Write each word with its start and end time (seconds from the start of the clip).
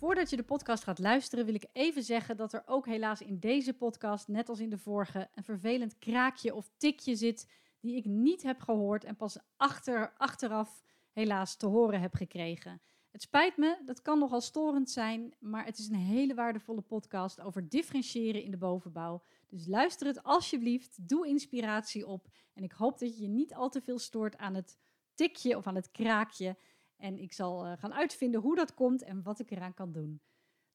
Voordat 0.00 0.30
je 0.30 0.36
de 0.36 0.42
podcast 0.42 0.84
gaat 0.84 0.98
luisteren, 0.98 1.44
wil 1.44 1.54
ik 1.54 1.68
even 1.72 2.02
zeggen 2.02 2.36
dat 2.36 2.52
er 2.52 2.62
ook 2.66 2.86
helaas 2.86 3.20
in 3.20 3.38
deze 3.38 3.72
podcast, 3.72 4.28
net 4.28 4.48
als 4.48 4.60
in 4.60 4.70
de 4.70 4.78
vorige, 4.78 5.28
een 5.34 5.44
vervelend 5.44 5.98
kraakje 5.98 6.54
of 6.54 6.70
tikje 6.76 7.14
zit 7.14 7.50
die 7.80 7.96
ik 7.96 8.04
niet 8.04 8.42
heb 8.42 8.60
gehoord 8.60 9.04
en 9.04 9.16
pas 9.16 9.38
achter, 9.56 10.12
achteraf 10.16 10.82
helaas 11.12 11.56
te 11.56 11.66
horen 11.66 12.00
heb 12.00 12.14
gekregen. 12.14 12.82
Het 13.10 13.22
spijt 13.22 13.56
me, 13.56 13.82
dat 13.86 14.02
kan 14.02 14.18
nogal 14.18 14.40
storend 14.40 14.90
zijn, 14.90 15.34
maar 15.38 15.64
het 15.64 15.78
is 15.78 15.88
een 15.88 15.94
hele 15.94 16.34
waardevolle 16.34 16.82
podcast 16.82 17.40
over 17.40 17.68
differentiëren 17.68 18.42
in 18.42 18.50
de 18.50 18.58
bovenbouw. 18.58 19.22
Dus 19.48 19.66
luister 19.66 20.06
het 20.06 20.22
alsjeblieft, 20.22 21.08
doe 21.08 21.26
inspiratie 21.26 22.06
op 22.06 22.28
en 22.54 22.62
ik 22.62 22.72
hoop 22.72 22.98
dat 22.98 23.16
je 23.16 23.22
je 23.22 23.28
niet 23.28 23.54
al 23.54 23.68
te 23.68 23.80
veel 23.80 23.98
stoort 23.98 24.36
aan 24.36 24.54
het 24.54 24.78
tikje 25.14 25.56
of 25.56 25.66
aan 25.66 25.74
het 25.74 25.90
kraakje. 25.90 26.56
En 27.00 27.18
ik 27.18 27.32
zal 27.32 27.66
uh, 27.66 27.72
gaan 27.78 27.94
uitvinden 27.94 28.40
hoe 28.40 28.56
dat 28.56 28.74
komt 28.74 29.02
en 29.02 29.22
wat 29.22 29.38
ik 29.38 29.50
eraan 29.50 29.74
kan 29.74 29.92
doen. 29.92 30.20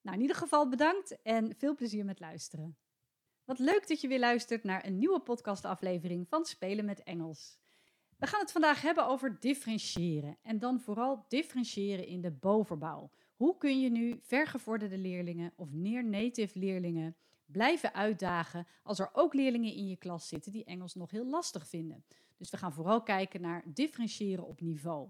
Nou, 0.01 0.15
in 0.15 0.21
ieder 0.21 0.37
geval 0.37 0.69
bedankt 0.69 1.21
en 1.21 1.55
veel 1.57 1.75
plezier 1.75 2.05
met 2.05 2.19
luisteren. 2.19 2.77
Wat 3.45 3.59
leuk 3.59 3.87
dat 3.87 4.01
je 4.01 4.07
weer 4.07 4.19
luistert 4.19 4.63
naar 4.63 4.85
een 4.85 4.97
nieuwe 4.97 5.19
podcastaflevering 5.19 6.27
van 6.27 6.45
Spelen 6.45 6.85
met 6.85 7.03
Engels. 7.03 7.57
We 8.17 8.27
gaan 8.27 8.39
het 8.39 8.51
vandaag 8.51 8.81
hebben 8.81 9.07
over 9.07 9.39
differentiëren 9.39 10.37
en 10.41 10.59
dan 10.59 10.79
vooral 10.79 11.25
differentiëren 11.27 12.07
in 12.07 12.21
de 12.21 12.31
bovenbouw. 12.31 13.09
Hoe 13.35 13.57
kun 13.57 13.81
je 13.81 13.89
nu 13.89 14.19
vergevorderde 14.21 14.97
leerlingen 14.97 15.53
of 15.55 15.71
near-native 15.71 16.59
leerlingen 16.59 17.15
blijven 17.45 17.93
uitdagen 17.93 18.67
als 18.83 18.99
er 18.99 19.09
ook 19.13 19.33
leerlingen 19.33 19.73
in 19.73 19.87
je 19.87 19.95
klas 19.95 20.27
zitten 20.27 20.51
die 20.51 20.63
Engels 20.63 20.95
nog 20.95 21.11
heel 21.11 21.25
lastig 21.25 21.67
vinden? 21.67 22.05
Dus 22.37 22.49
we 22.49 22.57
gaan 22.57 22.73
vooral 22.73 23.03
kijken 23.03 23.41
naar 23.41 23.63
differentiëren 23.65 24.45
op 24.45 24.61
niveau. 24.61 25.09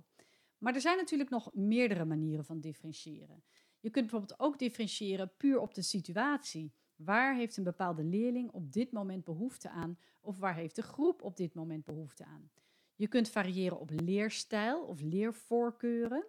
Maar 0.66 0.76
er 0.76 0.82
zijn 0.82 0.98
natuurlijk 0.98 1.30
nog 1.30 1.54
meerdere 1.54 2.06
manieren 2.06 2.46
van 2.46 2.60
differentiëren. 2.60 3.44
Je 3.80 3.90
kunt 3.90 4.10
bijvoorbeeld 4.10 4.40
ook 4.40 4.60
differentiëren 4.60 5.32
puur 5.38 5.60
op 5.60 5.74
de 5.74 5.82
situatie. 5.82 6.74
Waar 6.96 7.36
heeft 7.36 7.58
een 7.58 7.64
bepaalde 7.64 8.04
leerling 8.04 8.52
op 8.52 8.72
dit 8.72 8.92
moment 8.92 9.24
behoefte 9.24 9.70
aan? 9.70 10.00
Of 10.22 10.38
waar 10.38 10.56
heeft 10.56 10.76
de 10.76 10.82
groep 10.82 11.22
op 11.22 11.38
dit 11.38 11.54
moment 11.54 11.86
behoefte 11.86 12.26
aan? 12.26 12.52
Je 12.96 13.08
kunt 13.08 13.30
variëren 13.30 13.80
op 13.80 13.90
leerstijl 13.90 14.82
of 14.82 15.02
leervoorkeuren. 15.02 16.26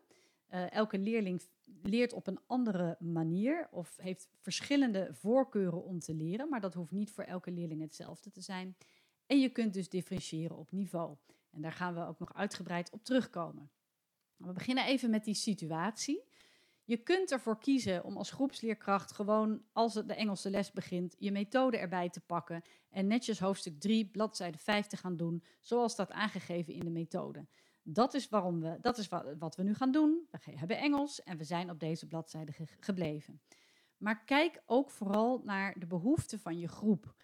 Uh, 0.51 0.73
elke 0.73 0.99
leerling 0.99 1.43
leert 1.83 2.13
op 2.13 2.27
een 2.27 2.41
andere 2.47 2.97
manier 3.01 3.69
of 3.71 3.97
heeft 3.97 4.29
verschillende 4.41 5.09
voorkeuren 5.13 5.85
om 5.85 5.99
te 5.99 6.15
leren, 6.15 6.49
maar 6.49 6.61
dat 6.61 6.75
hoeft 6.75 6.93
niet 6.93 7.13
voor 7.13 7.25
elke 7.25 7.51
leerling 7.51 7.81
hetzelfde 7.81 8.31
te 8.31 8.41
zijn. 8.41 8.77
En 9.27 9.41
je 9.41 9.49
kunt 9.49 9.75
dus 9.75 9.89
differentiëren 9.89 10.57
op 10.57 10.73
niveau. 10.73 11.17
En 11.51 11.63
daar 11.63 11.73
gaan 11.73 11.95
we 11.95 12.07
ook 12.07 12.19
nog 12.19 12.35
uitgebreid 12.35 12.91
op 12.91 13.05
terugkomen. 13.05 13.71
We 14.37 14.53
beginnen 14.53 14.85
even 14.85 15.11
met 15.11 15.25
die 15.25 15.35
situatie. 15.35 16.25
Je 16.85 16.97
kunt 16.97 17.33
ervoor 17.33 17.59
kiezen 17.59 18.05
om 18.05 18.17
als 18.17 18.31
groepsleerkracht 18.31 19.13
gewoon, 19.13 19.63
als 19.73 19.95
de 19.95 20.15
Engelse 20.15 20.51
les 20.51 20.73
begint, 20.73 21.17
je 21.19 21.33
methode 21.33 21.79
erbij 21.79 22.09
te 22.11 22.21
pakken 22.21 22.63
en 22.91 23.07
netjes 23.07 23.39
hoofdstuk 23.39 23.81
3, 23.81 24.11
bladzijde 24.11 24.59
5 24.59 24.87
te 24.87 24.97
gaan 24.97 25.17
doen, 25.17 25.45
zoals 25.61 25.93
staat 25.93 26.11
aangegeven 26.11 26.73
in 26.73 26.85
de 26.85 26.91
methode. 26.91 27.47
Dat 27.83 28.15
is, 28.15 28.29
waarom 28.29 28.61
we, 28.61 28.79
dat 28.81 28.99
is 28.99 29.09
wat 29.39 29.57
we 29.57 29.63
nu 29.63 29.75
gaan 29.75 29.91
doen. 29.91 30.29
We 30.31 30.59
hebben 30.59 30.79
Engels 30.79 31.23
en 31.23 31.37
we 31.37 31.45
zijn 31.45 31.71
op 31.71 31.81
deze 31.81 32.07
bladzijde 32.07 32.53
gebleven. 32.81 33.41
Maar 33.97 34.25
kijk 34.25 34.63
ook 34.67 34.91
vooral 34.91 35.41
naar 35.45 35.79
de 35.79 35.87
behoeften 35.87 36.41
van 36.41 36.59
je 36.59 36.69
groep. 36.69 37.15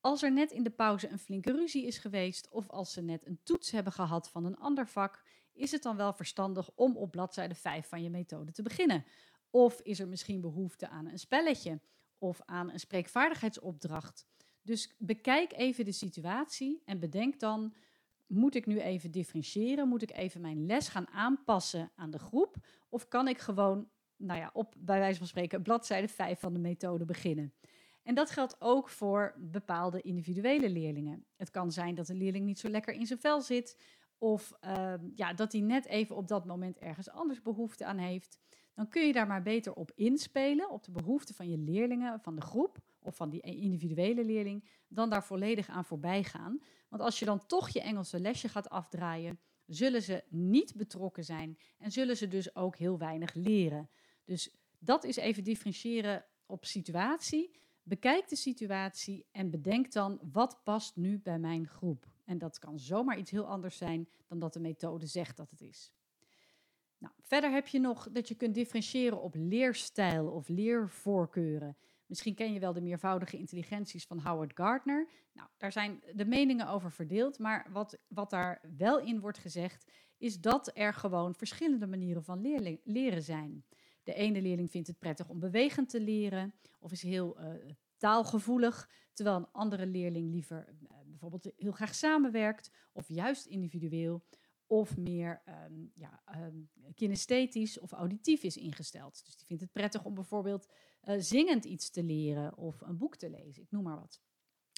Als 0.00 0.22
er 0.22 0.32
net 0.32 0.50
in 0.50 0.62
de 0.62 0.70
pauze 0.70 1.08
een 1.08 1.18
flinke 1.18 1.52
ruzie 1.52 1.86
is 1.86 1.98
geweest 1.98 2.48
of 2.50 2.68
als 2.68 2.92
ze 2.92 3.00
net 3.00 3.26
een 3.26 3.40
toets 3.42 3.70
hebben 3.70 3.92
gehad 3.92 4.30
van 4.30 4.44
een 4.44 4.56
ander 4.56 4.88
vak, 4.88 5.22
is 5.54 5.70
het 5.70 5.82
dan 5.82 5.96
wel 5.96 6.12
verstandig 6.12 6.70
om 6.74 6.96
op 6.96 7.10
bladzijde 7.10 7.54
5 7.54 7.88
van 7.88 8.02
je 8.02 8.10
methode 8.10 8.52
te 8.52 8.62
beginnen? 8.62 9.04
Of 9.50 9.80
is 9.80 10.00
er 10.00 10.08
misschien 10.08 10.40
behoefte 10.40 10.88
aan 10.88 11.06
een 11.06 11.18
spelletje 11.18 11.80
of 12.18 12.40
aan 12.44 12.70
een 12.70 12.80
spreekvaardigheidsopdracht? 12.80 14.26
Dus 14.62 14.94
bekijk 14.98 15.52
even 15.52 15.84
de 15.84 15.92
situatie 15.92 16.82
en 16.84 16.98
bedenk 16.98 17.40
dan: 17.40 17.74
moet 18.26 18.54
ik 18.54 18.66
nu 18.66 18.80
even 18.80 19.10
differentiëren? 19.10 19.88
Moet 19.88 20.02
ik 20.02 20.12
even 20.12 20.40
mijn 20.40 20.66
les 20.66 20.88
gaan 20.88 21.08
aanpassen 21.08 21.92
aan 21.94 22.10
de 22.10 22.18
groep? 22.18 22.56
Of 22.88 23.08
kan 23.08 23.28
ik 23.28 23.38
gewoon, 23.38 23.88
nou 24.16 24.40
ja, 24.40 24.50
op 24.52 24.74
bij 24.78 24.98
wijze 24.98 25.18
van 25.18 25.26
spreken, 25.26 25.62
bladzijde 25.62 26.08
5 26.08 26.40
van 26.40 26.52
de 26.52 26.58
methode 26.58 27.04
beginnen? 27.04 27.54
En 28.02 28.14
dat 28.14 28.30
geldt 28.30 28.56
ook 28.58 28.88
voor 28.88 29.34
bepaalde 29.38 30.00
individuele 30.00 30.70
leerlingen. 30.70 31.26
Het 31.36 31.50
kan 31.50 31.72
zijn 31.72 31.94
dat 31.94 32.08
een 32.08 32.16
leerling 32.16 32.44
niet 32.44 32.58
zo 32.58 32.68
lekker 32.68 32.94
in 32.94 33.06
zijn 33.06 33.18
vel 33.18 33.40
zit, 33.40 33.78
of 34.18 34.52
uh, 34.64 34.94
ja, 35.14 35.32
dat 35.32 35.52
hij 35.52 35.60
net 35.60 35.86
even 35.86 36.16
op 36.16 36.28
dat 36.28 36.44
moment 36.44 36.78
ergens 36.78 37.10
anders 37.10 37.42
behoefte 37.42 37.84
aan 37.84 37.98
heeft. 37.98 38.38
Dan 38.74 38.88
kun 38.88 39.06
je 39.06 39.12
daar 39.12 39.26
maar 39.26 39.42
beter 39.42 39.74
op 39.74 39.92
inspelen, 39.94 40.70
op 40.70 40.84
de 40.84 40.92
behoeften 40.92 41.34
van 41.34 41.50
je 41.50 41.58
leerlingen, 41.58 42.20
van 42.20 42.34
de 42.34 42.40
groep 42.40 42.78
of 42.98 43.16
van 43.16 43.30
die 43.30 43.40
individuele 43.40 44.24
leerling, 44.24 44.68
dan 44.88 45.10
daar 45.10 45.24
volledig 45.24 45.68
aan 45.68 45.84
voorbij 45.84 46.24
gaan. 46.24 46.60
Want 46.88 47.02
als 47.02 47.18
je 47.18 47.24
dan 47.24 47.46
toch 47.46 47.68
je 47.68 47.80
Engelse 47.80 48.20
lesje 48.20 48.48
gaat 48.48 48.68
afdraaien, 48.68 49.40
zullen 49.66 50.02
ze 50.02 50.24
niet 50.28 50.74
betrokken 50.76 51.24
zijn 51.24 51.58
en 51.78 51.90
zullen 51.90 52.16
ze 52.16 52.28
dus 52.28 52.56
ook 52.56 52.76
heel 52.76 52.98
weinig 52.98 53.34
leren. 53.34 53.90
Dus 54.24 54.56
dat 54.78 55.04
is 55.04 55.16
even 55.16 55.44
differentiëren 55.44 56.24
op 56.46 56.64
situatie. 56.64 57.50
Bekijk 57.82 58.28
de 58.28 58.36
situatie 58.36 59.26
en 59.32 59.50
bedenk 59.50 59.92
dan 59.92 60.20
wat 60.32 60.60
past 60.64 60.96
nu 60.96 61.18
bij 61.18 61.38
mijn 61.38 61.68
groep. 61.68 62.13
En 62.24 62.38
dat 62.38 62.58
kan 62.58 62.78
zomaar 62.78 63.18
iets 63.18 63.30
heel 63.30 63.46
anders 63.46 63.76
zijn 63.76 64.08
dan 64.26 64.38
dat 64.38 64.52
de 64.52 64.60
methode 64.60 65.06
zegt 65.06 65.36
dat 65.36 65.50
het 65.50 65.60
is. 65.60 65.92
Nou, 66.98 67.14
verder 67.20 67.50
heb 67.50 67.66
je 67.66 67.78
nog 67.78 68.08
dat 68.12 68.28
je 68.28 68.34
kunt 68.34 68.54
differentiëren 68.54 69.22
op 69.22 69.34
leerstijl 69.34 70.28
of 70.28 70.48
leervoorkeuren. 70.48 71.76
Misschien 72.06 72.34
ken 72.34 72.52
je 72.52 72.60
wel 72.60 72.72
de 72.72 72.80
meervoudige 72.80 73.36
intelligenties 73.36 74.06
van 74.06 74.18
Howard 74.18 74.52
Gardner. 74.54 75.08
Nou, 75.32 75.48
daar 75.56 75.72
zijn 75.72 76.02
de 76.14 76.24
meningen 76.24 76.68
over 76.68 76.92
verdeeld, 76.92 77.38
maar 77.38 77.66
wat, 77.70 77.98
wat 78.08 78.30
daar 78.30 78.60
wel 78.76 79.00
in 79.00 79.20
wordt 79.20 79.38
gezegd, 79.38 79.92
is 80.18 80.40
dat 80.40 80.70
er 80.74 80.94
gewoon 80.94 81.34
verschillende 81.34 81.86
manieren 81.86 82.24
van 82.24 82.40
leren 82.84 83.22
zijn. 83.22 83.64
De 84.02 84.14
ene 84.14 84.42
leerling 84.42 84.70
vindt 84.70 84.88
het 84.88 84.98
prettig 84.98 85.28
om 85.28 85.38
bewegend 85.38 85.88
te 85.88 86.00
leren 86.00 86.54
of 86.78 86.92
is 86.92 87.02
heel 87.02 87.40
uh, 87.40 87.54
taalgevoelig, 87.96 88.90
terwijl 89.12 89.36
een 89.36 89.52
andere 89.52 89.86
leerling 89.86 90.30
liever 90.30 90.68
uh, 90.68 90.93
bijvoorbeeld 91.30 91.60
heel 91.60 91.72
graag 91.72 91.94
samenwerkt 91.94 92.70
of 92.92 93.08
juist 93.08 93.46
individueel 93.46 94.24
of 94.66 94.96
meer 94.96 95.42
um, 95.48 95.90
ja, 95.94 96.22
um, 96.36 96.70
kinesthetisch 96.94 97.78
of 97.78 97.92
auditief 97.92 98.42
is 98.42 98.56
ingesteld. 98.56 99.24
Dus 99.24 99.36
die 99.36 99.46
vindt 99.46 99.62
het 99.62 99.72
prettig 99.72 100.04
om 100.04 100.14
bijvoorbeeld 100.14 100.68
uh, 101.02 101.14
zingend 101.18 101.64
iets 101.64 101.90
te 101.90 102.02
leren 102.02 102.56
of 102.56 102.80
een 102.80 102.98
boek 102.98 103.16
te 103.16 103.30
lezen, 103.30 103.62
ik 103.62 103.70
noem 103.70 103.82
maar 103.82 104.00
wat. 104.00 104.22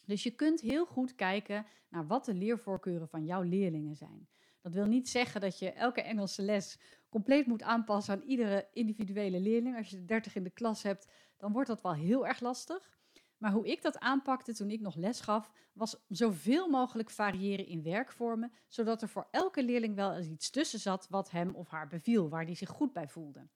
Dus 0.07 0.23
je 0.23 0.31
kunt 0.31 0.61
heel 0.61 0.87
goed 0.87 1.15
kijken 1.15 1.67
naar 1.89 2.07
wat 2.07 2.25
de 2.25 2.35
leervoorkeuren 2.35 3.09
van 3.09 3.25
jouw 3.25 3.43
leerlingen 3.43 3.97
zijn. 3.97 4.29
Dat 4.61 4.75
wil 4.75 4.87
niet 4.87 5.09
zeggen 5.09 5.41
dat 5.41 5.59
je 5.59 5.73
elke 5.73 6.03
Engelse 6.03 6.43
les 6.43 6.79
compleet 7.09 7.47
moet 7.47 7.63
aanpassen 7.63 8.15
aan 8.15 8.23
iedere 8.23 8.69
individuele 8.73 9.41
leerling. 9.41 9.77
Als 9.77 9.91
je 9.91 10.05
30 10.05 10.35
in 10.35 10.43
de 10.43 10.51
klas 10.51 10.83
hebt, 10.83 11.13
dan 11.37 11.53
wordt 11.53 11.69
dat 11.69 11.83
wel 11.83 11.95
heel 11.95 12.27
erg 12.27 12.41
lastig. 12.41 12.96
Maar 13.39 13.53
hoe 13.53 13.67
ik 13.67 13.83
dat 13.83 13.99
aanpakte 13.99 14.55
toen 14.55 14.71
ik 14.71 14.81
nog 14.81 14.95
les 14.95 15.21
gaf, 15.21 15.53
was 15.73 16.05
zoveel 16.09 16.69
mogelijk 16.69 17.11
variëren 17.11 17.67
in 17.67 17.83
werkvormen, 17.83 18.53
zodat 18.69 19.03
er 19.03 19.09
voor 19.09 19.29
elke 19.31 19.65
leerling 19.65 19.95
wel 19.95 20.15
eens 20.15 20.29
iets 20.29 20.51
tussen 20.51 20.79
zat 20.79 21.09
wat 21.09 21.31
hem 21.31 21.55
of 21.55 21.69
haar 21.69 21.89
beviel, 21.89 22.29
waar 22.29 22.47
die 22.47 22.57
zich 22.57 22.69
goed 22.69 22.93
bij 22.93 23.09
voelde. 23.09 23.49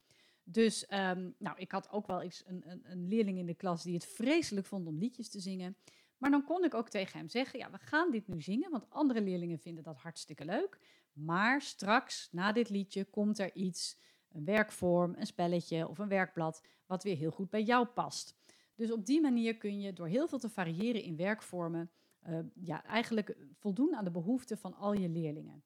Dus 0.44 0.86
um, 0.92 1.34
nou, 1.38 1.58
ik 1.58 1.72
had 1.72 1.90
ook 1.90 2.06
wel 2.06 2.22
eens 2.22 2.42
een, 2.46 2.70
een, 2.70 2.80
een, 2.90 3.08
leerling 3.08 3.38
in 3.38 3.46
de 3.46 3.54
klas 3.54 3.82
die 3.82 3.94
het 3.94 4.04
vreselijk 4.04 4.66
vond 4.66 4.86
om 4.86 4.98
liedjes 4.98 5.28
te 5.28 5.40
zingen. 5.40 5.76
Maar 6.16 6.30
dan 6.30 6.44
kon 6.44 6.64
ik 6.64 6.74
ook 6.74 6.88
tegen 6.88 7.18
hem 7.18 7.28
zeggen: 7.28 7.58
Ja, 7.58 7.70
we 7.70 7.78
gaan 7.78 8.10
dit 8.10 8.28
nu 8.28 8.42
zingen, 8.42 8.70
want 8.70 8.90
andere 8.90 9.20
leerlingen 9.20 9.58
vinden 9.58 9.84
dat 9.84 9.96
hartstikke 9.96 10.44
leuk. 10.44 10.78
Maar 11.12 11.62
straks, 11.62 12.28
na 12.32 12.52
dit 12.52 12.68
liedje, 12.68 13.04
komt 13.04 13.38
er 13.38 13.54
iets, 13.54 13.98
een 14.28 14.44
werkvorm, 14.44 15.14
een 15.16 15.26
spelletje 15.26 15.88
of 15.88 15.98
een 15.98 16.08
werkblad, 16.08 16.62
wat 16.86 17.02
weer 17.02 17.16
heel 17.16 17.30
goed 17.30 17.50
bij 17.50 17.62
jou 17.62 17.86
past. 17.86 18.39
Dus 18.80 18.92
op 18.92 19.06
die 19.06 19.20
manier 19.20 19.56
kun 19.56 19.80
je 19.80 19.92
door 19.92 20.06
heel 20.06 20.28
veel 20.28 20.38
te 20.38 20.48
variëren 20.48 21.02
in 21.02 21.16
werkvormen 21.16 21.90
uh, 22.28 22.38
ja, 22.54 22.84
eigenlijk 22.84 23.36
voldoen 23.58 23.94
aan 23.94 24.04
de 24.04 24.10
behoeften 24.10 24.58
van 24.58 24.74
al 24.74 24.92
je 24.92 25.08
leerlingen. 25.08 25.62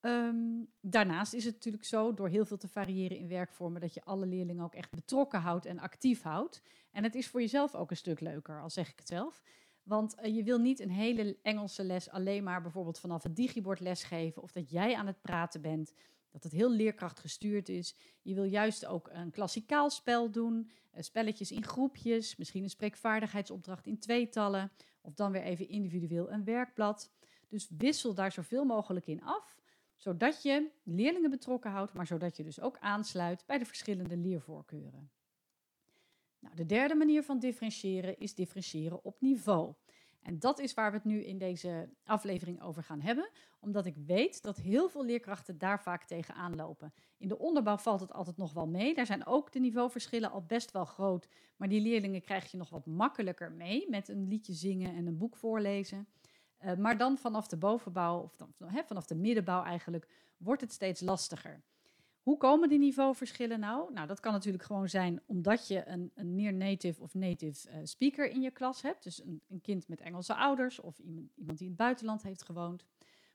Um, 0.00 0.70
daarnaast 0.80 1.34
is 1.34 1.44
het 1.44 1.54
natuurlijk 1.54 1.84
zo, 1.84 2.14
door 2.14 2.28
heel 2.28 2.44
veel 2.44 2.56
te 2.56 2.68
variëren 2.68 3.16
in 3.16 3.28
werkvormen, 3.28 3.80
dat 3.80 3.94
je 3.94 4.04
alle 4.04 4.26
leerlingen 4.26 4.64
ook 4.64 4.74
echt 4.74 4.90
betrokken 4.90 5.40
houdt 5.40 5.66
en 5.66 5.78
actief 5.78 6.22
houdt. 6.22 6.62
En 6.90 7.02
het 7.02 7.14
is 7.14 7.28
voor 7.28 7.40
jezelf 7.40 7.74
ook 7.74 7.90
een 7.90 7.96
stuk 7.96 8.20
leuker, 8.20 8.60
al 8.60 8.70
zeg 8.70 8.90
ik 8.90 8.98
het 8.98 9.08
zelf. 9.08 9.42
Want 9.82 10.16
uh, 10.18 10.36
je 10.36 10.42
wil 10.42 10.58
niet 10.58 10.80
een 10.80 10.90
hele 10.90 11.38
Engelse 11.42 11.84
les 11.84 12.10
alleen 12.10 12.44
maar 12.44 12.62
bijvoorbeeld 12.62 12.98
vanaf 12.98 13.22
het 13.22 13.36
digibord 13.36 13.80
lesgeven 13.80 14.42
of 14.42 14.52
dat 14.52 14.70
jij 14.70 14.94
aan 14.96 15.06
het 15.06 15.22
praten 15.22 15.60
bent, 15.60 15.92
dat 16.32 16.42
het 16.42 16.52
heel 16.52 16.70
leerkracht 16.70 17.20
gestuurd 17.20 17.68
is. 17.68 17.94
Je 18.22 18.34
wil 18.34 18.44
juist 18.44 18.86
ook 18.86 19.08
een 19.12 19.30
klassikaal 19.30 19.90
spel 19.90 20.30
doen, 20.30 20.70
uh, 20.94 21.02
spelletjes 21.02 21.52
in 21.52 21.64
groepjes, 21.64 22.36
misschien 22.36 22.62
een 22.62 22.70
spreekvaardigheidsopdracht 22.70 23.86
in 23.86 23.98
tweetallen 23.98 24.72
of 25.00 25.14
dan 25.14 25.32
weer 25.32 25.42
even 25.42 25.68
individueel 25.68 26.30
een 26.30 26.44
werkblad. 26.44 27.10
Dus 27.48 27.68
wissel 27.76 28.14
daar 28.14 28.32
zoveel 28.32 28.64
mogelijk 28.64 29.06
in 29.06 29.22
af 29.22 29.60
zodat 30.02 30.42
je 30.42 30.70
leerlingen 30.82 31.30
betrokken 31.30 31.70
houdt, 31.70 31.92
maar 31.92 32.06
zodat 32.06 32.36
je 32.36 32.42
dus 32.42 32.60
ook 32.60 32.78
aansluit 32.78 33.46
bij 33.46 33.58
de 33.58 33.64
verschillende 33.64 34.16
leervoorkeuren. 34.16 35.10
Nou, 36.38 36.54
de 36.54 36.66
derde 36.66 36.94
manier 36.94 37.22
van 37.22 37.38
differentiëren 37.38 38.18
is 38.18 38.34
differentiëren 38.34 39.04
op 39.04 39.20
niveau. 39.20 39.74
En 40.22 40.38
dat 40.38 40.58
is 40.58 40.74
waar 40.74 40.90
we 40.90 40.96
het 40.96 41.06
nu 41.06 41.24
in 41.24 41.38
deze 41.38 41.88
aflevering 42.04 42.62
over 42.62 42.82
gaan 42.82 43.00
hebben, 43.00 43.28
omdat 43.60 43.86
ik 43.86 43.96
weet 44.06 44.42
dat 44.42 44.56
heel 44.56 44.88
veel 44.88 45.04
leerkrachten 45.04 45.58
daar 45.58 45.82
vaak 45.82 46.04
tegenaan 46.04 46.56
lopen. 46.56 46.92
In 47.16 47.28
de 47.28 47.38
onderbouw 47.38 47.76
valt 47.76 48.00
het 48.00 48.12
altijd 48.12 48.36
nog 48.36 48.52
wel 48.52 48.66
mee. 48.66 48.94
Daar 48.94 49.06
zijn 49.06 49.26
ook 49.26 49.52
de 49.52 49.60
niveauverschillen 49.60 50.30
al 50.30 50.42
best 50.42 50.70
wel 50.70 50.84
groot, 50.84 51.28
maar 51.56 51.68
die 51.68 51.80
leerlingen 51.80 52.20
krijg 52.20 52.50
je 52.50 52.56
nog 52.56 52.70
wat 52.70 52.86
makkelijker 52.86 53.52
mee 53.52 53.86
met 53.90 54.08
een 54.08 54.28
liedje 54.28 54.52
zingen 54.52 54.94
en 54.94 55.06
een 55.06 55.18
boek 55.18 55.36
voorlezen. 55.36 56.08
Uh, 56.64 56.74
maar 56.74 56.98
dan 56.98 57.18
vanaf 57.18 57.48
de 57.48 57.56
bovenbouw, 57.56 58.22
of 58.22 58.36
dan, 58.36 58.54
vanaf 58.86 59.06
de 59.06 59.14
middenbouw 59.14 59.62
eigenlijk, 59.62 60.08
wordt 60.36 60.60
het 60.60 60.72
steeds 60.72 61.00
lastiger. 61.00 61.62
Hoe 62.22 62.36
komen 62.36 62.68
die 62.68 62.78
niveauverschillen 62.78 63.60
nou? 63.60 63.92
Nou, 63.92 64.06
dat 64.06 64.20
kan 64.20 64.32
natuurlijk 64.32 64.64
gewoon 64.64 64.88
zijn 64.88 65.22
omdat 65.26 65.68
je 65.68 65.86
een, 65.86 66.10
een 66.14 66.34
near-native 66.34 67.02
of 67.02 67.14
native 67.14 67.70
uh, 67.70 67.76
speaker 67.82 68.30
in 68.30 68.40
je 68.40 68.50
klas 68.50 68.82
hebt. 68.82 69.02
Dus 69.02 69.24
een, 69.24 69.42
een, 69.48 69.60
kind 69.60 69.88
met 69.88 70.00
Engelse 70.00 70.34
ouders 70.34 70.80
of 70.80 70.98
iemand, 70.98 71.30
iemand 71.34 71.58
die 71.58 71.66
in 71.66 71.72
het 71.72 71.82
buitenland 71.82 72.22
heeft 72.22 72.42
gewoond. 72.42 72.84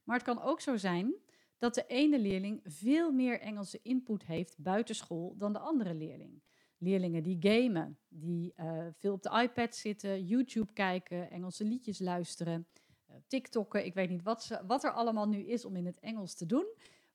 Maar 0.03 0.15
het 0.15 0.25
kan 0.25 0.41
ook 0.41 0.61
zo 0.61 0.77
zijn 0.77 1.13
dat 1.57 1.73
de 1.73 1.85
ene 1.87 2.19
leerling 2.19 2.59
veel 2.63 3.11
meer 3.11 3.39
Engelse 3.39 3.79
input 3.81 4.25
heeft 4.25 4.55
buitenschool 4.57 5.35
dan 5.37 5.53
de 5.53 5.59
andere 5.59 5.93
leerling. 5.93 6.41
Leerlingen 6.77 7.23
die 7.23 7.37
gamen, 7.39 7.97
die 8.07 8.53
uh, 8.57 8.87
veel 8.97 9.13
op 9.13 9.23
de 9.23 9.41
iPad 9.41 9.75
zitten, 9.75 10.25
YouTube 10.25 10.73
kijken, 10.73 11.29
Engelse 11.29 11.63
liedjes 11.63 11.99
luisteren. 11.99 12.67
Eh, 13.07 13.15
TikTokken. 13.27 13.85
Ik 13.85 13.93
weet 13.93 14.09
niet 14.09 14.23
wat, 14.23 14.43
ze, 14.43 14.61
wat 14.67 14.83
er 14.83 14.91
allemaal 14.91 15.27
nu 15.27 15.39
is 15.39 15.65
om 15.65 15.75
in 15.75 15.85
het 15.85 15.99
Engels 15.99 16.35
te 16.35 16.45
doen. 16.45 16.65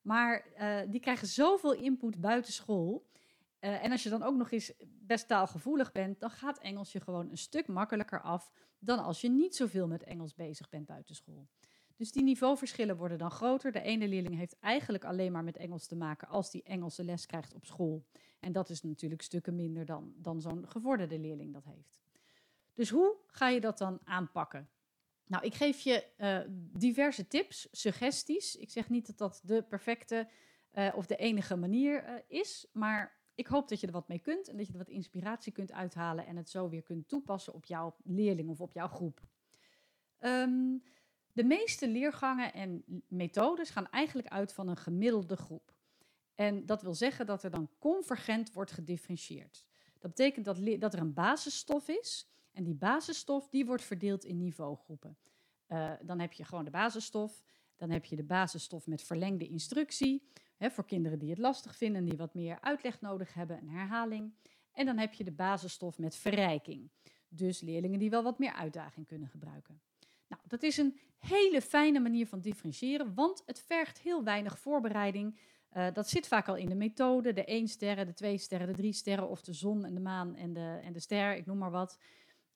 Maar 0.03 0.47
uh, 0.59 0.81
die 0.91 1.01
krijgen 1.01 1.27
zoveel 1.27 1.75
input 1.75 2.21
buiten 2.21 2.53
school. 2.53 3.11
Uh, 3.61 3.85
en 3.85 3.91
als 3.91 4.03
je 4.03 4.09
dan 4.09 4.23
ook 4.23 4.37
nog 4.37 4.51
eens 4.51 4.73
best 4.89 5.29
taalgevoelig 5.29 5.93
bent, 5.93 6.21
dan 6.21 6.31
gaat 6.31 6.59
Engels 6.59 6.93
je 6.93 7.01
gewoon 7.01 7.31
een 7.31 7.39
stuk 7.39 7.67
makkelijker 7.67 8.21
af 8.21 8.53
dan 8.79 8.99
als 8.99 9.21
je 9.21 9.31
niet 9.31 9.57
zoveel 9.57 9.87
met 9.87 10.03
Engels 10.03 10.35
bezig 10.35 10.69
bent 10.69 10.87
buiten 10.87 11.15
school. 11.15 11.49
Dus 11.97 12.13
die 12.13 12.23
niveauverschillen 12.23 12.97
worden 12.97 13.19
dan 13.19 13.31
groter. 13.31 13.73
De 13.73 13.81
ene 13.81 14.09
leerling 14.09 14.37
heeft 14.37 14.59
eigenlijk 14.59 15.05
alleen 15.05 15.33
maar 15.33 15.45
met 15.45 15.57
Engels 15.57 15.87
te 15.87 15.97
maken 15.97 16.29
als 16.29 16.51
die 16.51 16.63
Engelse 16.63 17.05
les 17.05 17.27
krijgt 17.27 17.55
op 17.55 17.65
school. 17.65 18.07
En 18.41 18.53
dat 18.53 18.71
is 18.71 18.83
natuurlijk 18.83 19.23
stukken 19.23 19.55
minder 19.55 19.85
dan, 19.85 20.13
dan 20.17 20.41
zo'n 20.41 20.69
gevorderde 20.69 21.19
leerling 21.19 21.53
dat 21.53 21.65
heeft. 21.65 22.01
Dus 22.75 22.91
hoe 22.91 23.17
ga 23.27 23.49
je 23.49 23.61
dat 23.61 23.79
dan 23.79 24.01
aanpakken? 24.05 24.69
Nou, 25.27 25.45
ik 25.45 25.55
geef 25.55 25.81
je 25.81 26.07
uh, 26.19 26.39
diverse 26.79 27.29
tips, 27.29 27.69
suggesties. 27.71 28.57
Ik 28.57 28.71
zeg 28.71 28.89
niet 28.89 29.07
dat 29.07 29.19
dat 29.19 29.41
de 29.45 29.63
perfecte 29.63 30.29
uh, 30.73 30.93
of 30.95 31.07
de 31.07 31.17
enige 31.17 31.57
manier 31.57 32.09
uh, 32.09 32.15
is, 32.27 32.67
maar 32.73 33.21
ik 33.35 33.47
hoop 33.47 33.69
dat 33.69 33.81
je 33.81 33.87
er 33.87 33.93
wat 33.93 34.09
mee 34.09 34.19
kunt 34.19 34.49
en 34.49 34.57
dat 34.57 34.67
je 34.67 34.73
er 34.73 34.79
wat 34.79 34.89
inspiratie 34.89 35.53
kunt 35.53 35.73
uithalen 35.73 36.27
en 36.27 36.37
het 36.37 36.51
zo 36.51 36.69
weer 36.69 36.83
kunt 36.83 37.09
toepassen 37.09 37.55
op 37.55 37.65
jouw 37.65 37.97
leerling 38.05 38.49
of 38.49 38.61
op 38.61 38.73
jouw 38.73 38.89
groep. 38.89 39.21
Um, 40.21 40.83
de 41.33 41.45
meeste 41.45 41.89
leergangen 41.89 42.53
en 42.53 42.85
methodes 43.09 43.71
gaan 43.71 43.91
eigenlijk 43.91 44.29
uit 44.29 44.53
van 44.53 44.69
een 44.69 44.77
gemiddelde 44.77 45.37
groep. 45.37 45.75
En 46.35 46.67
dat 46.67 46.83
wil 46.83 46.95
zeggen 46.95 47.27
dat 47.27 47.43
er 47.43 47.51
dan 47.51 47.71
convergent 47.79 48.53
wordt 48.53 48.73
gedifferentieerd. 48.73 49.67
Dat 49.99 50.11
betekent 50.11 50.45
dat, 50.45 50.81
dat 50.81 50.95
er 50.95 51.01
een 51.01 51.15
basisstof 51.15 51.89
is 51.89 52.31
en 52.53 52.65
die 52.65 52.75
basisstof 52.75 53.49
die 53.49 53.67
wordt 53.67 53.83
verdeeld 53.83 54.25
in 54.25 54.39
niveaugroepen. 54.39 55.17
Uh, 55.69 55.93
dan 56.03 56.19
heb 56.19 56.33
je 56.33 56.45
gewoon 56.45 56.65
de 56.65 56.71
basisstof. 56.71 57.43
Dan 57.77 57.91
heb 57.91 58.05
je 58.05 58.17
de 58.17 58.25
basisstof 58.25 58.87
met 58.87 59.03
verlengde 59.03 59.49
instructie. 59.49 60.29
Hè, 60.57 60.71
voor 60.71 60.85
kinderen 60.85 61.19
die 61.19 61.31
het 61.31 61.39
lastig 61.39 61.77
vinden, 61.77 62.05
die 62.05 62.17
wat 62.17 62.35
meer 62.35 62.61
uitleg 62.61 63.01
nodig 63.01 63.35
hebben, 63.35 63.59
een 63.59 63.69
herhaling. 63.69 64.35
En 64.73 64.87
dan 64.87 64.99
heb 64.99 65.13
je 65.13 65.25
de 65.25 65.33
basisstof 65.33 65.99
met 65.99 66.17
verrijking. 66.17 66.91
Dus 67.29 67.61
leerlingen 67.61 67.99
die 67.99 68.11
wel 68.11 68.23
wat 68.23 68.39
meer 68.39 68.53
uitdaging 68.53 69.07
kunnen 69.07 69.29
gebruiken. 69.29 69.81
Nou, 70.29 70.43
dat 70.47 70.63
is 70.63 70.77
een 70.77 70.99
hele 71.19 71.61
fijne 71.61 72.01
manier 72.01 72.27
van 72.27 72.41
differentiëren, 72.41 73.15
want 73.15 73.43
het 73.47 73.61
vergt 73.61 74.01
heel 74.01 74.25
weinig 74.25 74.59
voorbereiding. 74.59 75.39
Uh, 75.77 75.87
dat 75.93 76.09
zit 76.09 76.29
vaak 76.29 76.49
al 76.49 76.57
in 76.57 76.69
de 76.69 76.75
methode, 76.75 77.33
de 77.33 77.45
1 77.45 77.69
sterren, 77.69 78.07
de 78.07 78.13
2 78.13 78.39
sterren, 78.39 78.67
de 78.67 78.73
3 78.73 78.93
sterren 78.93 79.29
of 79.29 79.43
de 79.43 79.53
zon 79.53 79.85
en 79.85 79.95
de 79.95 80.01
maan 80.01 80.37
en 80.37 80.53
de, 80.53 80.81
en 80.83 80.93
de 80.93 81.01
ster, 81.01 81.37
ik 81.37 81.47
noem 81.47 81.59
maar 81.59 81.71
wat. 81.71 81.99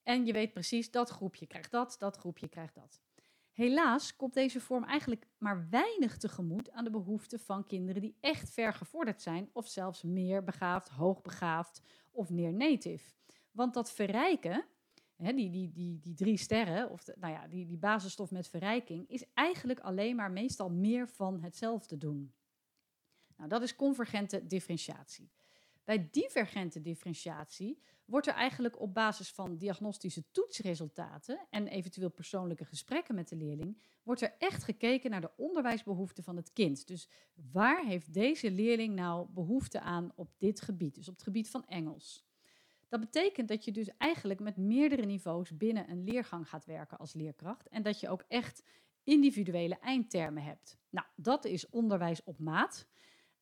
En 0.06 0.26
je 0.26 0.32
weet 0.32 0.52
precies, 0.52 0.90
dat 0.90 1.10
groepje 1.10 1.46
krijgt 1.46 1.70
dat, 1.70 1.96
dat 1.98 2.16
groepje 2.16 2.48
krijgt 2.48 2.74
dat. 2.74 3.00
Helaas 3.52 4.16
komt 4.16 4.34
deze 4.34 4.60
vorm 4.60 4.84
eigenlijk 4.84 5.26
maar 5.38 5.68
weinig 5.70 6.16
tegemoet 6.16 6.70
aan 6.70 6.84
de 6.84 6.90
behoeften 6.90 7.40
van 7.40 7.66
kinderen 7.66 8.00
die 8.00 8.16
echt 8.20 8.50
ver 8.50 8.72
gevorderd 8.72 9.22
zijn 9.22 9.50
of 9.52 9.68
zelfs 9.68 10.02
meer 10.02 10.44
begaafd, 10.44 10.88
hoogbegaafd 10.88 11.82
of 12.10 12.30
near 12.30 12.52
native. 12.52 13.14
Want 13.50 13.74
dat 13.74 13.92
verrijken, 13.92 14.64
hè, 15.16 15.32
die, 15.32 15.50
die, 15.50 15.72
die, 15.72 15.98
die 15.98 16.14
drie 16.14 16.36
sterren, 16.36 16.90
of 16.90 17.06
nou 17.16 17.32
ja, 17.32 17.48
die, 17.48 17.66
die 17.66 17.78
basisstof 17.78 18.30
met 18.30 18.48
verrijking, 18.48 19.08
is 19.08 19.24
eigenlijk 19.34 19.80
alleen 19.80 20.16
maar 20.16 20.30
meestal 20.30 20.70
meer 20.70 21.08
van 21.08 21.40
hetzelfde 21.40 21.96
doen. 21.96 22.34
Nou, 23.36 23.48
dat 23.48 23.62
is 23.62 23.76
convergente 23.76 24.46
differentiatie. 24.46 25.30
Bij 25.84 26.08
divergente 26.10 26.80
differentiatie 26.80 27.82
wordt 28.06 28.26
er 28.26 28.34
eigenlijk 28.34 28.80
op 28.80 28.94
basis 28.94 29.30
van 29.30 29.56
diagnostische 29.56 30.24
toetsresultaten 30.30 31.46
en 31.50 31.68
eventueel 31.68 32.10
persoonlijke 32.10 32.64
gesprekken 32.64 33.14
met 33.14 33.28
de 33.28 33.36
leerling, 33.36 33.78
wordt 34.02 34.20
er 34.20 34.34
echt 34.38 34.62
gekeken 34.62 35.10
naar 35.10 35.20
de 35.20 35.36
onderwijsbehoeften 35.36 36.24
van 36.24 36.36
het 36.36 36.52
kind. 36.52 36.86
Dus 36.86 37.08
waar 37.52 37.84
heeft 37.84 38.12
deze 38.14 38.50
leerling 38.50 38.94
nou 38.94 39.26
behoefte 39.30 39.80
aan 39.80 40.12
op 40.14 40.30
dit 40.38 40.60
gebied, 40.60 40.94
dus 40.94 41.08
op 41.08 41.14
het 41.14 41.22
gebied 41.22 41.50
van 41.50 41.66
Engels? 41.66 42.24
Dat 42.88 43.00
betekent 43.00 43.48
dat 43.48 43.64
je 43.64 43.72
dus 43.72 43.96
eigenlijk 43.98 44.40
met 44.40 44.56
meerdere 44.56 45.04
niveaus 45.04 45.56
binnen 45.56 45.90
een 45.90 46.04
leergang 46.04 46.48
gaat 46.48 46.64
werken 46.64 46.98
als 46.98 47.12
leerkracht 47.12 47.68
en 47.68 47.82
dat 47.82 48.00
je 48.00 48.08
ook 48.08 48.24
echt 48.28 48.62
individuele 49.04 49.78
eindtermen 49.78 50.42
hebt. 50.42 50.78
Nou, 50.90 51.06
dat 51.16 51.44
is 51.44 51.68
onderwijs 51.68 52.24
op 52.24 52.38
maat. 52.38 52.86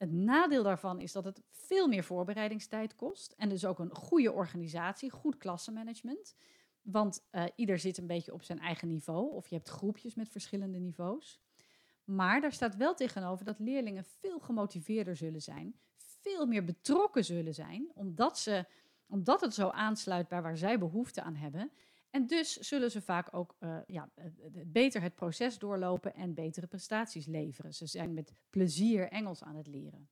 Het 0.04 0.12
nadeel 0.12 0.62
daarvan 0.62 1.00
is 1.00 1.12
dat 1.12 1.24
het 1.24 1.42
veel 1.50 1.88
meer 1.88 2.04
voorbereidingstijd 2.04 2.94
kost 2.94 3.34
en 3.36 3.48
dus 3.48 3.64
ook 3.64 3.78
een 3.78 3.94
goede 3.94 4.32
organisatie, 4.32 5.10
goed 5.10 5.36
klassenmanagement. 5.36 6.34
Want 6.82 7.26
uh, 7.30 7.44
ieder 7.56 7.78
zit 7.78 7.98
een 7.98 8.06
beetje 8.06 8.32
op 8.32 8.42
zijn 8.42 8.58
eigen 8.58 8.88
niveau 8.88 9.32
of 9.32 9.48
je 9.48 9.54
hebt 9.54 9.68
groepjes 9.68 10.14
met 10.14 10.28
verschillende 10.28 10.78
niveaus. 10.78 11.40
Maar 12.04 12.40
daar 12.40 12.52
staat 12.52 12.76
wel 12.76 12.94
tegenover 12.94 13.44
dat 13.44 13.58
leerlingen 13.58 14.04
veel 14.04 14.38
gemotiveerder 14.38 15.16
zullen 15.16 15.42
zijn, 15.42 15.78
veel 15.96 16.46
meer 16.46 16.64
betrokken 16.64 17.24
zullen 17.24 17.54
zijn, 17.54 17.90
omdat, 17.94 18.38
ze, 18.38 18.64
omdat 19.06 19.40
het 19.40 19.54
zo 19.54 19.68
aansluit 19.68 20.28
bij 20.28 20.42
waar 20.42 20.56
zij 20.56 20.78
behoefte 20.78 21.22
aan 21.22 21.36
hebben. 21.36 21.72
En 22.14 22.26
dus 22.26 22.52
zullen 22.56 22.90
ze 22.90 23.02
vaak 23.02 23.28
ook 23.30 23.56
uh, 23.60 23.78
ja, 23.86 24.10
beter 24.66 25.02
het 25.02 25.14
proces 25.14 25.58
doorlopen 25.58 26.14
en 26.14 26.34
betere 26.34 26.66
prestaties 26.66 27.26
leveren. 27.26 27.74
Ze 27.74 27.86
zijn 27.86 28.14
met 28.14 28.34
plezier 28.50 29.08
Engels 29.08 29.42
aan 29.42 29.56
het 29.56 29.66
leren. 29.66 30.08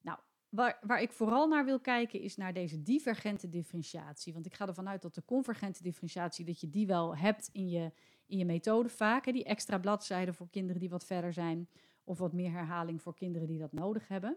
Nou, 0.00 0.18
waar, 0.48 0.78
waar 0.80 1.02
ik 1.02 1.12
vooral 1.12 1.48
naar 1.48 1.64
wil 1.64 1.80
kijken 1.80 2.20
is 2.20 2.36
naar 2.36 2.52
deze 2.52 2.82
divergente 2.82 3.48
differentiatie. 3.48 4.32
Want 4.32 4.46
ik 4.46 4.54
ga 4.54 4.66
ervan 4.66 4.88
uit 4.88 5.02
dat 5.02 5.14
de 5.14 5.24
convergente 5.24 5.82
differentiatie, 5.82 6.44
dat 6.44 6.60
je 6.60 6.70
die 6.70 6.86
wel 6.86 7.16
hebt 7.16 7.48
in 7.52 7.68
je, 7.68 7.92
in 8.26 8.38
je 8.38 8.44
methode 8.44 8.88
vaak. 8.88 9.24
Hè, 9.24 9.32
die 9.32 9.44
extra 9.44 9.78
bladzijden 9.78 10.34
voor 10.34 10.50
kinderen 10.50 10.80
die 10.80 10.90
wat 10.90 11.04
verder 11.04 11.32
zijn. 11.32 11.68
Of 12.04 12.18
wat 12.18 12.32
meer 12.32 12.50
herhaling 12.50 13.02
voor 13.02 13.14
kinderen 13.14 13.48
die 13.48 13.58
dat 13.58 13.72
nodig 13.72 14.08
hebben. 14.08 14.36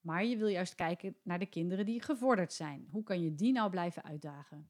Maar 0.00 0.24
je 0.24 0.36
wil 0.36 0.48
juist 0.48 0.74
kijken 0.74 1.16
naar 1.22 1.38
de 1.38 1.46
kinderen 1.46 1.86
die 1.86 2.02
gevorderd 2.02 2.52
zijn. 2.52 2.88
Hoe 2.90 3.02
kan 3.02 3.22
je 3.22 3.34
die 3.34 3.52
nou 3.52 3.70
blijven 3.70 4.04
uitdagen? 4.04 4.68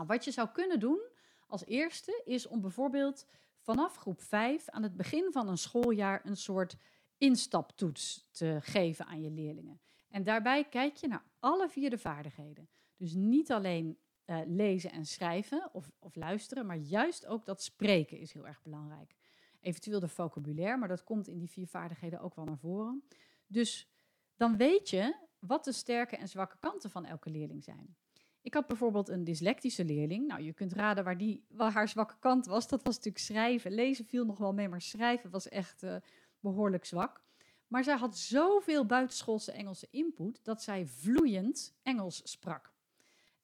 Nou, 0.00 0.12
wat 0.12 0.24
je 0.24 0.30
zou 0.30 0.48
kunnen 0.48 0.80
doen 0.80 1.00
als 1.46 1.64
eerste 1.64 2.22
is 2.24 2.46
om 2.46 2.60
bijvoorbeeld 2.60 3.26
vanaf 3.58 3.96
groep 3.96 4.22
5 4.22 4.68
aan 4.68 4.82
het 4.82 4.96
begin 4.96 5.32
van 5.32 5.48
een 5.48 5.58
schooljaar 5.58 6.20
een 6.24 6.36
soort 6.36 6.76
instaptoets 7.18 8.28
te 8.30 8.58
geven 8.60 9.06
aan 9.06 9.22
je 9.22 9.30
leerlingen. 9.30 9.80
En 10.08 10.22
daarbij 10.22 10.68
kijk 10.68 10.96
je 10.96 11.08
naar 11.08 11.24
alle 11.38 11.68
vier 11.68 11.90
de 11.90 11.98
vaardigheden. 11.98 12.68
Dus 12.96 13.12
niet 13.14 13.52
alleen 13.52 13.98
eh, 14.24 14.40
lezen 14.46 14.90
en 14.90 15.06
schrijven 15.06 15.70
of, 15.72 15.90
of 15.98 16.14
luisteren, 16.14 16.66
maar 16.66 16.76
juist 16.76 17.26
ook 17.26 17.46
dat 17.46 17.62
spreken 17.62 18.18
is 18.18 18.32
heel 18.32 18.46
erg 18.46 18.62
belangrijk. 18.62 19.14
Eventueel 19.60 20.00
de 20.00 20.08
vocabulaire, 20.08 20.76
maar 20.76 20.88
dat 20.88 21.04
komt 21.04 21.28
in 21.28 21.38
die 21.38 21.50
vier 21.50 21.68
vaardigheden 21.68 22.20
ook 22.20 22.34
wel 22.34 22.44
naar 22.44 22.58
voren. 22.58 23.04
Dus 23.46 23.88
dan 24.36 24.56
weet 24.56 24.90
je 24.90 25.16
wat 25.38 25.64
de 25.64 25.72
sterke 25.72 26.16
en 26.16 26.28
zwakke 26.28 26.56
kanten 26.58 26.90
van 26.90 27.04
elke 27.04 27.30
leerling 27.30 27.64
zijn. 27.64 27.96
Ik 28.42 28.54
had 28.54 28.66
bijvoorbeeld 28.66 29.08
een 29.08 29.24
dyslectische 29.24 29.84
leerling. 29.84 30.26
Nou, 30.26 30.42
je 30.42 30.52
kunt 30.52 30.72
raden 30.72 31.04
waar, 31.04 31.18
die, 31.18 31.44
waar 31.48 31.72
haar 31.72 31.88
zwakke 31.88 32.16
kant 32.18 32.46
was. 32.46 32.68
Dat 32.68 32.82
was 32.82 32.96
natuurlijk 32.96 33.24
schrijven. 33.24 33.72
Lezen 33.72 34.04
viel 34.04 34.24
nog 34.24 34.38
wel 34.38 34.52
mee, 34.52 34.68
maar 34.68 34.82
schrijven 34.82 35.30
was 35.30 35.48
echt 35.48 35.82
uh, 35.82 35.96
behoorlijk 36.40 36.84
zwak. 36.84 37.22
Maar 37.66 37.84
zij 37.84 37.96
had 37.96 38.16
zoveel 38.16 38.86
buitenschoolse 38.86 39.52
Engelse 39.52 39.88
input 39.90 40.44
dat 40.44 40.62
zij 40.62 40.86
vloeiend 40.86 41.74
Engels 41.82 42.20
sprak. 42.24 42.72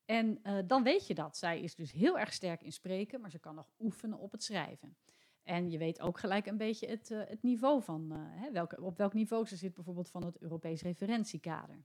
En 0.04 0.40
uh, 0.42 0.58
dan 0.66 0.82
weet 0.82 1.06
je 1.06 1.14
dat. 1.14 1.36
Zij 1.36 1.60
is 1.60 1.74
dus 1.74 1.92
heel 1.92 2.18
erg 2.18 2.32
sterk 2.32 2.62
in 2.62 2.72
spreken, 2.72 3.20
maar 3.20 3.30
ze 3.30 3.38
kan 3.38 3.54
nog 3.54 3.70
oefenen 3.78 4.18
op 4.18 4.32
het 4.32 4.42
schrijven. 4.42 4.96
En 5.42 5.70
je 5.70 5.78
weet 5.78 6.00
ook 6.00 6.18
gelijk 6.18 6.46
een 6.46 6.56
beetje 6.56 6.86
het, 6.86 7.10
uh, 7.10 7.22
het 7.26 7.42
niveau 7.42 7.82
van, 7.82 8.10
hè, 8.12 8.50
welke, 8.50 8.82
op 8.82 8.98
welk 8.98 9.12
niveau 9.12 9.46
ze 9.46 9.56
zit, 9.56 9.74
bijvoorbeeld 9.74 10.10
van 10.10 10.24
het 10.24 10.38
Europees 10.38 10.82
referentiekader. 10.82 11.84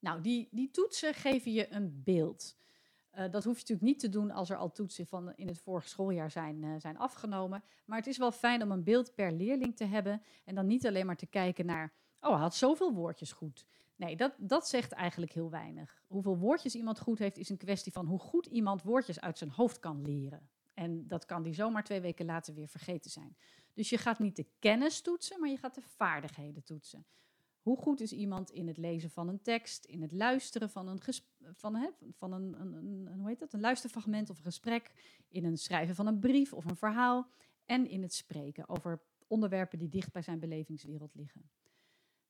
Nou, 0.00 0.20
die, 0.20 0.48
die 0.50 0.70
toetsen 0.70 1.14
geven 1.14 1.52
je 1.52 1.72
een 1.72 2.02
beeld. 2.04 2.58
Uh, 3.18 3.30
dat 3.30 3.44
hoef 3.44 3.54
je 3.54 3.60
natuurlijk 3.60 3.88
niet 3.88 3.98
te 3.98 4.08
doen 4.08 4.30
als 4.30 4.50
er 4.50 4.56
al 4.56 4.72
toetsen 4.72 5.06
van 5.06 5.32
in 5.36 5.48
het 5.48 5.58
vorige 5.58 5.88
schooljaar 5.88 6.30
zijn, 6.30 6.80
zijn 6.80 6.98
afgenomen. 6.98 7.62
Maar 7.84 7.98
het 7.98 8.06
is 8.06 8.18
wel 8.18 8.32
fijn 8.32 8.62
om 8.62 8.70
een 8.70 8.84
beeld 8.84 9.14
per 9.14 9.32
leerling 9.32 9.76
te 9.76 9.84
hebben. 9.84 10.22
En 10.44 10.54
dan 10.54 10.66
niet 10.66 10.86
alleen 10.86 11.06
maar 11.06 11.16
te 11.16 11.26
kijken 11.26 11.66
naar, 11.66 11.92
oh, 12.20 12.30
hij 12.30 12.40
had 12.40 12.54
zoveel 12.54 12.92
woordjes 12.94 13.32
goed. 13.32 13.66
Nee, 13.96 14.16
dat, 14.16 14.32
dat 14.38 14.68
zegt 14.68 14.92
eigenlijk 14.92 15.32
heel 15.32 15.50
weinig. 15.50 16.02
Hoeveel 16.06 16.38
woordjes 16.38 16.74
iemand 16.74 16.98
goed 16.98 17.18
heeft, 17.18 17.38
is 17.38 17.48
een 17.48 17.56
kwestie 17.56 17.92
van 17.92 18.06
hoe 18.06 18.18
goed 18.18 18.46
iemand 18.46 18.82
woordjes 18.82 19.20
uit 19.20 19.38
zijn 19.38 19.50
hoofd 19.50 19.78
kan 19.78 20.02
leren. 20.02 20.48
En 20.74 21.06
dat 21.06 21.24
kan 21.24 21.42
die 21.42 21.54
zomaar 21.54 21.84
twee 21.84 22.00
weken 22.00 22.26
later 22.26 22.54
weer 22.54 22.68
vergeten 22.68 23.10
zijn. 23.10 23.36
Dus 23.74 23.90
je 23.90 23.98
gaat 23.98 24.18
niet 24.18 24.36
de 24.36 24.46
kennis 24.58 25.00
toetsen, 25.00 25.40
maar 25.40 25.48
je 25.48 25.56
gaat 25.56 25.74
de 25.74 25.82
vaardigheden 25.82 26.64
toetsen. 26.64 27.06
Hoe 27.62 27.76
goed 27.76 28.00
is 28.00 28.12
iemand 28.12 28.50
in 28.50 28.66
het 28.66 28.76
lezen 28.76 29.10
van 29.10 29.28
een 29.28 29.42
tekst, 29.42 29.84
in 29.84 30.02
het 30.02 30.12
luisteren 30.12 30.70
van 30.70 30.88
een, 30.88 31.00
van, 31.52 31.76
van 32.12 32.32
een, 32.32 32.60
een, 32.60 32.72
een, 32.72 33.18
hoe 33.18 33.28
heet 33.28 33.38
dat? 33.38 33.52
een 33.52 33.60
luisterfragment 33.60 34.30
of 34.30 34.36
een 34.36 34.44
gesprek, 34.44 34.92
in 35.28 35.44
een 35.44 35.58
schrijven 35.58 35.94
van 35.94 36.06
een 36.06 36.18
brief 36.18 36.52
of 36.52 36.64
een 36.64 36.76
verhaal 36.76 37.28
en 37.64 37.88
in 37.88 38.02
het 38.02 38.14
spreken 38.14 38.68
over 38.68 39.00
onderwerpen 39.26 39.78
die 39.78 39.88
dicht 39.88 40.12
bij 40.12 40.22
zijn 40.22 40.38
belevingswereld 40.38 41.14
liggen. 41.14 41.50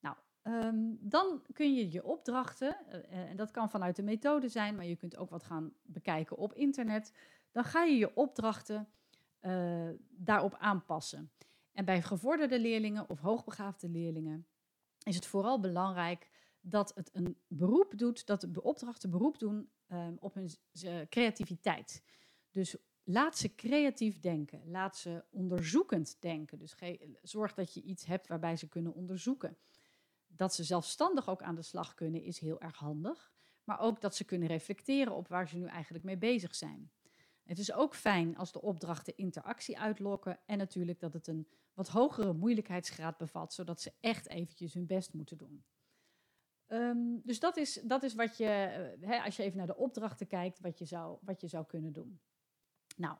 Nou, 0.01 0.17
um, 0.43 0.99
dan 1.01 1.43
kun 1.53 1.75
je 1.75 1.93
je 1.93 2.05
opdrachten, 2.05 2.77
uh, 2.89 3.31
en 3.31 3.37
dat 3.37 3.51
kan 3.51 3.71
vanuit 3.71 3.97
de 3.97 4.03
methode 4.03 4.49
zijn, 4.49 4.77
maar 4.77 4.87
je 4.87 4.97
kunt 4.97 5.17
ook 5.17 5.31
wat 5.31 5.43
gaan 5.43 5.73
bekijken 5.83 6.37
op 6.37 6.55
internet 6.55 7.13
dan 7.53 7.65
ga 7.65 7.85
je 7.85 7.97
je 7.97 8.17
opdrachten 8.17 8.89
uh, 9.41 9.89
daarop 10.11 10.55
aanpassen. 10.59 11.31
En 11.73 11.85
bij 11.85 12.03
gevorderde 12.03 12.61
leerlingen 12.61 13.09
of 13.09 13.21
hoogbegaafde 13.21 13.89
leerlingen 13.89 14.47
is 15.02 15.14
het 15.14 15.26
vooral 15.26 15.61
belangrijk 15.61 16.30
dat 16.61 16.92
het 16.95 17.11
een 17.12 17.37
beroep 17.47 17.92
doet, 17.97 18.26
dat 18.26 18.47
de 18.49 18.62
opdrachten 18.62 19.11
beroep 19.11 19.38
doen 19.38 19.71
um, 19.88 20.16
op 20.21 20.35
hun 20.35 20.50
creativiteit. 21.09 22.02
Dus 22.50 22.76
laat 23.04 23.38
ze 23.38 23.54
creatief 23.54 24.21
denken, 24.21 24.71
laat 24.71 24.97
ze 24.97 25.25
onderzoekend 25.30 26.16
denken. 26.21 26.59
Dus 26.59 26.75
zorg 27.23 27.54
dat 27.54 27.75
je 27.75 27.83
iets 27.83 28.04
hebt 28.04 28.28
waarbij 28.28 28.57
ze 28.57 28.69
kunnen 28.69 28.95
onderzoeken. 28.95 29.57
Dat 30.26 30.54
ze 30.54 30.64
zelfstandig 30.64 31.28
ook 31.28 31.42
aan 31.42 31.54
de 31.54 31.62
slag 31.62 31.95
kunnen 31.95 32.23
is 32.23 32.38
heel 32.38 32.61
erg 32.61 32.76
handig, 32.76 33.33
maar 33.64 33.80
ook 33.80 34.00
dat 34.00 34.16
ze 34.16 34.25
kunnen 34.25 34.49
reflecteren 34.49 35.14
op 35.14 35.28
waar 35.28 35.49
ze 35.49 35.57
nu 35.57 35.66
eigenlijk 35.66 36.04
mee 36.04 36.19
bezig 36.19 36.54
zijn. 36.54 36.90
Het 37.50 37.59
is 37.59 37.73
ook 37.73 37.95
fijn 37.95 38.37
als 38.37 38.52
de 38.52 38.62
opdrachten 38.62 39.16
interactie 39.16 39.78
uitlokken 39.78 40.40
en 40.47 40.59
natuurlijk 40.59 41.00
dat 41.00 41.12
het 41.12 41.26
een 41.26 41.49
wat 41.75 41.88
hogere 41.88 42.33
moeilijkheidsgraad 42.33 43.16
bevat, 43.16 43.52
zodat 43.54 43.80
ze 43.80 43.92
echt 44.00 44.28
eventjes 44.28 44.75
hun 44.75 44.87
best 44.87 45.14
moeten 45.14 45.38
doen. 45.38 45.64
Um, 46.69 47.21
dus 47.25 47.40
dat 47.40 47.57
is, 47.57 47.80
dat 47.85 48.02
is 48.02 48.14
wat 48.14 48.37
je, 48.37 48.45
hè, 49.00 49.21
als 49.23 49.37
je 49.37 49.42
even 49.42 49.59
naar 49.59 49.66
de 49.66 49.76
opdrachten 49.76 50.26
kijkt, 50.26 50.61
wat 50.61 50.78
je 50.78 50.85
zou, 50.85 51.19
wat 51.21 51.40
je 51.40 51.47
zou 51.47 51.66
kunnen 51.66 51.92
doen. 51.92 52.21
Nou, 52.97 53.16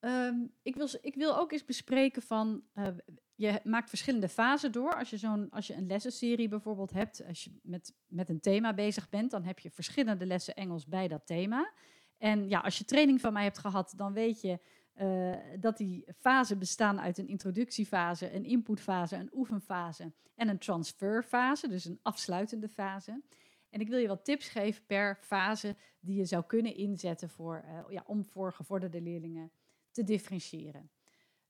um, 0.00 0.52
ik, 0.62 0.76
wil, 0.76 0.88
ik 1.00 1.14
wil 1.14 1.38
ook 1.38 1.52
eens 1.52 1.64
bespreken 1.64 2.22
van, 2.22 2.64
uh, 2.74 2.88
je 3.34 3.60
maakt 3.64 3.88
verschillende 3.88 4.28
fasen 4.28 4.72
door. 4.72 4.94
Als 4.94 5.10
je, 5.10 5.16
zo'n, 5.16 5.50
als 5.50 5.66
je 5.66 5.74
een 5.74 5.86
lessenserie 5.86 6.48
bijvoorbeeld 6.48 6.92
hebt, 6.92 7.26
als 7.26 7.44
je 7.44 7.58
met, 7.62 7.94
met 8.06 8.28
een 8.28 8.40
thema 8.40 8.74
bezig 8.74 9.08
bent, 9.08 9.30
dan 9.30 9.44
heb 9.44 9.58
je 9.58 9.70
verschillende 9.70 10.26
lessen 10.26 10.54
Engels 10.54 10.86
bij 10.86 11.08
dat 11.08 11.26
thema. 11.26 11.72
En 12.18 12.48
ja, 12.48 12.60
als 12.60 12.78
je 12.78 12.84
training 12.84 13.20
van 13.20 13.32
mij 13.32 13.42
hebt 13.42 13.58
gehad, 13.58 13.92
dan 13.96 14.12
weet 14.12 14.40
je 14.40 14.58
uh, 15.00 15.60
dat 15.60 15.76
die 15.76 16.04
fasen 16.18 16.58
bestaan 16.58 17.00
uit 17.00 17.18
een 17.18 17.28
introductiefase, 17.28 18.34
een 18.34 18.44
inputfase, 18.44 19.16
een 19.16 19.30
oefenfase 19.34 20.12
en 20.34 20.48
een 20.48 20.58
transferfase, 20.58 21.68
dus 21.68 21.84
een 21.84 21.98
afsluitende 22.02 22.68
fase. 22.68 23.22
En 23.70 23.80
ik 23.80 23.88
wil 23.88 23.98
je 23.98 24.08
wat 24.08 24.24
tips 24.24 24.48
geven 24.48 24.84
per 24.86 25.18
fase 25.20 25.76
die 26.00 26.16
je 26.16 26.24
zou 26.24 26.44
kunnen 26.44 26.76
inzetten 26.76 27.30
voor, 27.30 27.64
uh, 27.64 27.78
ja, 27.88 28.02
om 28.06 28.24
voor 28.24 28.52
gevorderde 28.52 29.00
leerlingen 29.00 29.50
te 29.90 30.04
differentiëren. 30.04 30.90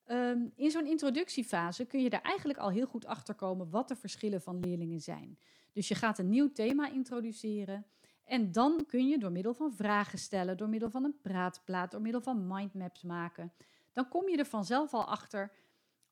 Um, 0.07 0.53
in 0.57 0.71
zo'n 0.71 0.87
introductiefase 0.87 1.85
kun 1.85 2.03
je 2.03 2.11
daar 2.11 2.23
eigenlijk 2.23 2.59
al 2.59 2.71
heel 2.71 2.87
goed 2.87 3.07
achter 3.07 3.35
komen 3.35 3.71
wat 3.71 3.89
de 3.89 3.97
verschillen 3.97 4.41
van 4.41 4.61
leerlingen 4.61 5.01
zijn. 5.01 5.39
Dus 5.73 5.89
je 5.89 5.95
gaat 5.95 6.19
een 6.19 6.29
nieuw 6.29 6.53
thema 6.53 6.91
introduceren. 6.91 7.87
En 8.27 8.53
dan 8.53 8.85
kun 8.87 9.09
je 9.09 9.19
door 9.19 9.33
middel 9.33 9.55
van 9.55 9.73
vragen 9.73 10.19
stellen, 10.19 10.57
door 10.57 10.69
middel 10.69 10.91
van 10.91 11.05
een 11.05 11.21
praatplaat, 11.21 11.91
door 11.91 12.01
middel 12.01 12.21
van 12.21 12.47
mindmaps 12.47 13.03
maken, 13.03 13.53
dan 13.93 14.09
kom 14.09 14.29
je 14.29 14.37
er 14.37 14.47
vanzelf 14.47 14.95
al 14.95 15.05
achter, 15.05 15.53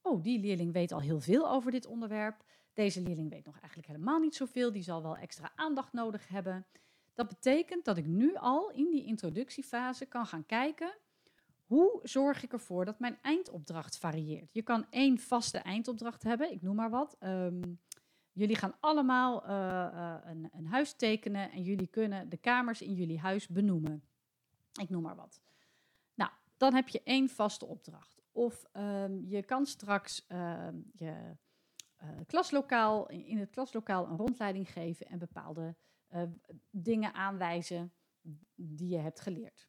oh, 0.02 0.22
die 0.22 0.40
leerling 0.40 0.72
weet 0.72 0.92
al 0.92 1.00
heel 1.00 1.20
veel 1.20 1.50
over 1.50 1.70
dit 1.70 1.86
onderwerp. 1.86 2.44
Deze 2.72 3.00
leerling 3.00 3.30
weet 3.30 3.44
nog 3.44 3.58
eigenlijk 3.58 3.86
helemaal 3.86 4.18
niet 4.18 4.34
zoveel, 4.34 4.72
die 4.72 4.82
zal 4.82 5.02
wel 5.02 5.16
extra 5.16 5.52
aandacht 5.54 5.92
nodig 5.92 6.28
hebben. 6.28 6.66
Dat 7.14 7.28
betekent 7.28 7.84
dat 7.84 7.96
ik 7.96 8.06
nu 8.06 8.34
al 8.34 8.70
in 8.70 8.90
die 8.90 9.04
introductiefase 9.04 10.06
kan 10.06 10.26
gaan 10.26 10.46
kijken, 10.46 10.96
hoe 11.64 12.00
zorg 12.02 12.42
ik 12.42 12.52
ervoor 12.52 12.84
dat 12.84 12.98
mijn 12.98 13.18
eindopdracht 13.22 13.98
varieert? 13.98 14.52
Je 14.52 14.62
kan 14.62 14.86
één 14.90 15.18
vaste 15.18 15.58
eindopdracht 15.58 16.22
hebben, 16.22 16.52
ik 16.52 16.62
noem 16.62 16.76
maar 16.76 16.90
wat. 16.90 17.16
Um, 17.20 17.80
Jullie 18.34 18.56
gaan 18.56 18.76
allemaal 18.80 19.44
uh, 19.44 19.50
uh, 19.50 20.16
een, 20.24 20.48
een, 20.52 20.66
huis 20.66 20.92
tekenen 20.92 21.50
en 21.50 21.62
jullie 21.62 21.86
kunnen 21.86 22.28
de 22.28 22.36
kamers 22.36 22.82
in 22.82 22.94
jullie 22.94 23.18
huis 23.18 23.48
benoemen. 23.48 24.04
Ik 24.80 24.88
noem 24.88 25.02
maar 25.02 25.16
wat. 25.16 25.40
Nou, 26.14 26.30
dan 26.56 26.74
heb 26.74 26.88
je 26.88 27.02
één 27.02 27.28
vaste 27.28 27.66
opdracht. 27.66 28.22
Of 28.32 28.64
um, 28.72 29.24
je 29.26 29.42
kan 29.42 29.66
straks 29.66 30.24
uh, 30.28 30.68
je 30.92 31.36
uh, 32.02 32.08
klaslokaal, 32.26 33.08
in 33.08 33.38
het 33.38 33.50
klaslokaal 33.50 34.06
een 34.06 34.16
rondleiding 34.16 34.72
geven 34.72 35.06
en 35.06 35.18
bepaalde 35.18 35.76
dingen 36.70 37.14
aanwijzen 37.14 37.92
die 38.54 38.88
je 38.88 38.98
hebt 38.98 39.20
geleerd. 39.20 39.68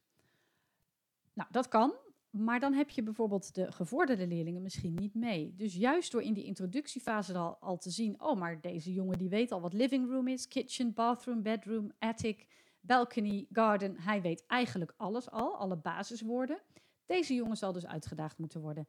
Nou, 1.32 1.48
dat 1.50 1.68
kan. 1.68 1.94
Maar 2.38 2.60
dan 2.60 2.72
heb 2.72 2.90
je 2.90 3.02
bijvoorbeeld 3.02 3.54
de 3.54 3.72
gevorderde 3.72 4.26
leerlingen 4.26 4.62
misschien 4.62 4.94
niet 4.94 5.14
mee. 5.14 5.54
Dus 5.56 5.74
juist 5.74 6.12
door 6.12 6.22
in 6.22 6.32
die 6.32 6.44
introductiefase 6.44 7.34
al, 7.34 7.56
al 7.60 7.78
te 7.78 7.90
zien, 7.90 8.20
oh, 8.20 8.36
maar 8.38 8.60
deze 8.60 8.92
jongen 8.92 9.18
die 9.18 9.28
weet 9.28 9.52
al 9.52 9.60
wat 9.60 9.72
living 9.72 10.10
room 10.10 10.28
is, 10.28 10.48
kitchen, 10.48 10.92
bathroom, 10.92 11.42
bedroom, 11.42 11.92
attic, 11.98 12.46
balcony, 12.80 13.46
garden. 13.52 13.96
Hij 13.98 14.22
weet 14.22 14.44
eigenlijk 14.46 14.94
alles 14.96 15.30
al, 15.30 15.56
alle 15.56 15.76
basiswoorden. 15.76 16.60
Deze 17.06 17.34
jongen 17.34 17.56
zal 17.56 17.72
dus 17.72 17.86
uitgedaagd 17.86 18.38
moeten 18.38 18.60
worden. 18.60 18.86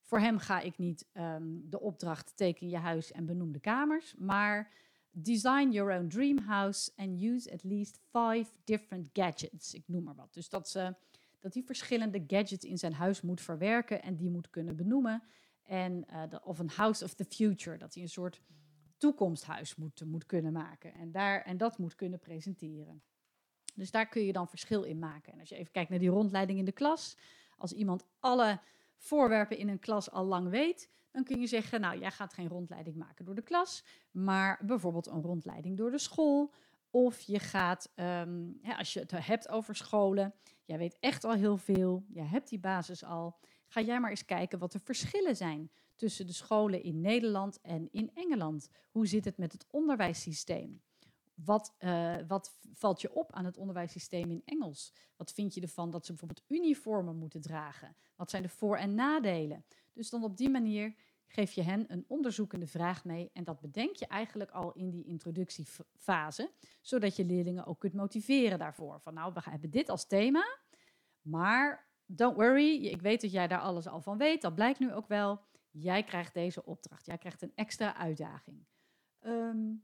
Voor 0.00 0.18
hem 0.18 0.38
ga 0.38 0.60
ik 0.60 0.78
niet 0.78 1.06
um, 1.12 1.70
de 1.70 1.80
opdracht 1.80 2.36
teken 2.36 2.68
je 2.68 2.76
huis 2.76 3.12
en 3.12 3.26
benoem 3.26 3.52
de 3.52 3.60
kamers, 3.60 4.14
maar 4.18 4.72
design 5.10 5.70
your 5.70 5.98
own 5.98 6.08
dream 6.08 6.38
house 6.38 6.90
and 6.96 7.22
use 7.22 7.52
at 7.52 7.64
least 7.64 7.98
five 8.10 8.46
different 8.64 9.08
gadgets. 9.12 9.74
Ik 9.74 9.82
noem 9.86 10.02
maar 10.02 10.14
wat. 10.14 10.34
Dus 10.34 10.48
dat 10.48 10.68
ze 10.68 10.94
dat 11.46 11.54
hij 11.54 11.64
verschillende 11.64 12.24
gadgets 12.26 12.64
in 12.64 12.78
zijn 12.78 12.92
huis 12.92 13.20
moet 13.20 13.40
verwerken 13.40 14.02
en 14.02 14.16
die 14.16 14.30
moet 14.30 14.50
kunnen 14.50 14.76
benoemen. 14.76 15.22
En, 15.62 16.04
uh, 16.10 16.22
of 16.44 16.58
een 16.58 16.70
house 16.70 17.04
of 17.04 17.14
the 17.14 17.24
future, 17.24 17.78
dat 17.78 17.94
hij 17.94 18.02
een 18.02 18.08
soort 18.08 18.40
toekomsthuis 18.96 19.76
moet, 19.76 20.04
moet 20.04 20.26
kunnen 20.26 20.52
maken 20.52 20.94
en, 20.94 21.12
daar, 21.12 21.42
en 21.42 21.56
dat 21.56 21.78
moet 21.78 21.94
kunnen 21.94 22.18
presenteren. 22.18 23.02
Dus 23.74 23.90
daar 23.90 24.08
kun 24.08 24.22
je 24.22 24.32
dan 24.32 24.48
verschil 24.48 24.82
in 24.82 24.98
maken. 24.98 25.32
En 25.32 25.40
als 25.40 25.48
je 25.48 25.54
even 25.56 25.72
kijkt 25.72 25.90
naar 25.90 25.98
die 25.98 26.08
rondleiding 26.08 26.58
in 26.58 26.64
de 26.64 26.72
klas, 26.72 27.16
als 27.56 27.72
iemand 27.72 28.04
alle 28.20 28.60
voorwerpen 28.96 29.58
in 29.58 29.68
een 29.68 29.78
klas 29.78 30.10
al 30.10 30.24
lang 30.24 30.48
weet, 30.48 30.90
dan 31.10 31.24
kun 31.24 31.40
je 31.40 31.46
zeggen, 31.46 31.80
nou, 31.80 31.98
jij 31.98 32.10
gaat 32.10 32.34
geen 32.34 32.48
rondleiding 32.48 32.96
maken 32.96 33.24
door 33.24 33.34
de 33.34 33.42
klas, 33.42 33.84
maar 34.10 34.58
bijvoorbeeld 34.62 35.06
een 35.06 35.22
rondleiding 35.22 35.76
door 35.76 35.90
de 35.90 35.98
school 35.98 36.54
of 36.90 37.20
je 37.20 37.38
gaat, 37.38 37.92
ja, 38.62 38.76
als 38.78 38.92
je 38.92 39.00
het 39.00 39.10
hebt 39.10 39.48
over 39.48 39.76
scholen, 39.76 40.34
jij 40.66 40.78
weet 40.78 40.96
echt 41.00 41.24
al 41.24 41.32
heel 41.32 41.56
veel, 41.56 42.04
jij 42.08 42.26
hebt 42.26 42.48
die 42.48 42.58
basis 42.58 43.04
al. 43.04 43.38
Ga 43.68 43.80
jij 43.80 44.00
maar 44.00 44.10
eens 44.10 44.24
kijken 44.24 44.58
wat 44.58 44.72
de 44.72 44.78
verschillen 44.78 45.36
zijn 45.36 45.70
tussen 45.94 46.26
de 46.26 46.32
scholen 46.32 46.82
in 46.82 47.00
Nederland 47.00 47.60
en 47.60 47.88
in 47.90 48.10
Engeland. 48.14 48.68
Hoe 48.90 49.06
zit 49.06 49.24
het 49.24 49.38
met 49.38 49.52
het 49.52 49.66
onderwijssysteem? 49.70 50.80
wat, 51.44 51.74
uh, 51.78 52.16
wat 52.28 52.58
valt 52.72 53.00
je 53.00 53.14
op 53.14 53.32
aan 53.32 53.44
het 53.44 53.56
onderwijssysteem 53.56 54.30
in 54.30 54.42
Engels? 54.44 54.92
Wat 55.16 55.32
vind 55.32 55.54
je 55.54 55.60
ervan 55.60 55.90
dat 55.90 56.06
ze 56.06 56.12
bijvoorbeeld 56.12 56.44
uniformen 56.48 57.16
moeten 57.16 57.40
dragen? 57.40 57.96
Wat 58.16 58.30
zijn 58.30 58.42
de 58.42 58.48
voor- 58.48 58.76
en 58.76 58.94
nadelen? 58.94 59.64
Dus 59.92 60.10
dan 60.10 60.24
op 60.24 60.36
die 60.36 60.50
manier 60.50 60.94
geef 61.26 61.52
je 61.52 61.62
hen 61.62 61.84
een 61.92 62.04
onderzoekende 62.08 62.66
vraag 62.66 63.04
mee. 63.04 63.30
En 63.32 63.44
dat 63.44 63.60
bedenk 63.60 63.96
je 63.96 64.06
eigenlijk 64.06 64.50
al 64.50 64.72
in 64.72 64.90
die 64.90 65.04
introductiefase, 65.04 66.50
zodat 66.80 67.16
je 67.16 67.24
leerlingen 67.24 67.66
ook 67.66 67.80
kunt 67.80 67.94
motiveren 67.94 68.58
daarvoor. 68.58 69.00
Van 69.00 69.14
nou, 69.14 69.32
we 69.32 69.40
hebben 69.50 69.70
dit 69.70 69.88
als 69.88 70.06
thema, 70.06 70.58
maar 71.20 71.90
don't 72.06 72.36
worry, 72.36 72.84
ik 72.84 73.02
weet 73.02 73.20
dat 73.20 73.32
jij 73.32 73.48
daar 73.48 73.60
alles 73.60 73.86
al 73.86 74.00
van 74.00 74.18
weet, 74.18 74.42
dat 74.42 74.54
blijkt 74.54 74.78
nu 74.78 74.92
ook 74.92 75.08
wel. 75.08 75.40
Jij 75.70 76.04
krijgt 76.04 76.34
deze 76.34 76.64
opdracht, 76.64 77.06
jij 77.06 77.18
krijgt 77.18 77.42
een 77.42 77.52
extra 77.54 77.96
uitdaging. 77.96 78.66
Ehm, 79.18 79.74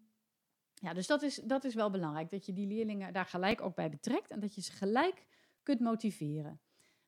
ja, 0.74 0.92
dus 0.94 1.06
dat 1.06 1.22
is, 1.22 1.34
dat 1.34 1.64
is 1.64 1.74
wel 1.74 1.90
belangrijk, 1.90 2.30
dat 2.30 2.46
je 2.46 2.52
die 2.52 2.66
leerlingen 2.66 3.12
daar 3.12 3.26
gelijk 3.26 3.60
ook 3.60 3.74
bij 3.74 3.90
betrekt 3.90 4.30
en 4.30 4.40
dat 4.40 4.54
je 4.54 4.60
ze 4.60 4.72
gelijk 4.72 5.26
kunt 5.62 5.80
motiveren. 5.80 6.60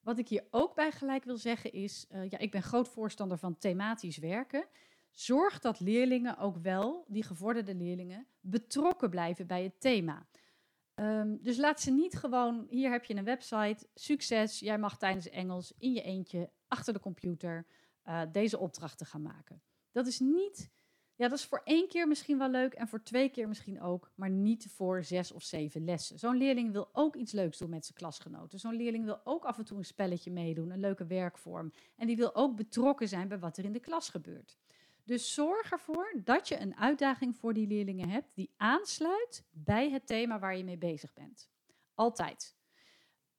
Wat 0.04 0.18
ik 0.18 0.28
hier 0.28 0.44
ook 0.50 0.74
bij 0.74 0.92
gelijk 0.92 1.24
wil 1.24 1.36
zeggen 1.36 1.72
is, 1.72 2.06
uh, 2.10 2.30
ja, 2.30 2.38
ik 2.38 2.50
ben 2.50 2.62
groot 2.62 2.88
voorstander 2.88 3.38
van 3.38 3.58
thematisch 3.58 4.18
werken. 4.18 4.66
Zorg 5.10 5.58
dat 5.58 5.80
leerlingen 5.80 6.38
ook 6.38 6.56
wel, 6.56 7.04
die 7.08 7.22
gevorderde 7.22 7.74
leerlingen, 7.74 8.26
betrokken 8.40 9.10
blijven 9.10 9.46
bij 9.46 9.62
het 9.62 9.80
thema. 9.80 10.26
Um, 10.94 11.38
dus 11.42 11.56
laat 11.56 11.80
ze 11.80 11.90
niet 11.90 12.16
gewoon, 12.16 12.66
hier 12.68 12.90
heb 12.90 13.04
je 13.04 13.14
een 13.14 13.24
website, 13.24 13.86
succes, 13.94 14.58
jij 14.58 14.78
mag 14.78 14.98
tijdens 14.98 15.28
Engels 15.28 15.72
in 15.78 15.92
je 15.92 16.02
eentje 16.02 16.50
achter 16.68 16.92
de 16.92 17.00
computer 17.00 17.66
uh, 18.04 18.22
deze 18.32 18.58
opdrachten 18.58 19.06
gaan 19.06 19.22
maken. 19.22 19.62
Dat 19.92 20.06
is 20.06 20.18
niet 20.20 20.70
ja, 21.16 21.28
dat 21.28 21.38
is 21.38 21.44
voor 21.44 21.60
één 21.64 21.88
keer 21.88 22.08
misschien 22.08 22.38
wel 22.38 22.50
leuk 22.50 22.74
en 22.74 22.88
voor 22.88 23.02
twee 23.02 23.28
keer 23.28 23.48
misschien 23.48 23.80
ook, 23.80 24.12
maar 24.14 24.30
niet 24.30 24.66
voor 24.70 25.04
zes 25.04 25.32
of 25.32 25.42
zeven 25.42 25.84
lessen. 25.84 26.18
Zo'n 26.18 26.36
leerling 26.36 26.72
wil 26.72 26.88
ook 26.92 27.16
iets 27.16 27.32
leuks 27.32 27.58
doen 27.58 27.70
met 27.70 27.84
zijn 27.84 27.98
klasgenoten. 27.98 28.58
Zo'n 28.58 28.76
leerling 28.76 29.04
wil 29.04 29.20
ook 29.24 29.44
af 29.44 29.58
en 29.58 29.64
toe 29.64 29.78
een 29.78 29.84
spelletje 29.84 30.30
meedoen, 30.30 30.70
een 30.70 30.80
leuke 30.80 31.06
werkvorm. 31.06 31.72
En 31.96 32.06
die 32.06 32.16
wil 32.16 32.34
ook 32.34 32.56
betrokken 32.56 33.08
zijn 33.08 33.28
bij 33.28 33.38
wat 33.38 33.56
er 33.56 33.64
in 33.64 33.72
de 33.72 33.80
klas 33.80 34.08
gebeurt. 34.08 34.58
Dus 35.04 35.34
zorg 35.34 35.72
ervoor 35.72 36.20
dat 36.24 36.48
je 36.48 36.60
een 36.60 36.76
uitdaging 36.76 37.36
voor 37.36 37.54
die 37.54 37.66
leerlingen 37.66 38.08
hebt 38.08 38.34
die 38.34 38.54
aansluit 38.56 39.44
bij 39.50 39.90
het 39.90 40.06
thema 40.06 40.38
waar 40.38 40.56
je 40.56 40.64
mee 40.64 40.78
bezig 40.78 41.12
bent. 41.12 41.50
Altijd. 41.94 42.56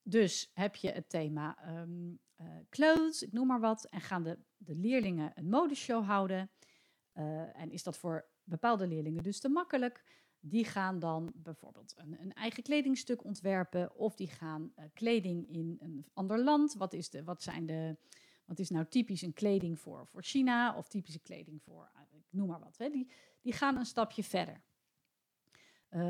Dus 0.01 0.51
heb 0.53 0.75
je 0.75 0.91
het 0.91 1.09
thema 1.09 1.77
um, 1.79 2.19
uh, 2.37 2.47
clothes, 2.69 3.21
ik 3.21 3.31
noem 3.31 3.47
maar 3.47 3.59
wat, 3.59 3.85
en 3.85 4.01
gaan 4.01 4.23
de, 4.23 4.39
de 4.57 4.75
leerlingen 4.75 5.31
een 5.35 5.49
modeshow 5.49 6.05
houden 6.05 6.51
uh, 7.17 7.61
en 7.61 7.71
is 7.71 7.83
dat 7.83 7.97
voor 7.97 8.25
bepaalde 8.43 8.87
leerlingen 8.87 9.23
dus 9.23 9.39
te 9.39 9.49
makkelijk? 9.49 10.03
Die 10.39 10.65
gaan 10.65 10.99
dan 10.99 11.31
bijvoorbeeld 11.35 11.93
een, 11.97 12.21
een 12.21 12.33
eigen 12.33 12.63
kledingstuk 12.63 13.23
ontwerpen 13.23 13.95
of 13.95 14.15
die 14.15 14.27
gaan 14.27 14.73
uh, 14.79 14.85
kleding 14.93 15.49
in 15.49 15.77
een 15.79 16.05
ander 16.13 16.43
land. 16.43 16.73
Wat 16.73 16.93
is, 16.93 17.09
de, 17.09 17.23
wat 17.23 17.43
zijn 17.43 17.65
de, 17.65 17.97
wat 18.45 18.59
is 18.59 18.69
nou 18.69 18.85
typisch 18.85 19.21
een 19.21 19.33
kleding 19.33 19.79
voor, 19.79 20.07
voor 20.07 20.23
China 20.23 20.77
of 20.77 20.87
typische 20.87 21.19
kleding 21.19 21.61
voor, 21.61 21.91
uh, 21.95 22.01
ik 22.17 22.25
noem 22.29 22.47
maar 22.47 22.59
wat. 22.59 22.77
Hè. 22.77 22.89
Die, 22.89 23.09
die 23.41 23.53
gaan 23.53 23.77
een 23.77 23.85
stapje 23.85 24.23
verder. 24.23 24.61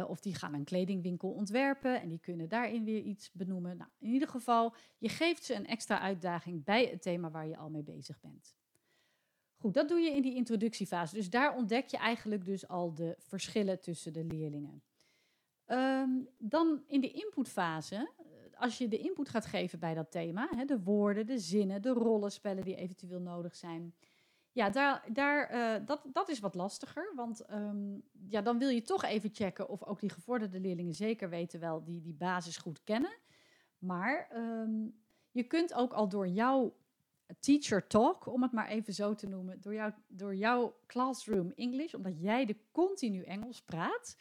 Of 0.08 0.20
die 0.20 0.36
gaan 0.36 0.54
een 0.54 0.64
kledingwinkel 0.64 1.32
ontwerpen 1.32 2.02
en 2.02 2.10
die 2.10 2.20
kunnen 2.20 2.50
daarin 2.50 2.84
weer 2.84 3.02
iets 3.02 3.32
benoemen. 3.32 3.78
Nou, 3.78 3.90
in 3.98 4.10
ieder 4.10 4.28
geval, 4.28 4.76
je 4.98 5.10
geeft 5.10 5.44
ze 5.44 5.54
een 5.54 5.68
extra 5.68 6.00
uitdaging 6.00 6.64
bij 6.64 6.86
het 6.86 7.02
thema 7.02 7.32
waar 7.32 7.48
je 7.48 7.58
al 7.58 7.70
mee 7.70 7.84
bezig 7.84 8.20
bent. 8.20 8.56
Dat 9.74 9.90
doe 9.90 10.00
je 10.00 10.12
in 10.12 10.22
die 10.22 10.36
introductiefase. 10.36 11.16
Dus 11.16 11.30
daar 11.30 11.56
ontdek 11.56 11.88
je 11.88 11.98
eigenlijk 11.98 12.46
dus 12.46 12.68
al 12.68 12.94
de 12.94 13.16
verschillen 13.20 13.82
tussen 13.82 14.14
de 14.14 14.24
leerlingen. 14.24 14.84
Um, 15.68 16.28
dan 16.38 16.84
in 16.88 17.02
de 17.02 17.12
inputfase, 17.12 17.96
eh, 17.96 18.62
als 18.62 18.78
je 18.78 18.88
de 18.88 18.98
input 18.98 19.30
gaat 19.30 19.46
geven 19.46 19.80
bij 19.80 19.94
dat 19.94 20.12
thema, 20.12 20.50
de 20.66 20.84
woorden, 20.84 21.26
de 21.26 21.40
zinnen, 21.40 21.82
de 21.82 21.90
rollenspellen 21.90 22.64
die 22.64 22.76
eventueel 22.76 23.20
nodig 23.20 23.56
zijn. 23.56 23.96
Ja, 24.52 24.70
daar, 24.70 25.06
daar, 25.14 25.54
uh, 25.54 25.86
dat, 25.86 26.02
dat 26.14 26.30
is 26.30 26.40
wat 26.40 26.56
lastiger, 26.56 27.12
want 27.16 27.52
um, 27.52 28.04
ja, 28.28 28.42
dan 28.42 28.58
wil 28.58 28.70
je 28.70 28.82
toch 28.82 29.04
even 29.04 29.30
checken 29.34 29.70
of 29.70 29.84
ook 29.84 30.00
die 30.00 30.10
gevorderde 30.10 30.60
leerlingen 30.60 30.94
zeker 30.94 31.30
weten 31.30 31.60
wel 31.60 31.84
die 31.84 32.02
die 32.02 32.14
basis 32.14 32.58
goed 32.58 32.84
kennen. 32.84 33.18
Maar 33.78 34.30
um, 34.36 35.04
je 35.32 35.44
kunt 35.44 35.74
ook 35.74 35.94
al 35.94 36.10
door 36.10 36.28
jouw 36.28 36.76
teacher 37.40 37.88
talk, 37.88 38.26
om 38.26 38.42
het 38.42 38.52
maar 38.52 38.68
even 38.68 38.94
zo 38.94 39.16
te 39.16 39.28
noemen, 39.28 39.62
door, 39.62 39.74
jou, 39.74 39.94
door 40.08 40.36
jouw 40.36 40.76
classroom 40.88 41.52
English, 41.56 41.94
omdat 41.94 42.22
jij 42.22 42.46
de 42.46 42.58
continu 42.72 43.24
Engels 43.24 43.62
praat, 43.62 44.18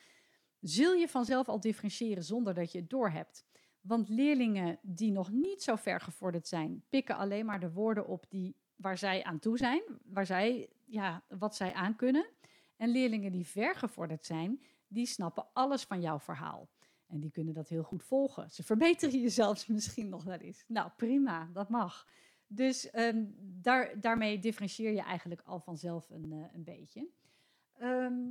zul 0.61 0.95
je 0.95 1.09
vanzelf 1.09 1.49
al 1.49 1.61
differentiëren 1.61 2.25
zonder 2.25 2.55
dat 2.55 2.73
je 2.73 2.79
het 2.79 2.91
doorhebt. 2.91 3.45
Want 3.81 4.09
leerlingen 4.09 4.79
die 4.83 5.13
nog 5.13 5.31
niet 5.31 5.63
zo 5.63 5.77
ver 5.77 6.01
gevorderd 6.01 6.49
zijn, 6.49 6.85
pikken 6.89 7.17
alleen 7.17 7.47
maar 7.47 7.61
de 7.61 7.73
woorden 7.73 8.07
op 8.07 8.27
die, 8.29 8.57
waar 8.77 8.99
zij 8.99 9.25
aan 9.25 9.39
toe 9.39 9.59
zijn, 9.59 9.83
waar 10.05 10.27
zij, 10.27 10.71
ja, 10.85 11.23
wat 11.29 11.57
zij 11.57 11.73
aan 11.73 11.97
kunnen. 11.97 12.27
En 12.77 12.89
leerlingen 12.89 13.33
die 13.33 13.47
ver 13.47 13.75
gevorderd 13.75 14.25
zijn, 14.25 14.63
die 14.89 15.07
snappen 15.07 15.47
alles 15.53 15.83
van 15.83 16.01
jouw 16.01 16.19
verhaal. 16.19 16.69
En 17.07 17.21
die 17.21 17.31
kunnen 17.31 17.55
dat 17.55 17.69
heel 17.69 17.83
goed 17.83 18.03
volgen. 18.03 18.51
Ze 18.51 18.63
verbeteren 18.63 19.21
je 19.21 19.29
zelfs 19.29 19.67
misschien 19.77 20.09
nog 20.09 20.25
wel 20.25 20.39
eens. 20.39 20.65
Nou, 20.69 20.91
prima, 20.97 21.49
dat 21.53 21.69
mag. 21.69 22.07
Dus 22.47 22.89
um, 22.95 23.35
daar, 23.39 24.01
daarmee 24.01 24.39
differentieer 24.39 24.93
je 24.93 25.03
eigenlijk 25.03 25.43
al 25.45 25.61
vanzelf 25.61 26.11
een, 26.11 26.33
uh, 26.33 26.45
een 26.53 26.65
beetje. 26.65 27.09
Um, 27.83 28.31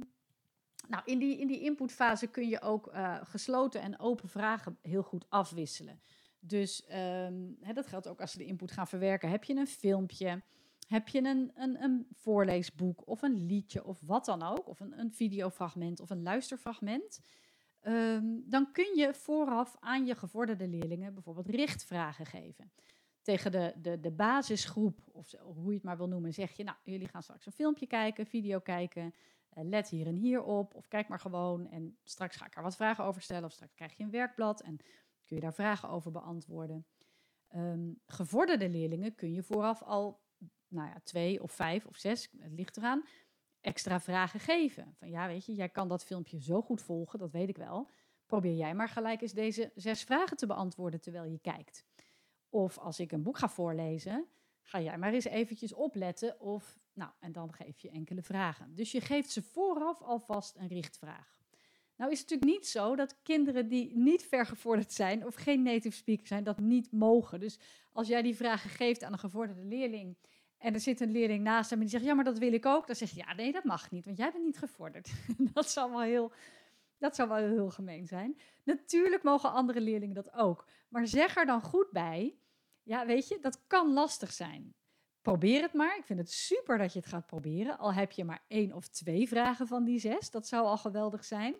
nou, 0.88 1.04
in 1.06 1.20
die, 1.20 1.38
in 1.38 1.48
die 1.48 1.60
inputfase 1.60 2.28
kun 2.28 2.50
je 2.50 2.62
ook 2.62 2.94
uh, 2.94 3.18
gesloten 3.24 3.82
en 3.82 4.00
open 4.00 4.30
vragen 4.30 4.78
heel 4.82 5.04
goed 5.04 5.26
afwisselen. 5.30 6.02
Dus 6.40 6.84
um, 6.84 7.58
hè, 7.62 7.74
dat 7.74 7.88
geldt 7.88 8.08
ook 8.08 8.22
als 8.22 8.32
ze 8.32 8.38
de 8.38 8.46
input 8.46 8.72
gaan 8.72 8.88
verwerken. 8.88 9.30
Heb 9.30 9.44
je 9.44 9.56
een 9.56 9.68
filmpje? 9.68 10.42
Heb 10.88 11.08
je 11.08 11.24
een, 11.24 11.52
een, 11.56 11.84
een 11.84 12.08
voorleesboek 12.14 13.08
of 13.08 13.22
een 13.22 13.46
liedje 13.46 13.84
of 13.84 14.00
wat 14.02 14.26
dan 14.26 14.44
ook? 14.44 14.68
Of 14.68 14.80
een, 14.80 15.00
een 15.00 15.14
videofragment 15.14 16.00
of 16.00 16.10
een 16.10 16.24
luisterfragment? 16.24 17.20
Dan 18.44 18.72
kun 18.72 18.96
je 18.96 19.14
vooraf 19.14 19.76
aan 19.80 20.06
je 20.06 20.16
gevorderde 20.16 20.68
leerlingen 20.68 21.14
bijvoorbeeld 21.14 21.48
richtvragen 21.48 22.26
geven 22.26 22.72
tegen 23.24 23.52
de, 23.52 23.74
de, 23.82 24.00
de 24.00 24.12
basisgroep, 24.12 25.00
of, 25.12 25.32
hoe 25.42 25.68
je 25.68 25.74
het 25.74 25.84
maar 25.84 25.98
wil 25.98 26.08
noemen, 26.08 26.34
zeg 26.34 26.52
je, 26.52 26.64
nou, 26.64 26.78
jullie 26.84 27.08
gaan 27.08 27.24
straks 27.24 27.46
een 27.46 27.52
filmpje 27.52 27.88
kijken, 27.88 28.26
video 28.26 28.60
kijken, 28.60 29.14
uh, 29.58 29.64
let 29.64 29.90
hier 29.90 30.08
en 30.08 30.16
hier 30.16 30.44
op, 30.44 30.76
of 30.76 30.88
kijk 30.88 31.08
maar 31.08 31.20
gewoon 31.20 31.68
en 31.68 31.98
straks 32.04 32.36
ga 32.36 32.46
ik 32.46 32.56
er 32.56 32.64
wat 32.64 32.76
vragen 32.76 33.04
over 33.04 33.22
stellen, 33.22 33.46
of 33.46 33.52
straks 33.52 33.74
krijg 33.74 33.98
je 33.98 34.04
een 34.04 34.12
werkblad 34.12 34.62
en 34.62 34.78
kun 35.26 35.36
je 35.36 35.42
daar 35.42 35.54
vragen 35.54 35.90
over 35.90 36.12
beantwoorden. 36.12 36.86
Um, 37.56 38.00
gevorderde 38.06 38.70
leerlingen 38.70 39.16
kun 39.16 39.34
je 39.34 39.44
vooraf 39.44 39.84
al, 39.84 40.22
nou 40.68 40.88
ja, 40.88 41.02
twee 41.04 41.44
of 41.44 41.52
vijf 41.52 41.86
of 41.86 41.96
zes, 41.98 42.30
het 42.40 42.54
ligt 42.54 42.78
eraan, 42.78 43.04
extra 43.62 44.00
vragen 44.00 44.40
geven. 44.40 44.96
Van 44.98 45.10
ja, 45.10 45.28
weet 45.28 45.46
je, 45.46 45.54
jij 45.54 45.70
kan 45.70 45.88
dat 45.88 46.04
filmpje 46.04 46.42
zo 46.42 46.62
goed 46.62 46.82
volgen, 46.82 47.20
dat 47.20 47.32
weet 47.32 47.50
ik 47.50 47.58
wel. 47.58 47.90
Probeer 48.26 48.56
jij 48.56 48.74
maar 48.74 48.90
gelijk 48.90 49.22
eens 49.22 49.34
deze 49.34 49.72
zes 49.76 50.04
vragen 50.04 50.38
te 50.38 50.46
beantwoorden 50.46 51.02
terwijl 51.02 51.26
je 51.26 51.40
kijkt. 51.40 51.86
Of 52.54 52.78
als 52.78 53.00
ik 53.00 53.12
een 53.12 53.24
boek 53.24 53.38
ga 53.38 53.50
voorlezen, 53.50 54.26
ga 54.62 54.82
jij 54.82 54.98
maar 54.98 55.14
eens 55.14 55.26
eventjes 55.26 55.74
opletten. 55.74 56.40
Of, 56.40 56.80
nou, 56.94 57.12
en 57.20 57.32
dan 57.32 57.54
geef 57.54 57.80
je 57.80 57.90
enkele 57.90 58.22
vragen. 58.22 58.76
Dus 58.76 58.92
je 58.92 59.02
geeft 59.02 59.32
ze 59.32 59.42
vooraf 59.42 60.02
alvast 60.02 60.56
een 60.56 60.68
richtvraag. 60.68 61.38
Nou 61.96 62.12
is 62.12 62.20
het 62.20 62.30
natuurlijk 62.30 62.60
niet 62.60 62.68
zo 62.68 62.96
dat 62.96 63.22
kinderen 63.24 63.68
die 63.68 63.98
niet 63.98 64.24
vergevorderd 64.24 64.94
zijn 64.94 65.26
of 65.26 65.36
geen 65.36 65.64
native 65.64 65.96
speaker 65.96 66.28
zijn, 66.28 66.44
dat 66.44 66.60
niet 66.60 66.92
mogen. 66.92 67.40
Dus 67.40 67.60
als 67.92 68.08
jij 68.08 68.22
die 68.22 68.36
vragen 68.36 68.70
geeft 68.70 69.04
aan 69.04 69.14
een 69.14 69.20
gevorderde 69.20 69.66
leerling 69.66 70.18
en 70.58 70.74
er 70.74 70.80
zit 70.80 71.02
een 71.02 71.12
leerling 71.12 71.44
naast 71.44 71.70
hem 71.70 71.80
en 71.80 71.86
die 71.86 71.94
zegt, 71.94 72.06
ja, 72.10 72.14
maar 72.14 72.24
dat 72.24 72.38
wil 72.38 72.54
ik 72.54 72.66
ook. 72.66 72.88
Dan 72.88 72.96
zeg 72.96 73.10
je, 73.10 73.18
ja, 73.18 73.34
nee, 73.34 73.52
dat 73.52 73.64
mag 73.64 73.92
niet, 73.92 74.06
want 74.06 74.18
jij 74.18 74.32
bent 74.32 74.44
niet 74.44 74.58
gevorderd. 74.58 75.12
dat 75.54 75.76
heel, 75.92 76.32
dat 76.98 77.16
zou 77.16 77.30
wel 77.30 77.38
heel 77.38 77.70
gemeen 77.70 78.08
zijn. 78.08 78.38
Natuurlijk 78.64 79.24
mogen 79.24 79.52
andere 79.52 79.82
leerlingen 79.82 80.16
dat 80.16 80.34
ook. 80.34 80.68
Maar 80.90 81.08
zeg 81.08 81.36
er 81.36 81.46
dan 81.46 81.62
goed 81.62 81.92
bij, 81.92 82.38
ja, 82.84 83.06
weet 83.06 83.28
je, 83.28 83.40
dat 83.40 83.68
kan 83.68 83.94
lastig 83.94 84.34
zijn. 84.34 84.74
Probeer 85.22 85.62
het 85.62 85.74
maar. 85.74 85.98
Ik 85.98 86.06
vind 86.06 86.20
het 86.20 86.32
super 86.32 86.78
dat 86.78 86.94
je 86.94 87.00
het 87.00 87.08
gaat 87.08 87.26
proberen. 87.26 87.78
Al 87.78 87.94
heb 87.94 88.12
je 88.12 88.24
maar 88.24 88.44
één 88.48 88.74
of 88.74 88.88
twee 88.88 89.28
vragen 89.28 89.68
van 89.68 89.84
die 89.84 90.00
zes. 90.00 90.32
Dat 90.32 90.48
zou 90.48 90.66
al 90.66 90.78
geweldig 90.78 91.26
zijn. 91.26 91.56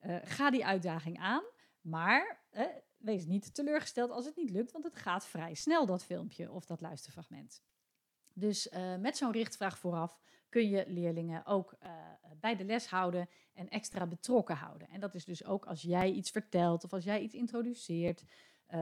Uh, 0.00 0.16
ga 0.22 0.50
die 0.50 0.66
uitdaging 0.66 1.18
aan. 1.18 1.42
Maar 1.80 2.40
eh, 2.50 2.64
wees 2.96 3.26
niet 3.26 3.54
teleurgesteld 3.54 4.10
als 4.10 4.24
het 4.24 4.36
niet 4.36 4.50
lukt, 4.50 4.72
want 4.72 4.84
het 4.84 4.96
gaat 4.96 5.26
vrij 5.26 5.54
snel, 5.54 5.86
dat 5.86 6.04
filmpje 6.04 6.52
of 6.52 6.64
dat 6.64 6.80
luisterfragment. 6.80 7.62
Dus 8.32 8.66
uh, 8.66 8.96
met 8.96 9.16
zo'n 9.16 9.32
richtvraag 9.32 9.78
vooraf 9.78 10.20
kun 10.48 10.68
je 10.68 10.84
leerlingen 10.88 11.46
ook 11.46 11.76
uh, 11.82 11.90
bij 12.40 12.56
de 12.56 12.64
les 12.64 12.86
houden 12.86 13.28
en 13.52 13.68
extra 13.68 14.06
betrokken 14.06 14.56
houden. 14.56 14.88
En 14.88 15.00
dat 15.00 15.14
is 15.14 15.24
dus 15.24 15.44
ook 15.44 15.66
als 15.66 15.82
jij 15.82 16.10
iets 16.10 16.30
vertelt 16.30 16.84
of 16.84 16.92
als 16.92 17.04
jij 17.04 17.20
iets 17.20 17.34
introduceert, 17.34 18.24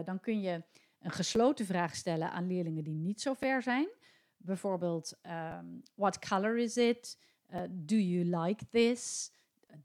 dan 0.05 0.21
kun 0.21 0.41
je 0.41 0.63
een 1.05 1.11
gesloten 1.11 1.67
vraag 1.67 1.95
stellen 1.95 2.31
aan 2.31 2.47
leerlingen 2.47 2.85
die 2.85 2.95
niet 2.95 3.21
zo 3.21 3.35
ver 3.35 3.63
zijn. 3.63 3.89
Bijvoorbeeld, 4.37 5.19
um, 5.27 5.83
what 5.95 6.19
color 6.19 6.59
is 6.59 6.77
it? 6.77 7.19
Uh, 7.53 7.61
do 7.71 7.97
you 7.97 8.25
like 8.25 8.69
this? 8.71 9.33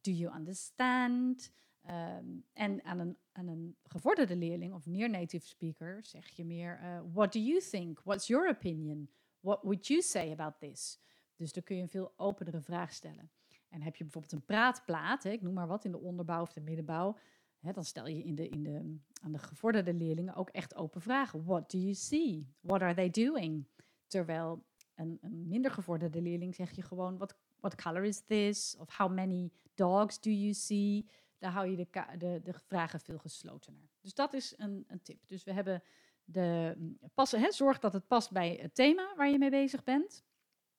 do 0.02 0.12
you 0.12 0.36
understand? 0.36 1.52
Ehm, 1.82 2.26
en 2.54 2.84
aan 2.84 3.00
een, 3.00 3.18
een 3.34 3.78
gevorderde 3.84 4.36
leerling 4.36 4.74
of 4.74 4.86
near-native 4.86 5.48
speaker 5.48 6.00
zeg 6.04 6.30
je 6.30 6.46
meer, 6.46 6.80
uh, 6.84 7.00
what 7.14 7.34
do 7.34 7.40
you 7.40 7.62
think? 7.62 8.02
What's 8.04 8.28
your 8.28 8.50
opinion? 8.50 9.10
What 9.40 9.62
would 9.62 9.88
you 9.88 10.02
say 10.02 10.32
about 10.32 10.60
this? 10.60 11.00
Dus 11.36 11.54
dan 11.54 11.64
kun 11.64 11.76
je 11.76 11.82
een 11.82 11.90
veel 11.90 12.14
openere 12.16 12.62
vraag 12.62 12.94
stellen. 12.94 13.32
En 13.70 13.82
heb 13.82 13.96
je 13.96 14.04
bijvoorbeeld 14.04 14.34
een 14.34 14.46
praatplaat, 14.46 15.26
ik 15.26 15.42
noem 15.42 15.54
maar 15.54 15.68
wat, 15.68 15.86
in 15.86 15.92
de 15.92 16.00
onderbouw 16.00 16.42
of 16.42 16.54
de 16.54 16.62
middenbouw, 16.62 17.18
dan 17.62 17.86
stel 17.86 18.08
je 18.08 18.24
in 18.24 18.36
de, 18.36 18.50
in 18.50 18.64
de, 18.64 18.98
aan 19.22 19.32
de 19.32 19.38
gevorderde 19.38 19.94
leerlingen 19.94 20.36
ook 20.36 20.50
echt 20.50 20.76
open 20.76 21.02
vragen. 21.02 21.46
What 21.46 21.72
do 21.72 21.78
you 21.78 21.94
see? 21.94 22.48
What 22.60 22.82
are 22.82 22.94
they 22.94 23.10
doing? 23.10 23.68
Terwijl 24.08 24.64
een, 24.96 25.18
een 25.22 25.48
minder 25.48 25.72
gevorderde 25.72 26.22
leerling 26.22 26.56
zeg 26.56 26.72
je 26.72 26.82
gewoon, 26.82 27.18
what, 27.18 27.36
what 27.60 27.76
color 27.76 28.04
is 28.04 28.22
this? 28.26 28.76
Of 28.80 28.98
how 28.98 29.12
many 29.12 29.52
dogs 29.74 30.20
do 30.20 30.30
you 30.30 30.54
see? 30.54 31.06
Daar 31.38 31.52
hou 31.52 31.68
je 31.70 31.76
de, 31.76 31.88
de, 32.18 32.42
de 32.44 32.54
vragen 32.54 33.00
veel 33.00 33.18
geslotener. 33.18 33.90
Dus 34.02 34.14
dat 34.14 34.34
is 34.34 34.54
een, 34.58 34.86
een 34.88 35.02
tip. 35.02 35.28
Dus 35.28 35.44
we 35.44 35.54
hebben 35.54 35.84
de 36.24 36.78
passen, 37.14 37.40
hè, 37.40 37.52
zorg 37.52 37.80
dat 37.80 37.94
het 37.94 38.08
past 38.08 38.32
bij 38.32 38.58
het 38.62 38.76
thema 38.76 39.14
waar 39.16 39.30
je 39.30 39.38
mee 39.38 39.50
bezig 39.50 39.84
bent. 39.84 40.24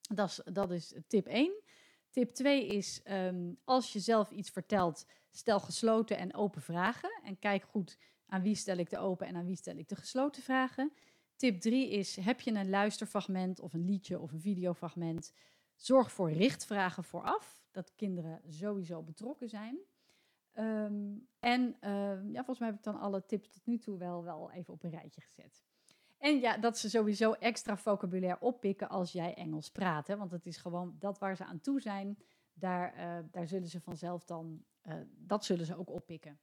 Dat 0.01 0.29
is, 0.29 0.41
dat 0.53 0.71
is 0.71 0.95
tip 1.07 1.27
1. 1.27 1.63
Tip 2.11 2.31
2 2.31 2.67
is, 2.67 3.01
um, 3.11 3.59
als 3.65 3.93
je 3.93 4.01
zelf 4.01 4.31
iets 4.31 4.51
vertelt, 4.51 5.07
stel 5.31 5.61
gesloten 5.61 6.19
en 6.19 6.35
open 6.35 6.63
vragen. 6.63 7.21
En 7.25 7.39
kijk 7.39 7.63
goed 7.63 7.99
aan 8.27 8.43
wie 8.43 8.55
stel 8.55 8.77
ik 8.77 8.91
de 8.91 8.99
open 8.99 9.27
en 9.27 9.37
aan 9.37 9.47
wie 9.47 9.57
stel 9.57 9.77
ik 9.77 9.89
de 9.89 9.97
gesloten 9.97 10.43
vragen. 10.43 10.93
Tip 11.37 11.61
3 11.61 11.91
is, 11.91 12.17
heb 12.17 12.41
je 12.41 12.51
een 12.51 12.71
luisterfragment 12.71 13.61
of 13.61 13.73
een 13.73 13.85
liedje 13.85 14.21
of 14.21 14.33
een 14.33 14.41
videofragment, 14.41 15.33
zorg 15.75 16.13
voor 16.13 16.33
richtvragen 16.33 17.05
vooraf, 17.05 17.63
dat 17.71 17.95
kinderen 17.95 18.41
sowieso 18.49 19.03
betrokken 19.03 19.49
zijn. 19.49 19.79
Ehm, 20.53 21.17
en 21.39 21.77
uh, 21.81 22.33
ja, 22.33 22.45
volgens 22.45 22.59
mij 22.59 22.69
heb 22.69 22.77
ik 22.77 22.85
dan 22.85 23.01
alle 23.01 23.27
tips 23.27 23.51
tot 23.51 23.67
nu 23.67 23.79
toe 23.79 23.99
wel, 23.99 24.25
wel 24.25 24.51
even 24.51 24.73
op 24.75 24.83
een 24.83 24.91
rijtje 24.91 25.21
gezet. 25.21 25.63
En 26.21 26.41
ja, 26.41 26.57
dat 26.57 26.79
ze 26.79 26.91
sowieso 26.91 27.33
extra 27.33 27.77
vocabulaire 27.77 28.41
oppikken 28.41 28.89
als 28.89 29.13
jij 29.13 29.35
Engels 29.35 29.71
praat. 29.71 30.07
Hè? 30.07 30.17
Want 30.17 30.31
het 30.31 30.47
is 30.47 30.57
gewoon 30.57 30.97
dat 30.99 31.19
waar 31.19 31.37
ze 31.37 31.45
aan 31.45 31.61
toe 31.61 31.81
zijn, 31.81 32.19
daar, 32.53 32.95
uh, 32.97 33.19
daar 33.31 33.49
zullen 33.49 33.69
ze 33.69 33.81
vanzelf 33.81 34.25
dan, 34.25 34.65
uh, 34.83 34.95
dat 35.09 35.45
zullen 35.45 35.67
ze 35.67 35.77
ook 35.77 35.91
oppikken. 35.91 36.41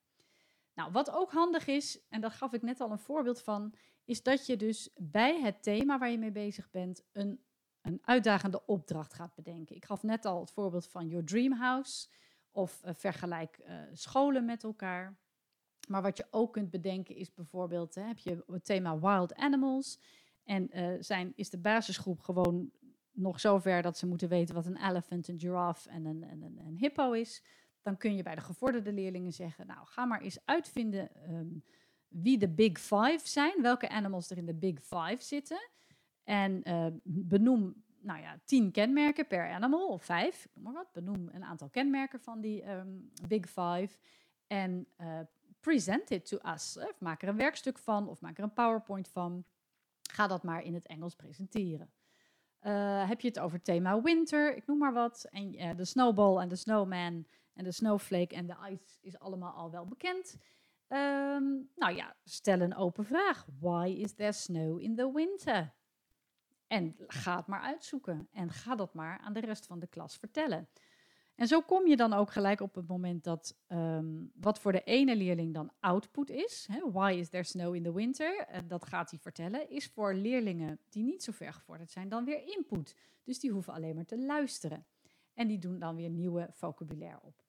Nou, 0.73 0.91
wat 0.91 1.11
ook 1.11 1.31
handig 1.31 1.67
is, 1.67 2.07
en 2.09 2.21
daar 2.21 2.31
gaf 2.31 2.53
ik 2.53 2.61
net 2.61 2.79
al 2.79 2.91
een 2.91 2.99
voorbeeld 2.99 3.41
van, 3.41 3.73
is 4.03 4.23
dat 4.23 4.45
je 4.45 4.57
dus 4.57 4.89
bij 4.95 5.41
het 5.41 5.63
thema 5.63 5.97
waar 5.97 6.09
je 6.09 6.17
mee 6.17 6.31
bezig 6.31 6.69
bent 6.69 7.03
een, 7.11 7.43
een 7.81 7.99
uitdagende 8.01 8.65
opdracht 8.65 9.13
gaat 9.13 9.35
bedenken. 9.35 9.75
Ik 9.75 9.85
gaf 9.85 10.03
net 10.03 10.25
al 10.25 10.39
het 10.39 10.51
voorbeeld 10.51 10.87
van 10.87 11.07
Your 11.07 11.25
Dream 11.25 11.53
House 11.53 12.07
of 12.51 12.81
uh, 12.85 12.91
vergelijk 12.93 13.59
scholen 13.93 14.45
met 14.45 14.63
elkaar. 14.63 15.17
Maar 15.87 16.01
wat 16.01 16.17
je 16.17 16.27
ook 16.31 16.53
kunt 16.53 16.69
bedenken 16.69 17.15
is 17.15 17.33
bijvoorbeeld, 17.33 17.95
hè, 17.95 18.01
heb 18.01 18.17
je 18.17 18.43
het 18.47 18.65
thema 18.65 18.99
wild 18.99 19.35
animals. 19.35 19.99
En 20.43 20.69
uh, 20.77 20.95
zijn, 20.99 21.33
is 21.35 21.49
de 21.49 21.57
basisgroep 21.57 22.19
gewoon 22.19 22.71
nog 23.11 23.39
zover 23.39 23.81
dat 23.81 23.97
ze 23.97 24.07
moeten 24.07 24.29
weten 24.29 24.55
wat 24.55 24.65
een 24.65 24.87
elephant, 24.89 25.27
een 25.27 25.39
giraffe 25.39 25.89
en 25.89 26.05
een, 26.05 26.23
en 26.23 26.41
een, 26.41 26.59
een 26.65 26.77
hippo 26.77 27.11
is. 27.11 27.43
Dan 27.81 27.97
kun 27.97 28.15
je 28.15 28.23
bij 28.23 28.35
de 28.35 28.41
gevorderde 28.41 28.93
leerlingen 28.93 29.33
zeggen, 29.33 29.67
nou 29.67 29.79
ga 29.87 30.05
maar 30.05 30.21
eens 30.21 30.39
uitvinden 30.45 31.09
um, 31.29 31.63
wie 32.07 32.37
de 32.37 32.49
big 32.49 32.79
five 32.79 33.21
zijn. 33.23 33.61
Welke 33.61 33.89
animals 33.89 34.29
er 34.29 34.37
in 34.37 34.45
de 34.45 34.53
big 34.53 34.79
five 34.81 35.17
zitten. 35.19 35.69
En 36.23 36.69
uh, 36.69 36.87
benoem 37.03 37.83
nou 38.01 38.21
ja, 38.21 38.39
tien 38.45 38.71
kenmerken 38.71 39.27
per 39.27 39.51
animal, 39.51 39.87
of 39.87 40.03
vijf, 40.03 40.47
noem 40.53 40.63
maar 40.63 40.73
wat. 40.73 40.91
Benoem 40.93 41.29
een 41.31 41.43
aantal 41.43 41.69
kenmerken 41.69 42.19
van 42.19 42.41
die 42.41 42.69
um, 42.69 43.11
big 43.27 43.45
five. 43.45 43.89
En 44.47 44.87
uh, 45.01 45.19
present 45.59 46.11
it 46.11 46.25
to 46.25 46.37
us. 46.53 46.77
Of 46.77 46.99
maak 46.99 47.21
er 47.21 47.27
een 47.27 47.37
werkstuk 47.37 47.79
van 47.79 48.07
of 48.07 48.21
maak 48.21 48.37
er 48.37 48.43
een 48.43 48.53
PowerPoint 48.53 49.07
van. 49.07 49.45
Ga 50.01 50.27
dat 50.27 50.43
maar 50.43 50.63
in 50.63 50.73
het 50.73 50.87
Engels 50.87 51.15
presenteren. 51.15 51.91
Uh, 52.61 53.07
heb 53.07 53.21
je 53.21 53.27
het 53.27 53.39
over 53.39 53.61
thema 53.61 54.01
winter, 54.01 54.55
ik 54.55 54.65
noem 54.65 54.77
maar 54.77 54.93
wat. 54.93 55.27
En 55.31 55.53
uh, 55.53 55.75
de 55.75 55.85
snowball 55.85 56.37
en 56.37 56.47
de 56.47 56.55
snowman 56.55 57.27
en 57.53 57.63
de 57.63 57.71
snowflake 57.71 58.35
en 58.35 58.47
de 58.47 58.55
ice 58.69 58.97
is 59.01 59.19
allemaal 59.19 59.53
al 59.53 59.71
wel 59.71 59.85
bekend. 59.85 60.37
Um, 60.87 61.69
nou 61.75 61.95
ja, 61.95 62.15
stel 62.23 62.59
een 62.59 62.75
open 62.75 63.05
vraag. 63.05 63.45
Why 63.59 63.95
is 63.97 64.13
there 64.13 64.31
snow 64.31 64.81
in 64.81 64.95
the 64.95 65.11
winter? 65.13 65.73
En 66.67 66.95
ga 66.97 67.35
het 67.35 67.47
maar 67.47 67.61
uitzoeken 67.61 68.27
en 68.31 68.51
ga 68.51 68.75
dat 68.75 68.93
maar 68.93 69.19
aan 69.19 69.33
de 69.33 69.39
rest 69.39 69.65
van 69.65 69.79
de 69.79 69.87
klas 69.87 70.17
vertellen. 70.17 70.69
En 71.37 71.47
zo 71.47 71.61
kom 71.61 71.87
je 71.87 71.95
dan 71.95 72.13
ook 72.13 72.31
gelijk 72.31 72.61
op 72.61 72.75
het 72.75 72.87
moment 72.87 73.23
dat 73.23 73.57
um, 73.67 74.31
wat 74.35 74.59
voor 74.59 74.71
de 74.71 74.83
ene 74.83 75.15
leerling 75.15 75.53
dan 75.53 75.71
output 75.79 76.29
is, 76.29 76.67
hè, 76.71 76.91
why 76.91 77.15
is 77.19 77.29
there 77.29 77.43
snow 77.43 77.75
in 77.75 77.83
the 77.83 77.93
winter, 77.93 78.45
en 78.47 78.67
dat 78.67 78.85
gaat 78.85 79.09
hij 79.09 79.19
vertellen, 79.19 79.69
is 79.69 79.87
voor 79.87 80.13
leerlingen 80.13 80.79
die 80.89 81.03
niet 81.03 81.23
zo 81.23 81.31
ver 81.31 81.53
gevorderd 81.53 81.91
zijn 81.91 82.09
dan 82.09 82.25
weer 82.25 82.43
input. 82.57 82.95
Dus 83.23 83.39
die 83.39 83.51
hoeven 83.51 83.73
alleen 83.73 83.95
maar 83.95 84.05
te 84.05 84.17
luisteren. 84.17 84.85
En 85.33 85.47
die 85.47 85.59
doen 85.59 85.79
dan 85.79 85.95
weer 85.95 86.09
nieuwe 86.09 86.47
vocabulaire 86.51 87.19
op. 87.21 87.43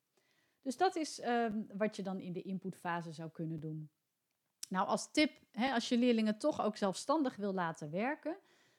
Dus 0.63 0.77
dat 0.77 0.97
is 0.97 1.25
um, 1.25 1.67
wat 1.77 1.97
je 1.97 2.03
dan 2.03 2.21
in 2.21 2.33
de 2.33 2.43
inputfase 2.43 3.13
zou 3.13 3.31
kunnen 3.31 3.61
doen. 3.61 3.91
Nou, 4.69 4.87
als 4.87 5.13
tip, 5.13 5.33
hè, 5.51 5.73
als 5.73 5.89
je 5.89 5.99
leerlingen 5.99 6.39
toch 6.39 6.61
ook 6.63 6.77
zelfstandig 6.77 7.37
wil 7.37 7.53
laten 7.53 7.91
werken, 7.91 8.37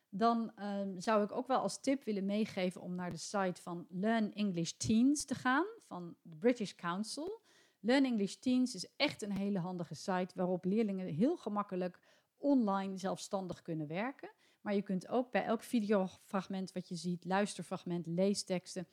dan 0.09 0.51
um, 0.59 0.99
zou 0.99 1.23
ik 1.23 1.31
ook 1.31 1.47
wel 1.47 1.59
als 1.59 1.81
tip 1.81 2.03
willen 2.03 2.25
meegeven 2.25 2.81
om 2.81 2.95
naar 2.95 3.11
de 3.11 3.17
site 3.17 3.61
van 3.61 3.85
Learn 3.89 4.33
English 4.33 4.71
Teens 4.71 5.25
te 5.25 5.35
gaan, 5.35 5.65
van 5.77 6.15
de 6.21 6.35
British 6.35 6.73
Council. 6.73 7.41
Learn 7.79 8.05
English 8.05 8.35
Teens 8.35 8.75
is 8.75 8.89
echt 8.95 9.21
een 9.21 9.37
hele 9.37 9.59
handige 9.59 9.95
site 9.95 10.33
waarop 10.35 10.65
leerlingen 10.65 11.07
heel 11.07 11.37
gemakkelijk 11.37 11.99
online 12.37 12.97
zelfstandig 12.97 13.61
kunnen 13.61 13.87
werken. 13.87 14.31
Maar 14.61 14.75
je 14.75 14.81
kunt 14.81 15.07
ook 15.07 15.31
bij 15.31 15.43
elk 15.43 15.63
videofragment 15.63 16.71
wat 16.71 16.87
je 16.87 16.95
ziet, 16.95 17.25
luisterfragment, 17.25 18.05
leesteksten, 18.07 18.87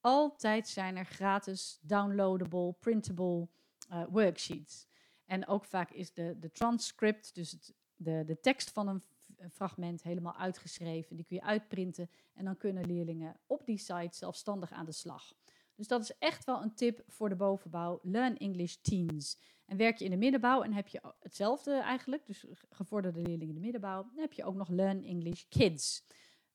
altijd 0.00 0.68
zijn 0.68 0.96
er 0.96 1.04
gratis 1.04 1.78
downloadable, 1.82 2.72
printable 2.72 3.48
uh, 3.92 4.04
worksheets. 4.10 4.86
En 5.24 5.46
ook 5.46 5.64
vaak 5.64 5.90
is 5.90 6.12
de, 6.12 6.36
de 6.38 6.52
transcript, 6.52 7.34
dus 7.34 7.56
de, 7.96 8.24
de 8.26 8.40
tekst 8.40 8.70
van 8.70 8.88
een 8.88 9.02
fragment 9.50 10.02
helemaal 10.02 10.36
uitgeschreven. 10.36 11.16
Die 11.16 11.24
kun 11.24 11.36
je 11.36 11.42
uitprinten 11.42 12.10
en 12.34 12.44
dan 12.44 12.56
kunnen 12.56 12.86
leerlingen 12.86 13.40
op 13.46 13.66
die 13.66 13.78
site 13.78 14.16
zelfstandig 14.16 14.70
aan 14.70 14.84
de 14.84 14.92
slag. 14.92 15.34
Dus 15.74 15.88
dat 15.88 16.02
is 16.02 16.18
echt 16.18 16.44
wel 16.44 16.62
een 16.62 16.74
tip 16.74 17.02
voor 17.06 17.28
de 17.28 17.36
bovenbouw. 17.36 17.98
Learn 18.02 18.36
English 18.36 18.74
Teens. 18.74 19.40
En 19.66 19.76
werk 19.76 19.98
je 19.98 20.04
in 20.04 20.10
de 20.10 20.16
middenbouw 20.16 20.62
en 20.62 20.72
heb 20.72 20.88
je 20.88 21.14
hetzelfde 21.20 21.72
eigenlijk, 21.72 22.26
dus 22.26 22.44
gevorderde 22.70 23.20
leerlingen 23.20 23.48
in 23.48 23.54
de 23.54 23.60
middenbouw, 23.60 24.02
dan 24.02 24.18
heb 24.18 24.32
je 24.32 24.44
ook 24.44 24.54
nog 24.54 24.68
Learn 24.68 25.04
English 25.04 25.44
Kids. 25.48 26.06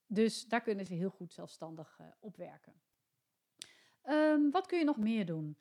Dus 0.07 0.45
daar 0.45 0.61
kunnen 0.61 0.85
ze 0.85 0.93
heel 0.93 1.09
goed 1.09 1.33
zelfstandig 1.33 1.97
uh, 2.01 2.07
op 2.19 2.37
werken. 2.37 2.73
Um, 4.03 4.51
wat 4.51 4.65
kun 4.65 4.77
je 4.77 4.83
nog 4.83 4.97
meer 4.97 5.25
doen? 5.25 5.57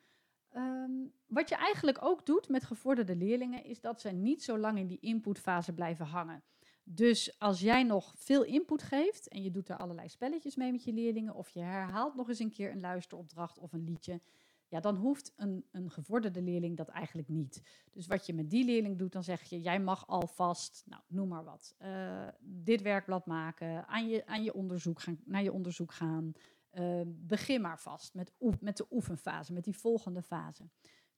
Um, 0.56 1.12
wat 1.26 1.48
je 1.48 1.56
eigenlijk 1.56 2.04
ook 2.04 2.26
doet 2.26 2.48
met 2.48 2.64
gevorderde 2.64 3.16
leerlingen, 3.16 3.64
is 3.64 3.80
dat 3.80 4.00
ze 4.00 4.10
niet 4.10 4.42
zo 4.42 4.58
lang 4.58 4.78
in 4.78 4.86
die 4.86 5.00
inputfase 5.00 5.72
blijven 5.72 6.06
hangen. 6.06 6.42
Dus 6.84 7.38
als 7.38 7.60
jij 7.60 7.82
nog 7.82 8.14
veel 8.16 8.44
input 8.44 8.82
geeft 8.82 9.28
en 9.28 9.42
je 9.42 9.50
doet 9.50 9.68
er 9.68 9.76
allerlei 9.76 10.08
spelletjes 10.08 10.56
mee 10.56 10.72
met 10.72 10.84
je 10.84 10.92
leerlingen, 10.92 11.34
of 11.34 11.50
je 11.50 11.60
herhaalt 11.60 12.14
nog 12.14 12.28
eens 12.28 12.38
een 12.38 12.50
keer 12.50 12.70
een 12.70 12.80
luisteropdracht 12.80 13.58
of 13.58 13.72
een 13.72 13.84
liedje, 13.84 14.20
ja, 14.68 14.80
dan 14.80 14.96
hoeft 14.96 15.32
een, 15.36 15.64
een 15.70 15.90
gevorderde 15.90 16.42
leerling 16.42 16.76
dat 16.76 16.88
eigenlijk 16.88 17.28
niet. 17.28 17.62
Dus 17.92 18.06
wat 18.06 18.26
je 18.26 18.34
met 18.34 18.50
die 18.50 18.64
leerling 18.64 18.98
doet, 18.98 19.12
dan 19.12 19.24
zeg 19.24 19.42
je, 19.42 19.60
jij 19.60 19.80
mag 19.80 20.06
alvast, 20.06 20.82
nou, 20.86 21.02
noem 21.06 21.28
maar 21.28 21.44
wat, 21.44 21.74
uh, 21.82 22.28
dit 22.40 22.82
werkblad 22.82 23.26
maken, 23.26 23.86
aan 23.88 24.08
je, 24.08 24.26
aan 24.26 24.44
je 24.44 24.54
onderzoek 24.54 25.00
gaan, 25.00 25.20
naar 25.24 25.42
je 25.42 25.52
onderzoek 25.52 25.92
gaan. 25.92 26.32
Uh, 26.72 27.00
begin 27.06 27.60
maar 27.60 27.80
vast 27.80 28.14
met, 28.14 28.32
met 28.60 28.76
de 28.76 28.86
oefenfase, 28.90 29.52
met 29.52 29.64
die 29.64 29.76
volgende 29.76 30.22
fase. 30.22 30.68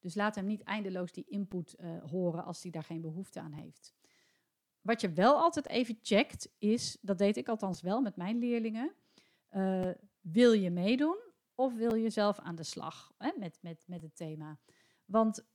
Dus 0.00 0.14
laat 0.14 0.34
hem 0.34 0.46
niet 0.46 0.62
eindeloos 0.62 1.12
die 1.12 1.24
input 1.28 1.76
uh, 1.80 2.04
horen 2.04 2.44
als 2.44 2.62
hij 2.62 2.70
daar 2.70 2.84
geen 2.84 3.00
behoefte 3.00 3.40
aan 3.40 3.52
heeft. 3.52 3.94
Wat 4.86 5.00
je 5.00 5.12
wel 5.12 5.36
altijd 5.36 5.68
even 5.68 5.98
checkt 6.02 6.48
is, 6.58 6.98
dat 7.00 7.18
deed 7.18 7.36
ik 7.36 7.48
althans 7.48 7.80
wel 7.80 8.00
met 8.00 8.16
mijn 8.16 8.38
leerlingen, 8.38 8.92
uh, 9.52 9.90
wil 10.20 10.52
je 10.52 10.70
meedoen 10.70 11.18
of 11.54 11.74
wil 11.74 11.94
je 11.94 12.10
zelf 12.10 12.38
aan 12.38 12.54
de 12.54 12.62
slag 12.62 13.12
hè, 13.18 13.30
met, 13.38 13.58
met, 13.62 13.84
met 13.86 14.02
het 14.02 14.16
thema? 14.16 14.58
Want 15.04 15.46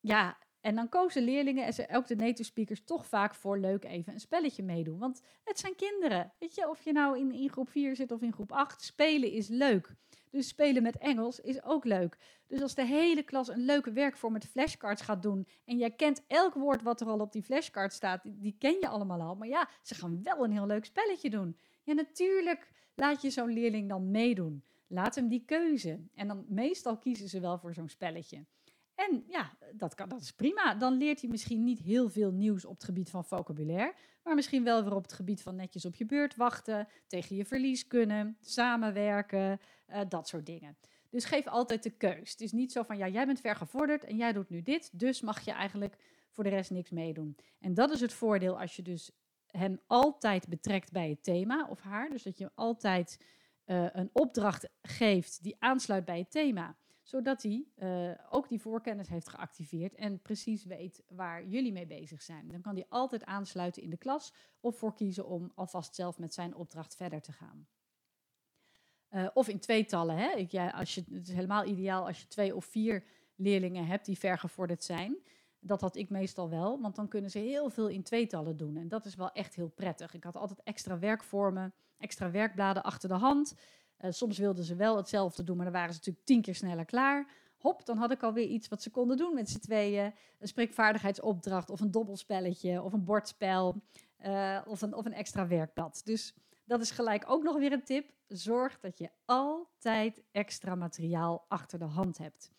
ja, 0.00 0.38
en 0.60 0.74
dan 0.74 0.88
kozen 0.88 1.22
leerlingen 1.22 1.64
en 1.64 1.96
ook 1.96 2.06
de 2.06 2.16
native 2.16 2.42
speakers 2.42 2.84
toch 2.84 3.06
vaak 3.06 3.34
voor 3.34 3.58
leuk 3.58 3.84
even 3.84 4.12
een 4.12 4.20
spelletje 4.20 4.62
meedoen. 4.62 4.98
Want 4.98 5.22
het 5.44 5.58
zijn 5.58 5.74
kinderen. 5.74 6.32
Weet 6.38 6.54
je, 6.54 6.68
of 6.68 6.82
je 6.82 6.92
nou 6.92 7.18
in, 7.18 7.32
in 7.32 7.50
groep 7.50 7.68
4 7.68 7.96
zit 7.96 8.12
of 8.12 8.22
in 8.22 8.32
groep 8.32 8.52
8, 8.52 8.82
spelen 8.82 9.30
is 9.30 9.48
leuk. 9.48 9.94
Dus 10.30 10.48
spelen 10.48 10.82
met 10.82 10.98
Engels 10.98 11.40
is 11.40 11.62
ook 11.62 11.84
leuk. 11.84 12.16
Dus 12.46 12.62
als 12.62 12.74
de 12.74 12.84
hele 12.84 13.22
klas 13.22 13.48
een 13.48 13.64
leuke 13.64 13.92
werkvorm 13.92 14.32
met 14.32 14.46
flashcards 14.46 15.02
gaat 15.02 15.22
doen. 15.22 15.46
en 15.64 15.78
jij 15.78 15.90
kent 15.90 16.24
elk 16.26 16.54
woord 16.54 16.82
wat 16.82 17.00
er 17.00 17.06
al 17.06 17.20
op 17.20 17.32
die 17.32 17.42
flashcard 17.42 17.92
staat, 17.92 18.22
die, 18.22 18.56
ken 18.58 18.76
je 18.80 18.88
allemaal 18.88 19.20
al. 19.20 19.34
Maar 19.34 19.48
ja, 19.48 19.68
ze 19.82 19.94
gaan 19.94 20.22
wel 20.22 20.44
een 20.44 20.52
heel 20.52 20.66
leuk 20.66 20.84
spelletje 20.84 21.30
doen. 21.30 21.56
Ja, 21.82 21.92
natuurlijk 21.92 22.72
laat 22.94 23.22
je 23.22 23.30
zo'n 23.30 23.52
leerling 23.52 23.88
dan 23.88 24.10
meedoen. 24.10 24.64
Laat 24.86 25.14
hem 25.14 25.28
die 25.28 25.44
keuze. 25.44 26.00
En 26.14 26.28
dan 26.28 26.44
meestal 26.48 26.98
kiezen 26.98 27.28
ze 27.28 27.40
wel 27.40 27.58
voor 27.58 27.74
zo'n 27.74 27.88
spelletje. 27.88 28.44
En 28.94 29.24
ja, 29.28 29.52
dat, 29.72 29.94
kan, 29.94 30.08
dat 30.08 30.20
is 30.20 30.32
prima. 30.32 30.74
Dan 30.74 30.96
leert 30.96 31.20
hij 31.20 31.30
misschien 31.30 31.64
niet 31.64 31.78
heel 31.78 32.08
veel 32.08 32.30
nieuws 32.30 32.64
op 32.64 32.74
het 32.74 32.84
gebied 32.84 33.10
van 33.10 33.24
vocabulaire, 33.24 33.94
maar 34.22 34.34
misschien 34.34 34.64
wel 34.64 34.84
weer 34.84 34.94
op 34.94 35.02
het 35.02 35.12
gebied 35.12 35.42
van 35.42 35.56
netjes 35.56 35.84
op 35.84 35.94
je 35.94 36.06
beurt 36.06 36.36
wachten, 36.36 36.88
tegen 37.06 37.36
je 37.36 37.44
verlies 37.44 37.86
kunnen, 37.86 38.36
samenwerken, 38.40 39.60
uh, 39.92 40.00
dat 40.08 40.28
soort 40.28 40.46
dingen. 40.46 40.76
Dus 41.10 41.24
geef 41.24 41.46
altijd 41.46 41.82
de 41.82 41.90
keus. 41.90 42.30
Het 42.30 42.40
is 42.40 42.52
niet 42.52 42.72
zo 42.72 42.82
van, 42.82 42.98
ja, 42.98 43.08
jij 43.08 43.26
bent 43.26 43.40
vergevorderd 43.40 44.04
en 44.04 44.16
jij 44.16 44.32
doet 44.32 44.48
nu 44.48 44.62
dit, 44.62 44.98
dus 44.98 45.20
mag 45.20 45.40
je 45.40 45.52
eigenlijk 45.52 45.96
voor 46.30 46.44
de 46.44 46.50
rest 46.50 46.70
niks 46.70 46.90
meedoen. 46.90 47.36
En 47.58 47.74
dat 47.74 47.90
is 47.90 48.00
het 48.00 48.12
voordeel 48.12 48.60
als 48.60 48.76
je 48.76 48.82
dus 48.82 49.10
hem 49.46 49.80
altijd 49.86 50.48
betrekt 50.48 50.92
bij 50.92 51.08
het 51.08 51.22
thema 51.22 51.66
of 51.68 51.80
haar. 51.80 52.10
Dus 52.10 52.22
dat 52.22 52.38
je 52.38 52.50
altijd 52.54 53.24
uh, 53.66 53.86
een 53.92 54.10
opdracht 54.12 54.68
geeft 54.82 55.42
die 55.42 55.56
aansluit 55.58 56.04
bij 56.04 56.18
het 56.18 56.30
thema 56.30 56.76
zodat 57.10 57.42
hij 57.42 57.64
uh, 57.76 58.10
ook 58.30 58.48
die 58.48 58.60
voorkennis 58.60 59.08
heeft 59.08 59.28
geactiveerd 59.28 59.94
en 59.94 60.22
precies 60.22 60.64
weet 60.64 61.02
waar 61.08 61.46
jullie 61.46 61.72
mee 61.72 61.86
bezig 61.86 62.22
zijn. 62.22 62.48
Dan 62.48 62.60
kan 62.60 62.74
hij 62.74 62.86
altijd 62.88 63.24
aansluiten 63.24 63.82
in 63.82 63.90
de 63.90 63.96
klas 63.96 64.32
of 64.60 64.78
voor 64.78 64.94
kiezen 64.94 65.26
om 65.26 65.52
alvast 65.54 65.94
zelf 65.94 66.18
met 66.18 66.34
zijn 66.34 66.54
opdracht 66.54 66.96
verder 66.96 67.20
te 67.20 67.32
gaan. 67.32 67.66
Uh, 69.10 69.28
of 69.34 69.48
in 69.48 69.58
tweetallen. 69.58 70.16
Hè? 70.16 70.30
Ik, 70.36 70.50
ja, 70.50 70.68
als 70.68 70.94
je, 70.94 71.04
het 71.12 71.28
is 71.28 71.34
helemaal 71.34 71.64
ideaal 71.64 72.06
als 72.06 72.20
je 72.20 72.26
twee 72.26 72.56
of 72.56 72.64
vier 72.64 73.04
leerlingen 73.36 73.86
hebt 73.86 74.06
die 74.06 74.18
vergevorderd 74.18 74.84
zijn. 74.84 75.16
Dat 75.60 75.80
had 75.80 75.96
ik 75.96 76.10
meestal 76.10 76.48
wel, 76.50 76.80
want 76.80 76.96
dan 76.96 77.08
kunnen 77.08 77.30
ze 77.30 77.38
heel 77.38 77.70
veel 77.70 77.88
in 77.88 78.02
tweetallen 78.02 78.56
doen. 78.56 78.76
En 78.76 78.88
dat 78.88 79.04
is 79.04 79.14
wel 79.14 79.32
echt 79.32 79.54
heel 79.54 79.68
prettig. 79.68 80.14
Ik 80.14 80.24
had 80.24 80.36
altijd 80.36 80.60
extra 80.64 80.98
werkvormen, 80.98 81.74
extra 81.98 82.30
werkbladen 82.30 82.82
achter 82.82 83.08
de 83.08 83.14
hand. 83.14 83.54
Uh, 84.00 84.10
soms 84.10 84.38
wilden 84.38 84.64
ze 84.64 84.74
wel 84.74 84.96
hetzelfde 84.96 85.44
doen, 85.44 85.56
maar 85.56 85.64
dan 85.64 85.74
waren 85.74 85.92
ze 85.92 85.98
natuurlijk 85.98 86.26
tien 86.26 86.42
keer 86.42 86.54
sneller 86.54 86.84
klaar. 86.84 87.26
Hop, 87.58 87.86
dan 87.86 87.96
had 87.96 88.10
ik 88.10 88.22
alweer 88.22 88.46
iets 88.46 88.68
wat 88.68 88.82
ze 88.82 88.90
konden 88.90 89.16
doen 89.16 89.34
met 89.34 89.50
z'n 89.50 89.58
tweeën. 89.58 90.14
Een 90.38 90.48
spreekvaardigheidsopdracht 90.48 91.70
of 91.70 91.80
een 91.80 91.90
dobbelspelletje 91.90 92.82
of 92.82 92.92
een 92.92 93.04
bordspel 93.04 93.82
uh, 94.26 94.60
of, 94.66 94.82
een, 94.82 94.94
of 94.94 95.04
een 95.04 95.12
extra 95.12 95.46
werkblad. 95.46 96.00
Dus 96.04 96.34
dat 96.70 96.80
is 96.80 96.90
gelijk 96.90 97.24
ook 97.26 97.42
nog 97.42 97.58
weer 97.58 97.72
een 97.72 97.84
tip. 97.84 98.12
Zorg 98.28 98.80
dat 98.80 98.98
je 98.98 99.10
altijd 99.24 100.22
extra 100.32 100.74
materiaal 100.74 101.44
achter 101.48 101.78
de 101.78 101.84
hand 101.84 102.18
hebt. 102.18 102.50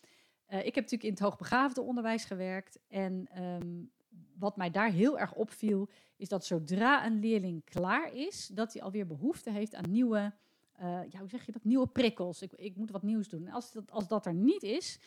Uh, 0.48 0.58
ik 0.58 0.74
heb 0.74 0.84
natuurlijk 0.84 1.02
in 1.02 1.10
het 1.10 1.18
hoogbegaafde 1.20 1.82
onderwijs 1.82 2.24
gewerkt. 2.24 2.78
En 2.88 3.42
um, 3.42 3.90
wat 4.38 4.56
mij 4.56 4.70
daar 4.70 4.90
heel 4.90 5.18
erg 5.18 5.34
opviel, 5.34 5.88
is 6.16 6.28
dat 6.28 6.44
zodra 6.44 7.06
een 7.06 7.18
leerling 7.20 7.64
klaar 7.64 8.14
is, 8.14 8.46
dat 8.46 8.72
hij 8.72 8.82
alweer 8.82 9.06
behoefte 9.06 9.50
heeft 9.50 9.74
aan 9.74 9.90
nieuwe 9.90 10.32
uh, 10.80 11.00
ja, 11.08 11.18
hoe 11.18 11.28
zeg 11.28 11.46
je 11.46 11.52
dat, 11.52 11.64
nieuwe 11.64 11.86
prikkels. 11.86 12.42
Ik, 12.42 12.52
ik 12.52 12.76
moet 12.76 12.90
wat 12.90 13.02
nieuws 13.02 13.28
doen. 13.28 13.46
En 13.46 13.52
als 13.52 13.72
dat, 13.72 13.90
als 13.90 14.08
dat 14.08 14.26
er 14.26 14.34
niet 14.34 14.62
is, 14.62 14.98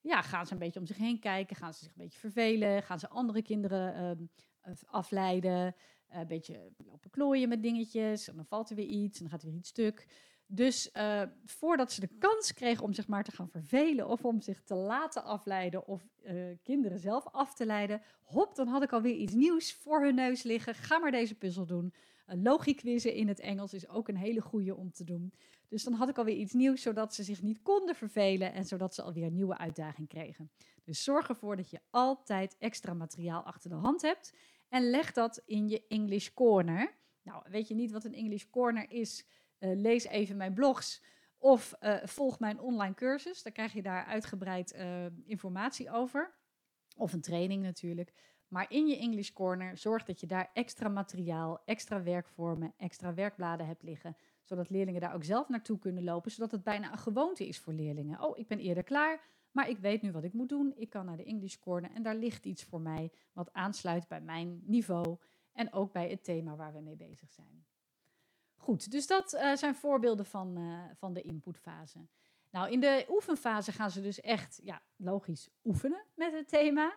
ja, 0.00 0.22
gaan 0.22 0.46
ze 0.46 0.52
een 0.52 0.58
beetje 0.58 0.80
om 0.80 0.86
zich 0.86 0.96
heen 0.96 1.18
kijken, 1.18 1.56
gaan 1.56 1.74
ze 1.74 1.84
zich 1.84 1.88
een 1.88 2.02
beetje 2.02 2.18
vervelen, 2.18 2.82
gaan 2.82 2.98
ze 2.98 3.08
andere 3.08 3.42
kinderen 3.42 4.18
uh, 4.66 4.72
afleiden, 4.86 5.74
een 6.10 6.26
beetje 6.26 6.72
lopen 6.86 7.10
klooien 7.10 7.48
met 7.48 7.62
dingetjes, 7.62 8.28
en 8.28 8.36
dan 8.36 8.46
valt 8.46 8.70
er 8.70 8.76
weer 8.76 8.86
iets 8.86 9.18
en 9.18 9.22
dan 9.22 9.30
gaat 9.32 9.42
er 9.42 9.48
weer 9.48 9.58
iets 9.58 9.68
stuk. 9.68 10.06
Dus 10.52 10.90
uh, 10.96 11.22
voordat 11.44 11.92
ze 11.92 12.00
de 12.00 12.10
kans 12.18 12.52
kregen 12.52 12.84
om 12.84 12.92
zich 12.92 13.08
maar 13.08 13.24
te 13.24 13.30
gaan 13.30 13.48
vervelen 13.48 14.08
of 14.08 14.24
om 14.24 14.40
zich 14.40 14.62
te 14.62 14.74
laten 14.74 15.24
afleiden 15.24 15.86
of 15.86 16.02
uh, 16.22 16.56
kinderen 16.62 16.98
zelf 16.98 17.26
af 17.26 17.54
te 17.54 17.66
leiden, 17.66 18.02
hop, 18.22 18.54
dan 18.54 18.68
had 18.68 18.82
ik 18.82 18.92
alweer 18.92 19.14
iets 19.14 19.32
nieuws 19.32 19.74
voor 19.74 20.02
hun 20.02 20.14
neus 20.14 20.42
liggen. 20.42 20.74
Ga 20.74 20.98
maar 20.98 21.10
deze 21.10 21.34
puzzel 21.34 21.66
doen. 21.66 21.92
Logiquizzen 22.26 23.14
in 23.14 23.28
het 23.28 23.40
Engels 23.40 23.74
is 23.74 23.88
ook 23.88 24.08
een 24.08 24.16
hele 24.16 24.40
goede 24.40 24.76
om 24.76 24.92
te 24.92 25.04
doen. 25.04 25.32
Dus 25.68 25.84
dan 25.84 25.92
had 25.92 26.08
ik 26.08 26.18
alweer 26.18 26.36
iets 26.36 26.52
nieuws, 26.52 26.82
zodat 26.82 27.14
ze 27.14 27.22
zich 27.22 27.42
niet 27.42 27.62
konden 27.62 27.94
vervelen 27.94 28.52
en 28.52 28.64
zodat 28.64 28.94
ze 28.94 29.02
alweer 29.02 29.26
een 29.26 29.34
nieuwe 29.34 29.58
uitdaging 29.58 30.08
kregen. 30.08 30.50
Dus 30.84 31.04
zorg 31.04 31.28
ervoor 31.28 31.56
dat 31.56 31.70
je 31.70 31.80
altijd 31.90 32.56
extra 32.58 32.94
materiaal 32.94 33.42
achter 33.42 33.70
de 33.70 33.76
hand 33.76 34.02
hebt 34.02 34.32
en 34.70 34.90
leg 34.90 35.12
dat 35.12 35.42
in 35.46 35.68
je 35.68 35.86
English 35.88 36.28
Corner. 36.34 36.94
Nou, 37.22 37.42
weet 37.50 37.68
je 37.68 37.74
niet 37.74 37.90
wat 37.90 38.04
een 38.04 38.14
English 38.14 38.44
Corner 38.50 38.90
is? 38.90 39.26
Uh, 39.58 39.76
lees 39.76 40.04
even 40.04 40.36
mijn 40.36 40.54
blogs 40.54 41.02
of 41.38 41.74
uh, 41.80 41.96
volg 42.04 42.38
mijn 42.38 42.60
online 42.60 42.94
cursus. 42.94 43.42
Dan 43.42 43.52
krijg 43.52 43.72
je 43.72 43.82
daar 43.82 44.04
uitgebreid 44.04 44.74
uh, 44.74 45.06
informatie 45.24 45.90
over. 45.90 46.34
Of 46.96 47.12
een 47.12 47.20
training 47.20 47.62
natuurlijk. 47.62 48.12
Maar 48.48 48.66
in 48.70 48.86
je 48.86 48.98
English 48.98 49.30
Corner 49.30 49.78
zorg 49.78 50.04
dat 50.04 50.20
je 50.20 50.26
daar 50.26 50.50
extra 50.52 50.88
materiaal, 50.88 51.62
extra 51.64 52.02
werkvormen, 52.02 52.74
extra 52.76 53.14
werkbladen 53.14 53.66
hebt 53.66 53.82
liggen. 53.82 54.16
Zodat 54.42 54.70
leerlingen 54.70 55.00
daar 55.00 55.14
ook 55.14 55.24
zelf 55.24 55.48
naartoe 55.48 55.78
kunnen 55.78 56.04
lopen. 56.04 56.30
Zodat 56.30 56.50
het 56.50 56.62
bijna 56.62 56.92
een 56.92 56.98
gewoonte 56.98 57.48
is 57.48 57.58
voor 57.58 57.72
leerlingen. 57.72 58.22
Oh, 58.22 58.38
ik 58.38 58.46
ben 58.46 58.58
eerder 58.58 58.82
klaar, 58.82 59.20
maar 59.50 59.68
ik 59.68 59.78
weet 59.78 60.02
nu 60.02 60.12
wat 60.12 60.24
ik 60.24 60.32
moet 60.32 60.48
doen. 60.48 60.72
Ik 60.76 60.90
kan 60.90 61.06
naar 61.06 61.16
de 61.16 61.24
English 61.24 61.56
Corner 61.56 61.90
en 61.90 62.02
daar 62.02 62.14
ligt 62.14 62.44
iets 62.44 62.64
voor 62.64 62.80
mij 62.80 63.12
wat 63.32 63.52
aansluit 63.52 64.08
bij 64.08 64.20
mijn 64.20 64.62
niveau. 64.64 65.18
En 65.52 65.72
ook 65.72 65.92
bij 65.92 66.08
het 66.08 66.24
thema 66.24 66.56
waar 66.56 66.72
we 66.72 66.80
mee 66.80 66.96
bezig 66.96 67.32
zijn. 67.32 67.66
Goed, 68.56 68.90
dus 68.90 69.06
dat 69.06 69.34
uh, 69.34 69.54
zijn 69.54 69.74
voorbeelden 69.74 70.26
van, 70.26 70.58
uh, 70.58 70.82
van 70.94 71.12
de 71.12 71.22
inputfase. 71.22 72.06
Nou, 72.50 72.70
in 72.70 72.80
de 72.80 73.06
oefenfase 73.08 73.72
gaan 73.72 73.90
ze 73.90 74.00
dus 74.00 74.20
echt, 74.20 74.60
ja, 74.62 74.82
logisch 74.96 75.48
oefenen 75.64 76.04
met 76.14 76.32
het 76.32 76.48
thema. 76.48 76.94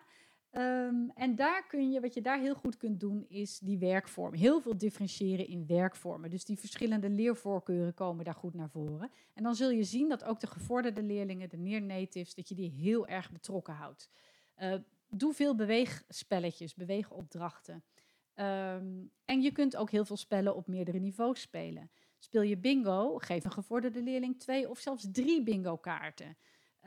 Um, 0.56 1.10
en 1.14 1.36
daar 1.36 1.66
kun 1.66 1.90
je, 1.90 2.00
wat 2.00 2.14
je 2.14 2.20
daar 2.20 2.40
heel 2.40 2.54
goed 2.54 2.76
kunt 2.76 3.00
doen, 3.00 3.24
is 3.28 3.58
die 3.58 3.78
werkvorm. 3.78 4.34
Heel 4.34 4.60
veel 4.60 4.78
differentiëren 4.78 5.46
in 5.46 5.66
werkvormen. 5.66 6.30
Dus 6.30 6.44
die 6.44 6.58
verschillende 6.58 7.08
leervoorkeuren 7.10 7.94
komen 7.94 8.24
daar 8.24 8.34
goed 8.34 8.54
naar 8.54 8.70
voren. 8.70 9.10
En 9.32 9.42
dan 9.42 9.54
zul 9.54 9.70
je 9.70 9.84
zien 9.84 10.08
dat 10.08 10.24
ook 10.24 10.40
de 10.40 10.46
gevorderde 10.46 11.02
leerlingen, 11.02 11.48
de 11.48 11.56
near 11.56 11.82
natives, 11.82 12.34
dat 12.34 12.48
je 12.48 12.54
die 12.54 12.70
heel 12.70 13.06
erg 13.06 13.32
betrokken 13.32 13.74
houdt. 13.74 14.10
Uh, 14.58 14.74
doe 15.08 15.32
veel 15.32 15.54
beweegspelletjes, 15.54 16.74
beweegopdrachten. 16.74 17.84
Um, 18.34 19.10
en 19.24 19.42
je 19.42 19.50
kunt 19.52 19.76
ook 19.76 19.90
heel 19.90 20.04
veel 20.04 20.16
spellen 20.16 20.56
op 20.56 20.66
meerdere 20.66 20.98
niveaus 20.98 21.40
spelen. 21.40 21.90
Speel 22.18 22.42
je 22.42 22.56
bingo, 22.56 23.18
geef 23.18 23.44
een 23.44 23.52
gevorderde 23.52 24.02
leerling 24.02 24.38
twee 24.38 24.70
of 24.70 24.78
zelfs 24.78 25.06
drie 25.12 25.42
bingo 25.42 25.76
kaarten. 25.76 26.36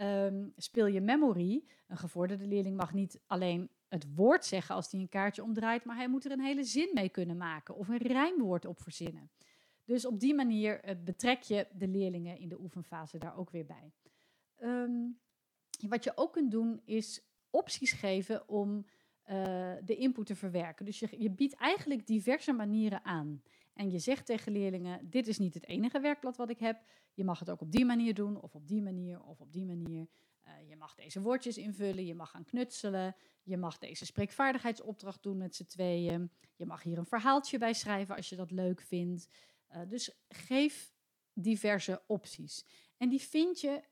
Um, 0.02 0.54
speel 0.56 0.86
je 0.86 1.02
memory. 1.02 1.64
Een 1.88 1.98
gevorderde 1.98 2.46
leerling 2.48 2.78
mag 2.78 2.94
niet 2.94 3.20
alleen 3.26 3.70
het 3.88 4.16
woord 4.16 4.46
zeggen 4.46 4.76
als 4.76 4.92
hij 4.92 5.00
een 5.00 5.10
kaartje 5.10 5.44
omdraait, 5.44 5.86
maar 5.86 5.96
hij 5.96 6.10
moet 6.10 6.26
er 6.26 6.32
een 6.32 6.40
hele 6.40 6.64
zin 6.64 6.90
mee 6.94 7.10
kunnen 7.10 7.38
maken 7.38 7.76
of 7.76 7.88
een 7.88 7.98
rijmwoord 7.98 8.66
op 8.66 8.82
verzinnen. 8.82 9.30
Dus 9.86 10.06
op 10.06 10.20
die 10.20 10.36
manier 10.36 10.86
uh, 10.86 10.96
betrek 11.04 11.42
je 11.42 11.68
de 11.74 11.88
leerlingen 11.88 12.38
in 12.38 12.50
de 12.50 12.60
oefenfase 12.60 13.18
daar 13.18 13.38
ook 13.38 13.50
weer 13.50 13.66
bij. 13.66 13.92
Um, 14.62 15.20
wat 15.88 16.04
je 16.04 16.12
ook 16.16 16.34
kunt 16.34 16.52
doen 16.52 16.82
is 16.86 17.22
opties 17.50 17.92
geven 17.92 18.50
om 18.50 18.86
uh, 19.30 19.74
de 19.84 19.96
input 19.96 20.26
te 20.26 20.36
verwerken. 20.36 20.86
Dus 20.86 21.00
je, 21.00 21.08
je 21.18 21.30
biedt 21.30 21.56
eigenlijk 21.56 22.08
diverse 22.08 22.54
manieren 22.54 23.06
aan. 23.06 23.42
En 23.78 23.92
je 23.92 24.00
zegt 24.00 24.26
tegen 24.26 24.52
leerlingen: 24.52 25.10
Dit 25.10 25.28
is 25.28 25.38
niet 25.38 25.54
het 25.54 25.68
enige 25.68 26.00
werkblad 26.00 26.38
wat 26.38 26.50
ik 26.50 26.60
heb. 26.60 26.84
Je 27.14 27.24
mag 27.24 27.40
het 27.40 27.50
ook 27.50 27.62
op 27.62 27.72
die 27.72 27.86
manier 27.86 28.14
doen, 28.14 28.42
of 28.42 28.56
op 28.56 28.68
die 28.68 28.82
manier, 28.82 29.24
of 29.24 29.42
op 29.42 29.54
die 29.54 29.66
manier. 29.66 30.08
Uh, 30.48 30.70
je 30.70 30.76
mag 30.76 30.96
deze 30.96 31.22
woordjes 31.22 31.58
invullen, 31.58 32.06
je 32.06 32.16
mag 32.16 32.30
gaan 32.30 32.46
knutselen. 32.46 33.16
Je 33.44 33.58
mag 33.58 33.78
deze 33.78 34.06
spreekvaardigheidsopdracht 34.06 35.24
doen 35.24 35.38
met 35.38 35.56
z'n 35.56 35.66
tweeën. 35.66 36.32
Je 36.56 36.66
mag 36.66 36.84
hier 36.84 36.98
een 36.98 37.06
verhaaltje 37.06 37.58
bij 37.58 37.74
schrijven 37.74 38.16
als 38.16 38.30
je 38.30 38.36
dat 38.36 38.52
leuk 38.52 38.82
vindt. 38.82 39.28
Uh, 39.72 39.82
dus 39.88 40.20
geef 40.30 40.94
diverse 41.34 42.02
opties. 42.08 42.66
En 42.98 43.10
die 43.10 43.22
vind 43.22 43.62
je, 43.62 43.84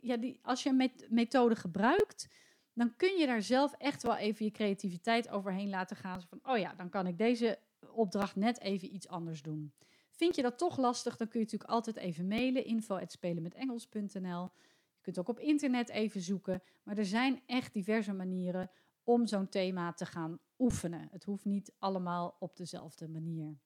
ja, 0.00 0.16
die, 0.16 0.38
als 0.42 0.62
je 0.62 0.68
een 0.68 0.92
methode 1.08 1.56
gebruikt, 1.56 2.28
dan 2.72 2.96
kun 2.96 3.16
je 3.16 3.26
daar 3.26 3.42
zelf 3.42 3.72
echt 3.72 4.02
wel 4.02 4.16
even 4.16 4.44
je 4.44 4.50
creativiteit 4.50 5.28
overheen 5.28 5.68
laten 5.68 5.96
gaan. 5.96 6.22
Van, 6.22 6.38
oh 6.42 6.58
ja, 6.58 6.74
dan 6.74 6.88
kan 6.88 7.06
ik 7.06 7.18
deze 7.18 7.58
opdracht 7.96 8.36
net 8.36 8.60
even 8.60 8.94
iets 8.94 9.08
anders 9.08 9.42
doen. 9.42 9.72
Vind 10.10 10.36
je 10.36 10.42
dat 10.42 10.58
toch 10.58 10.76
lastig, 10.76 11.16
dan 11.16 11.28
kun 11.28 11.40
je 11.40 11.44
natuurlijk 11.44 11.70
altijd 11.70 11.96
even 11.96 12.26
mailen, 12.26 12.64
info.spelenmetengels.nl. 12.64 14.50
Je 14.94 15.02
kunt 15.02 15.18
ook 15.18 15.28
op 15.28 15.38
internet 15.38 15.88
even 15.88 16.20
zoeken, 16.20 16.62
maar 16.82 16.98
er 16.98 17.06
zijn 17.06 17.42
echt 17.46 17.72
diverse 17.72 18.12
manieren 18.12 18.70
om 19.04 19.26
zo'n 19.26 19.48
thema 19.48 19.92
te 19.92 20.06
gaan 20.06 20.38
oefenen. 20.58 21.08
Het 21.10 21.24
hoeft 21.24 21.44
niet 21.44 21.72
allemaal 21.78 22.36
op 22.38 22.56
dezelfde 22.56 23.08
manier. 23.08 23.58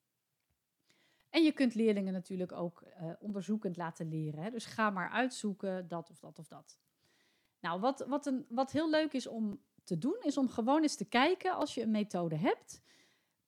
En 1.30 1.42
je 1.42 1.52
kunt 1.52 1.74
leerlingen 1.74 2.12
natuurlijk 2.12 2.52
ook 2.52 2.82
uh, 2.82 3.12
onderzoekend 3.18 3.76
laten 3.76 4.08
leren. 4.08 4.42
Hè? 4.42 4.50
Dus 4.50 4.64
ga 4.64 4.90
maar 4.90 5.10
uitzoeken 5.10 5.88
dat 5.88 6.10
of 6.10 6.20
dat 6.20 6.38
of 6.38 6.48
dat. 6.48 6.78
Nou, 7.60 7.80
wat, 7.80 8.04
wat, 8.08 8.26
een, 8.26 8.46
wat 8.48 8.72
heel 8.72 8.90
leuk 8.90 9.12
is 9.12 9.26
om 9.26 9.60
te 9.84 9.98
doen, 9.98 10.16
is 10.20 10.36
om 10.36 10.48
gewoon 10.48 10.82
eens 10.82 10.96
te 10.96 11.04
kijken 11.04 11.54
als 11.54 11.74
je 11.74 11.82
een 11.82 11.90
methode 11.90 12.36
hebt. 12.36 12.82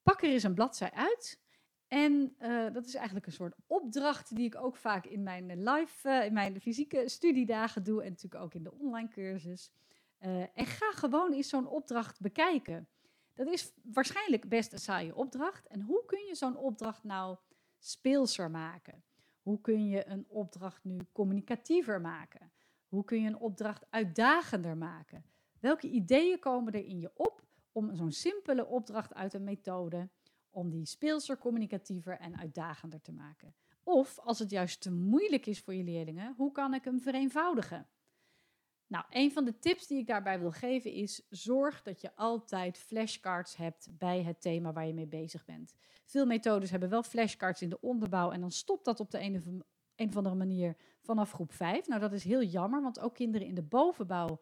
Pak 0.02 0.22
er 0.22 0.28
eens 0.28 0.42
een 0.42 0.54
bladzij 0.54 0.90
uit. 0.90 1.40
En 1.88 2.36
uh, 2.40 2.72
dat 2.72 2.86
is 2.86 2.94
eigenlijk 2.94 3.26
een 3.26 3.32
soort 3.32 3.54
opdracht 3.66 4.36
die 4.36 4.44
ik 4.44 4.56
ook 4.56 4.76
vaak 4.76 5.06
in 5.06 5.22
mijn 5.22 5.62
live, 5.62 6.08
uh, 6.08 6.24
in 6.24 6.32
mijn 6.32 6.60
fysieke 6.60 7.08
studiedagen 7.08 7.82
doe 7.82 8.02
en 8.02 8.08
natuurlijk 8.08 8.42
ook 8.42 8.54
in 8.54 8.62
de 8.62 8.72
online 8.72 9.08
cursus. 9.08 9.72
Uh, 10.20 10.40
en 10.40 10.66
ga 10.66 10.92
gewoon 10.92 11.32
eens 11.32 11.48
zo'n 11.48 11.66
opdracht 11.66 12.20
bekijken. 12.20 12.88
Dat 13.34 13.46
is 13.46 13.72
waarschijnlijk 13.82 14.48
best 14.48 14.72
een 14.72 14.78
saaie 14.78 15.14
opdracht. 15.14 15.66
En 15.66 15.80
hoe 15.80 16.04
kun 16.06 16.24
je 16.26 16.34
zo'n 16.34 16.56
opdracht 16.56 17.04
nou 17.04 17.36
speelser 17.78 18.50
maken? 18.50 19.04
Hoe 19.42 19.60
kun 19.60 19.88
je 19.88 20.06
een 20.06 20.24
opdracht 20.28 20.84
nu 20.84 20.98
communicatiever 21.12 22.00
maken? 22.00 22.52
Hoe 22.88 23.04
kun 23.04 23.20
je 23.20 23.28
een 23.28 23.38
opdracht 23.38 23.84
uitdagender 23.90 24.76
maken? 24.76 25.24
Welke 25.60 25.88
ideeën 25.88 26.38
komen 26.38 26.72
er 26.72 26.84
in 26.84 27.00
je 27.00 27.10
op 27.14 27.42
om 27.72 27.94
zo'n 27.94 28.12
simpele 28.12 28.66
opdracht 28.66 29.14
uit 29.14 29.34
een 29.34 29.44
methode, 29.44 30.08
om 30.50 30.70
die 30.70 30.86
speelser, 30.86 31.38
communicatiever 31.38 32.18
en 32.18 32.38
uitdagender 32.38 33.00
te 33.00 33.12
maken? 33.12 33.54
Of 33.84 34.18
als 34.18 34.38
het 34.38 34.50
juist 34.50 34.80
te 34.80 34.90
moeilijk 34.90 35.46
is 35.46 35.60
voor 35.60 35.74
je 35.74 35.84
leerlingen, 35.84 36.34
hoe 36.36 36.52
kan 36.52 36.74
ik 36.74 36.84
hem 36.84 37.00
vereenvoudigen? 37.00 37.88
Nou, 38.92 39.04
een 39.10 39.32
van 39.32 39.44
de 39.44 39.58
tips 39.58 39.86
die 39.86 39.98
ik 39.98 40.06
daarbij 40.06 40.40
wil 40.40 40.50
geven 40.50 40.92
is: 40.92 41.26
zorg 41.28 41.82
dat 41.82 42.00
je 42.00 42.16
altijd 42.16 42.78
flashcards 42.78 43.56
hebt 43.56 43.88
bij 43.98 44.22
het 44.22 44.40
thema 44.40 44.72
waar 44.72 44.86
je 44.86 44.94
mee 44.94 45.06
bezig 45.06 45.44
bent. 45.44 45.74
Veel 46.04 46.26
methodes 46.26 46.70
hebben 46.70 46.88
wel 46.88 47.02
flashcards 47.02 47.62
in 47.62 47.68
de 47.68 47.80
onderbouw 47.80 48.30
en 48.30 48.40
dan 48.40 48.50
stopt 48.50 48.84
dat 48.84 49.00
op 49.00 49.10
de 49.10 49.20
een 49.20 49.36
of, 49.36 49.46
een 49.46 50.14
andere 50.14 50.34
manier 50.34 50.76
vanaf 51.00 51.32
groep 51.32 51.52
5. 51.52 51.86
Nou, 51.86 52.00
dat 52.00 52.12
is 52.12 52.24
heel 52.24 52.42
jammer, 52.42 52.82
want 52.82 53.00
ook 53.00 53.14
kinderen 53.14 53.46
in 53.46 53.54
de 53.54 53.62
bovenbouw 53.62 54.40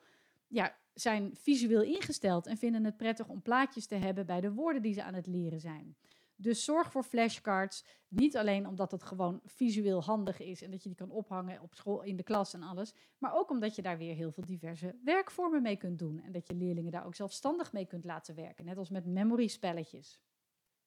ja, 0.51 0.77
zijn 0.95 1.37
visueel 1.37 1.83
ingesteld 1.83 2.47
en 2.47 2.57
vinden 2.57 2.85
het 2.85 2.97
prettig 2.97 3.29
om 3.29 3.43
plaatjes 3.43 3.87
te 3.87 3.95
hebben 3.95 4.27
bij 4.27 4.41
de 4.41 4.53
woorden 4.53 4.83
die 4.83 4.95
ze 4.95 5.03
aan 5.03 5.15
het 5.15 5.27
leren 5.27 5.61
zijn. 5.61 5.97
Dus 6.37 6.65
zorg 6.65 6.91
voor 6.91 7.03
flashcards. 7.03 7.85
Niet 8.09 8.37
alleen 8.37 8.67
omdat 8.67 8.91
het 8.91 9.03
gewoon 9.03 9.41
visueel 9.45 10.03
handig 10.03 10.41
is 10.41 10.63
en 10.63 10.71
dat 10.71 10.83
je 10.83 10.89
die 10.89 10.99
kan 10.99 11.11
ophangen 11.11 11.61
op 11.61 11.75
school, 11.75 12.03
in 12.03 12.17
de 12.17 12.23
klas 12.23 12.55
en 12.55 12.63
alles. 12.63 12.95
Maar 13.19 13.35
ook 13.35 13.51
omdat 13.51 13.77
je 13.77 13.83
daar 13.83 13.99
weer 13.99 14.15
heel 14.15 14.33
veel 14.33 14.45
diverse 14.45 14.99
werkvormen 15.05 15.63
mee 15.63 15.77
kunt 15.77 15.99
doen. 15.99 16.21
En 16.21 16.33
dat 16.33 16.47
je 16.47 16.55
leerlingen 16.55 16.93
daar 16.93 17.07
ook 17.07 17.15
zelfstandig 17.15 17.73
mee 17.73 17.87
kunt 17.87 18.05
laten 18.05 18.35
werken. 18.35 18.65
Net 18.65 18.79
als 18.79 18.91
met 18.91 19.07
memory 19.07 19.47
spelletjes. 19.47 20.21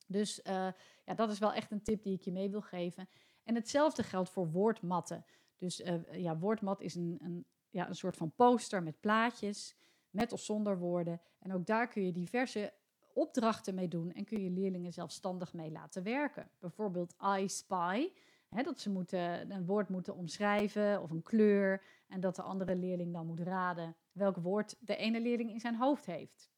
Dus 0.07 0.39
uh, 0.39 0.67
ja, 1.05 1.13
dat 1.15 1.29
is 1.31 1.39
wel 1.39 1.53
echt 1.53 1.71
een 1.71 1.83
tip 1.83 2.03
die 2.03 2.13
ik 2.13 2.21
je 2.21 2.31
mee 2.31 2.49
wil 2.49 2.61
geven. 2.61 3.09
En 3.43 3.55
hetzelfde 3.55 4.03
geldt 4.03 4.29
voor 4.29 4.51
woordmatten. 4.51 5.25
Dus 5.57 5.79
uh, 5.79 6.01
ja, 6.11 6.37
woordmat 6.37 6.81
is 6.81 6.95
een, 6.95 7.17
een, 7.21 7.45
ja, 7.73 7.87
een 7.87 7.95
soort 7.95 8.17
van 8.17 8.31
poster 8.35 8.83
met 8.83 8.99
plaatjes, 8.99 9.75
met 10.09 10.31
of 10.31 10.41
zonder 10.41 10.77
woorden. 10.77 11.21
En 11.39 11.53
ook 11.53 11.65
daar 11.65 11.87
kun 11.87 12.05
je 12.05 12.11
diverse 12.11 12.73
opdrachten 13.13 13.75
mee 13.75 13.87
doen 13.87 14.11
en 14.11 14.25
kun 14.25 14.43
je 14.43 14.49
leerlingen 14.49 14.93
zelfstandig 14.93 15.53
mee 15.53 15.71
laten 15.71 16.03
werken. 16.03 16.49
Bijvoorbeeld 16.59 17.15
I 17.39 17.49
spy, 17.49 18.09
hè, 18.49 18.63
dat 18.63 18.79
ze 18.79 18.89
moeten, 18.89 19.51
een 19.51 19.65
woord 19.65 19.89
moeten 19.89 20.15
omschrijven 20.15 21.01
of 21.01 21.11
een 21.11 21.21
kleur 21.21 21.83
en 22.07 22.19
dat 22.19 22.35
de 22.35 22.41
andere 22.41 22.75
leerling 22.75 23.13
dan 23.13 23.25
moet 23.25 23.39
raden 23.39 23.95
welk 24.11 24.37
woord 24.37 24.75
de 24.79 24.95
ene 24.95 25.21
leerling 25.21 25.51
in 25.51 25.59
zijn 25.59 25.75
hoofd 25.75 26.05
heeft. 26.05 26.51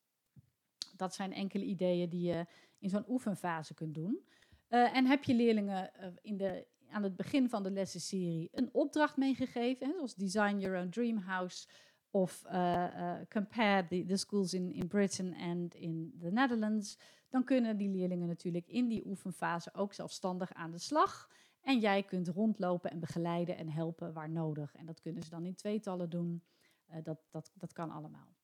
Dat 0.95 1.13
zijn 1.13 1.33
enkele 1.33 1.63
ideeën 1.63 2.09
die 2.09 2.27
je 2.27 2.45
in 2.79 2.89
zo'n 2.89 3.09
oefenfase 3.09 3.73
kunt 3.73 3.93
doen. 3.93 4.25
Uh, 4.69 4.95
en 4.95 5.05
heb 5.05 5.23
je 5.23 5.33
leerlingen 5.33 5.91
uh, 5.99 6.07
in 6.21 6.37
de, 6.37 6.67
aan 6.89 7.03
het 7.03 7.15
begin 7.15 7.49
van 7.49 7.63
de 7.63 7.71
lessenserie 7.71 8.49
een 8.51 8.69
opdracht 8.71 9.17
meegegeven, 9.17 9.93
zoals 9.95 10.15
Design 10.15 10.57
Your 10.57 10.79
Own 10.79 10.89
Dream 10.89 11.17
House 11.17 11.67
of 12.09 12.43
uh, 12.45 12.53
uh, 12.53 13.15
compare 13.29 14.05
the, 14.05 14.17
schools 14.17 14.53
in, 14.53 14.71
in 14.71 14.87
Britain 14.87 15.35
and 15.35 15.75
in 15.75 16.17
the 16.19 16.31
Netherlands, 16.31 16.97
dan 17.29 17.43
kunnen 17.43 17.77
die 17.77 17.89
leerlingen 17.89 18.27
natuurlijk 18.27 18.67
in 18.67 18.87
die 18.87 19.05
oefenfase 19.05 19.73
ook 19.73 19.93
zelfstandig 19.93 20.53
aan 20.53 20.71
de 20.71 20.79
slag. 20.79 21.29
En 21.61 21.79
jij 21.79 22.03
kunt 22.03 22.27
rondlopen 22.27 22.91
en 22.91 22.99
begeleiden 22.99 23.57
en 23.57 23.69
helpen 23.69 24.13
waar 24.13 24.29
nodig. 24.29 24.75
En 24.75 24.85
dat 24.85 24.99
kunnen 24.99 25.23
ze 25.23 25.29
dan 25.29 25.45
in 25.45 25.55
tweetallen 25.55 26.09
doen. 26.09 26.43
Uh, 26.89 26.95
dat, 27.03 27.19
dat, 27.29 27.51
dat 27.55 27.73
kan 27.73 27.91
allemaal. 27.91 28.35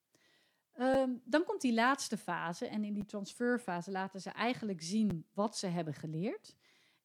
Um, 0.80 1.21
dan 1.25 1.43
komt 1.43 1.62
die 1.62 1.73
laatste 1.73 2.17
fase 2.17 2.67
en 2.67 2.84
in 2.84 2.93
die 2.93 3.06
transferfase 3.06 3.91
laten 3.91 4.21
ze 4.21 4.30
eigenlijk 4.30 4.82
zien 4.82 5.25
wat 5.34 5.58
ze 5.58 5.67
hebben 5.67 5.93
geleerd. 5.93 6.56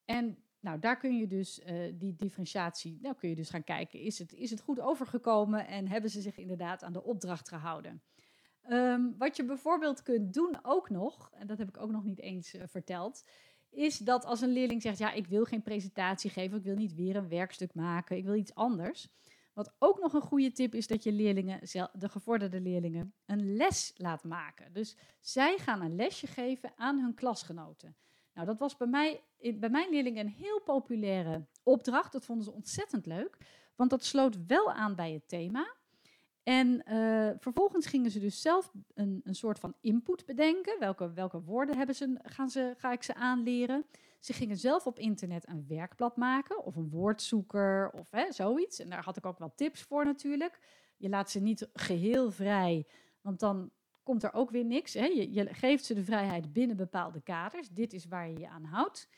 En 0.05 0.37
nou, 0.67 0.79
daar 0.79 0.97
kun 0.97 1.17
je 1.17 1.27
dus 1.27 1.59
uh, 1.59 1.93
die 1.93 2.15
differentiatie, 2.15 2.97
nou 3.01 3.15
kun 3.15 3.29
je 3.29 3.35
dus 3.35 3.49
gaan 3.49 3.63
kijken, 3.63 3.99
is 3.99 4.19
het, 4.19 4.33
is 4.33 4.49
het 4.49 4.61
goed 4.61 4.79
overgekomen 4.79 5.67
en 5.67 5.87
hebben 5.87 6.09
ze 6.09 6.21
zich 6.21 6.37
inderdaad 6.37 6.83
aan 6.83 6.93
de 6.93 7.03
opdracht 7.03 7.49
gehouden? 7.49 8.01
Um, 8.69 9.15
wat 9.17 9.35
je 9.35 9.45
bijvoorbeeld 9.45 10.03
kunt 10.03 10.33
doen 10.33 10.59
ook 10.61 10.89
nog, 10.89 11.31
en 11.33 11.47
dat 11.47 11.57
heb 11.57 11.67
ik 11.67 11.77
ook 11.77 11.91
nog 11.91 12.03
niet 12.03 12.19
eens 12.19 12.55
uh, 12.55 12.61
verteld, 12.65 13.27
is 13.69 13.97
dat 13.97 14.25
als 14.25 14.41
een 14.41 14.51
leerling 14.51 14.81
zegt, 14.81 14.97
ja, 14.97 15.11
ik 15.11 15.27
wil 15.27 15.43
geen 15.43 15.61
presentatie 15.61 16.29
geven, 16.29 16.57
ik 16.57 16.63
wil 16.63 16.75
niet 16.75 16.95
weer 16.95 17.15
een 17.15 17.29
werkstuk 17.29 17.73
maken, 17.73 18.17
ik 18.17 18.25
wil 18.25 18.35
iets 18.35 18.55
anders. 18.55 19.09
Wat 19.53 19.75
ook 19.79 19.99
nog 19.99 20.13
een 20.13 20.21
goede 20.21 20.51
tip 20.51 20.73
is 20.73 20.87
dat 20.87 21.03
je 21.03 21.11
leerlingen, 21.11 21.59
de 21.93 22.09
gevorderde 22.09 22.61
leerlingen, 22.61 23.13
een 23.25 23.55
les 23.55 23.93
laat 23.97 24.23
maken. 24.23 24.73
Dus 24.73 24.97
zij 25.21 25.57
gaan 25.57 25.81
een 25.81 25.95
lesje 25.95 26.27
geven 26.27 26.71
aan 26.75 26.99
hun 26.99 27.13
klasgenoten. 27.13 27.95
Nou, 28.37 28.49
dat 28.49 28.59
was 28.59 28.77
bij, 28.77 28.87
mij, 28.87 29.23
bij 29.55 29.69
mijn 29.69 29.89
leerlingen 29.89 30.25
een 30.25 30.31
heel 30.31 30.61
populaire 30.61 31.45
opdracht. 31.63 32.11
Dat 32.11 32.25
vonden 32.25 32.45
ze 32.45 32.51
ontzettend 32.51 33.05
leuk, 33.05 33.37
want 33.75 33.89
dat 33.89 34.03
sloot 34.03 34.45
wel 34.45 34.71
aan 34.71 34.95
bij 34.95 35.11
het 35.11 35.27
thema. 35.27 35.75
En 36.43 36.83
uh, 36.91 37.29
vervolgens 37.39 37.85
gingen 37.85 38.11
ze 38.11 38.19
dus 38.19 38.41
zelf 38.41 38.71
een, 38.93 39.21
een 39.23 39.35
soort 39.35 39.59
van 39.59 39.75
input 39.81 40.25
bedenken. 40.25 40.79
Welke, 40.79 41.13
welke 41.13 41.41
woorden 41.41 41.77
hebben 41.77 41.95
ze, 41.95 42.19
gaan 42.21 42.49
ze, 42.49 42.73
ga 42.77 42.91
ik 42.91 43.03
ze 43.03 43.15
aanleren? 43.15 43.85
Ze 44.19 44.33
gingen 44.33 44.57
zelf 44.57 44.85
op 44.85 44.99
internet 44.99 45.47
een 45.47 45.65
werkblad 45.67 46.17
maken 46.17 46.63
of 46.63 46.75
een 46.75 46.89
woordzoeker 46.89 47.91
of 47.91 48.11
hè, 48.11 48.31
zoiets. 48.31 48.79
En 48.79 48.89
daar 48.89 49.03
had 49.03 49.17
ik 49.17 49.25
ook 49.25 49.39
wel 49.39 49.53
tips 49.55 49.81
voor 49.81 50.05
natuurlijk. 50.05 50.59
Je 50.97 51.09
laat 51.09 51.29
ze 51.29 51.39
niet 51.39 51.69
geheel 51.73 52.31
vrij, 52.31 52.87
want 53.21 53.39
dan 53.39 53.71
komt 54.07 54.23
er 54.23 54.33
ook 54.33 54.51
weer 54.51 54.65
niks. 54.65 54.93
Hè? 54.93 55.05
Je, 55.05 55.53
geeft 55.53 55.85
ze 55.85 55.93
de 55.93 56.03
vrijheid 56.03 56.53
binnen 56.53 56.75
bepaalde 56.75 57.21
kaders. 57.21 57.69
Dit 57.69 57.93
is 57.93 58.05
waar 58.05 58.29
je 58.29 58.39
je 58.39 58.49
aan 58.49 58.63
houdt. 58.63 59.09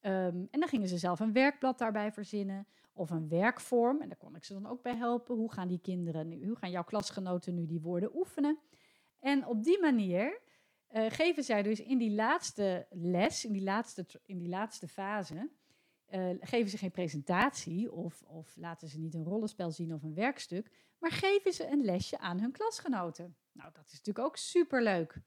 Um, 0.00 0.48
en 0.50 0.60
dan 0.60 0.68
gingen 0.68 0.88
ze 0.88 0.98
zelf 0.98 1.20
een 1.20 1.32
werkblad 1.32 1.78
daarbij 1.78 2.12
verzinnen 2.12 2.66
of 2.92 3.10
een 3.10 3.28
werkvorm. 3.28 4.00
En 4.00 4.08
daar 4.08 4.18
kon 4.18 4.36
ik 4.36 4.44
ze 4.44 4.52
dan 4.52 4.66
ook 4.66 4.82
bij 4.82 4.96
helpen. 4.96 5.34
Hoe 5.34 5.52
gaan 5.52 5.68
die 5.68 5.80
kinderen 5.80 6.28
nu, 6.28 6.46
hoe 6.46 6.56
gaan 6.56 6.70
jouw 6.70 6.84
klasgenoten 6.84 7.54
nu 7.54 7.66
die 7.66 7.80
woorden 7.80 8.16
oefenen? 8.16 8.58
En 9.20 9.46
op 9.46 9.64
die 9.64 9.80
manier 9.80 10.40
uh, 10.90 11.04
geven 11.08 11.44
zij 11.44 11.62
dus 11.62 11.80
in 11.80 11.98
die 11.98 12.14
laatste 12.14 12.86
les, 12.90 13.44
in 13.44 13.52
die 13.52 13.62
laatste, 13.62 14.06
in 14.26 14.38
die 14.38 14.48
laatste 14.48 14.88
fase, 14.88 15.50
uh, 16.10 16.30
geven 16.40 16.70
ze 16.70 16.78
geen 16.78 16.90
presentatie 16.90 17.92
of, 17.92 18.22
of 18.22 18.56
laten 18.56 18.88
ze 18.88 18.98
niet 18.98 19.14
een 19.14 19.24
rollenspel 19.24 19.70
zien 19.70 19.94
of 19.94 20.02
een 20.02 20.14
werkstuk, 20.14 20.70
maar 20.98 21.12
geven 21.12 21.52
ze 21.52 21.66
een 21.66 21.84
lesje 21.84 22.18
aan 22.18 22.40
hun 22.40 22.52
klasgenoten. 22.52 23.36
Nou, 23.52 23.70
dat 23.72 23.86
is 23.86 23.92
natuurlijk 23.92 24.26
ook 24.26 24.36
superleuk. 24.36 25.20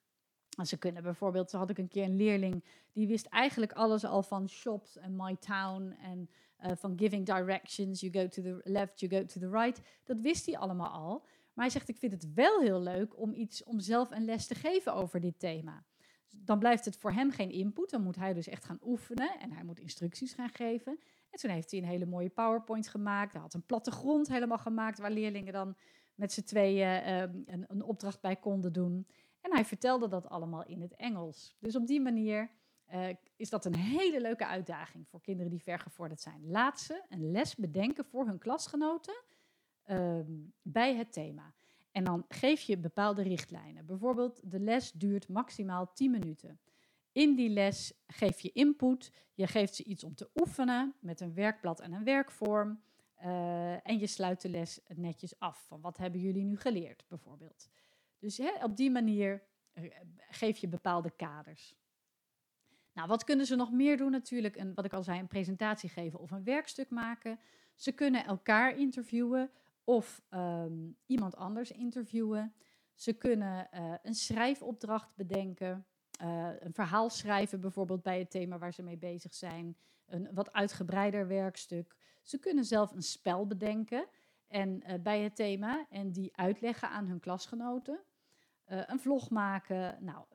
En 0.57 0.65
ze 0.65 0.77
kunnen 0.77 1.03
bijvoorbeeld, 1.03 1.49
zo 1.49 1.57
had 1.57 1.69
ik 1.69 1.77
een 1.77 1.87
keer 1.87 2.03
een 2.03 2.15
leerling, 2.15 2.63
die 2.91 3.07
wist 3.07 3.25
eigenlijk 3.25 3.71
alles 3.71 4.05
al 4.05 4.23
van 4.23 4.49
shops 4.49 4.97
en 4.97 5.15
my 5.15 5.35
town 5.35 5.95
en 6.01 6.29
uh, 6.65 6.71
van 6.75 6.97
giving 6.97 7.25
directions, 7.25 7.99
you 7.99 8.13
go 8.13 8.27
to 8.27 8.41
the 8.41 8.61
left, 8.63 8.99
you 8.99 9.11
go 9.11 9.25
to 9.25 9.39
the 9.39 9.49
right. 9.49 9.81
Dat 10.03 10.19
wist 10.19 10.45
hij 10.45 10.57
allemaal 10.57 10.89
al. 10.89 11.25
Maar 11.53 11.65
hij 11.65 11.69
zegt, 11.69 11.89
ik 11.89 11.97
vind 11.97 12.11
het 12.11 12.33
wel 12.33 12.59
heel 12.59 12.81
leuk 12.81 13.19
om 13.19 13.33
iets, 13.33 13.63
om 13.63 13.79
zelf 13.79 14.11
een 14.11 14.25
les 14.25 14.47
te 14.47 14.55
geven 14.55 14.93
over 14.93 15.19
dit 15.19 15.39
thema. 15.39 15.85
Dan 16.35 16.59
blijft 16.59 16.85
het 16.85 16.97
voor 16.97 17.11
hem 17.11 17.31
geen 17.31 17.49
input, 17.49 17.89
dan 17.89 18.03
moet 18.03 18.15
hij 18.15 18.33
dus 18.33 18.47
echt 18.47 18.65
gaan 18.65 18.79
oefenen 18.83 19.39
en 19.39 19.51
hij 19.51 19.63
moet 19.63 19.79
instructies 19.79 20.33
gaan 20.33 20.49
geven. 20.49 20.99
En 21.29 21.39
toen 21.39 21.51
heeft 21.51 21.71
hij 21.71 21.79
een 21.79 21.85
hele 21.85 22.05
mooie 22.05 22.29
PowerPoint 22.29 22.87
gemaakt. 22.87 23.31
Hij 23.33 23.41
had 23.41 23.53
een 23.53 23.65
plattegrond 23.65 24.27
helemaal 24.27 24.57
gemaakt 24.57 24.99
waar 24.99 25.11
leerlingen 25.11 25.53
dan 25.53 25.75
met 26.15 26.33
z'n 26.33 26.43
tweeën 26.43 27.03
uh, 27.03 27.19
een, 27.19 27.65
een, 27.67 27.83
opdracht 27.83 28.21
bij 28.21 28.35
konden 28.35 28.73
doen. 28.73 29.07
En 29.41 29.53
hij 29.53 29.65
vertelde 29.65 30.07
dat 30.07 30.29
allemaal 30.29 30.65
in 30.65 30.81
het 30.81 30.95
Engels. 30.95 31.55
Dus 31.59 31.75
op 31.75 31.87
die 31.87 32.01
manier 32.01 32.51
uh, 32.93 33.07
is 33.35 33.49
dat 33.49 33.65
een 33.65 33.75
hele 33.75 34.21
leuke 34.21 34.45
uitdaging 34.45 35.07
voor 35.07 35.21
kinderen 35.21 35.51
die 35.51 35.61
vergevorderd 35.61 36.21
zijn. 36.21 36.47
Laat 36.47 36.79
ze 36.79 37.03
een 37.09 37.31
les 37.31 37.55
bedenken 37.55 38.05
voor 38.05 38.25
hun 38.25 38.37
klasgenoten 38.37 39.23
uh, 39.87 40.19
bij 40.61 40.95
het 40.95 41.13
thema. 41.13 41.53
En 41.91 42.03
dan 42.03 42.25
geef 42.27 42.61
je 42.61 42.77
bepaalde 42.77 43.21
richtlijnen. 43.21 43.85
Bijvoorbeeld, 43.85 44.51
de 44.51 44.59
les 44.59 44.91
duurt 44.91 45.27
maximaal 45.27 45.93
10 45.93 46.11
minuten. 46.11 46.59
In 47.11 47.35
die 47.35 47.49
les 47.49 47.93
geef 48.07 48.39
je 48.39 48.51
input, 48.51 49.11
je 49.33 49.47
geeft 49.47 49.75
ze 49.75 49.83
iets 49.83 50.03
om 50.03 50.15
te 50.15 50.29
oefenen 50.35 50.95
met 50.99 51.21
een 51.21 51.33
werkblad 51.33 51.79
en 51.79 51.93
een 51.93 52.03
werkvorm. 52.03 52.81
Uh, 53.23 53.87
en 53.87 53.99
je 53.99 54.07
sluit 54.07 54.41
de 54.41 54.49
les 54.49 54.79
netjes 54.87 55.39
af. 55.39 55.65
Van 55.67 55.81
wat 55.81 55.97
hebben 55.97 56.19
jullie 56.19 56.43
nu 56.43 56.57
geleerd, 56.57 57.05
bijvoorbeeld. 57.07 57.69
Dus 58.19 58.37
hè, 58.37 58.63
op 58.63 58.77
die 58.77 58.91
manier 58.91 59.43
uh, 59.73 59.91
geef 60.29 60.57
je 60.57 60.67
bepaalde 60.67 61.11
kaders. 61.11 61.75
Nou, 62.93 63.07
wat 63.07 63.23
kunnen 63.23 63.45
ze 63.45 63.55
nog 63.55 63.71
meer 63.71 63.97
doen? 63.97 64.11
Natuurlijk, 64.11 64.55
een, 64.55 64.73
wat 64.73 64.85
ik 64.85 64.93
al 64.93 65.03
zei, 65.03 65.19
een 65.19 65.27
presentatie 65.27 65.89
geven 65.89 66.19
of 66.19 66.31
een 66.31 66.43
werkstuk 66.43 66.89
maken. 66.89 67.39
Ze 67.75 67.91
kunnen 67.91 68.25
elkaar 68.25 68.77
interviewen 68.77 69.51
of 69.83 70.21
um, 70.29 70.97
iemand 71.05 71.35
anders 71.35 71.71
interviewen. 71.71 72.53
Ze 72.93 73.13
kunnen 73.13 73.67
uh, 73.73 73.93
een 74.03 74.15
schrijfopdracht 74.15 75.15
bedenken. 75.15 75.85
Uh, 76.21 76.49
een 76.59 76.73
verhaal 76.73 77.09
schrijven, 77.09 77.59
bijvoorbeeld 77.59 78.03
bij 78.03 78.19
het 78.19 78.31
thema 78.31 78.57
waar 78.57 78.73
ze 78.73 78.83
mee 78.83 78.97
bezig 78.97 79.33
zijn. 79.33 79.77
Een 80.05 80.29
wat 80.33 80.53
uitgebreider 80.53 81.27
werkstuk. 81.27 81.95
Ze 82.21 82.39
kunnen 82.39 82.65
zelf 82.65 82.91
een 82.91 83.01
spel 83.01 83.47
bedenken 83.47 84.07
en, 84.47 84.83
uh, 84.87 84.93
bij 85.01 85.21
het 85.21 85.35
thema 85.35 85.85
en 85.89 86.11
die 86.11 86.37
uitleggen 86.37 86.89
aan 86.89 87.07
hun 87.07 87.19
klasgenoten. 87.19 87.99
Een 88.65 88.99
vlog 88.99 89.29
maken, 89.29 89.97
nou, 90.03 90.25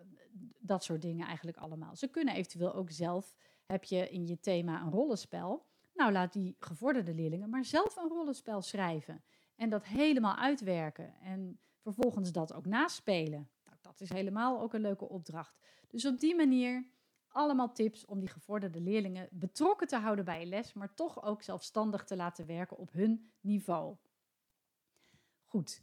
dat 0.58 0.84
soort 0.84 1.02
dingen 1.02 1.26
eigenlijk 1.26 1.56
allemaal. 1.56 1.96
Ze 1.96 2.08
kunnen 2.08 2.34
eventueel 2.34 2.74
ook 2.74 2.90
zelf, 2.90 3.34
heb 3.66 3.84
je 3.84 4.08
in 4.10 4.26
je 4.26 4.40
thema 4.40 4.80
een 4.80 4.90
rollenspel, 4.90 5.66
Nou, 5.96 6.12
laat 6.12 6.32
die 6.32 6.56
gevorderde 6.58 7.14
leerlingen 7.14 7.50
maar 7.50 7.64
zelf 7.64 7.96
een 7.96 8.08
rollenspel 8.08 8.62
schrijven. 8.62 9.24
En 9.54 9.70
dat 9.70 9.84
helemaal 9.84 10.36
uitwerken. 10.36 11.14
En 11.20 11.60
vervolgens 11.80 12.32
dat 12.32 12.52
ook 12.52 12.66
naspelen. 12.66 13.48
Nou, 13.64 13.76
dat 13.80 14.00
is 14.00 14.08
helemaal 14.08 14.60
ook 14.60 14.74
een 14.74 14.80
leuke 14.80 15.08
opdracht. 15.08 15.58
Dus 15.88 16.06
op 16.06 16.20
die 16.20 16.36
manier 16.36 16.86
allemaal 17.28 17.72
tips 17.72 18.04
om 18.04 18.18
die 18.18 18.28
gevorderde 18.28 18.80
leerlingen 18.80 19.28
betrokken 19.30 19.86
te 19.86 19.96
houden 19.96 20.24
bij 20.24 20.40
je 20.40 20.46
les, 20.46 20.72
maar 20.72 20.94
toch 20.94 21.22
ook 21.22 21.42
zelfstandig 21.42 22.04
te 22.04 22.16
laten 22.16 22.46
werken 22.46 22.76
op 22.76 22.92
hun 22.92 23.30
niveau. 23.40 23.96
Goed. 25.44 25.82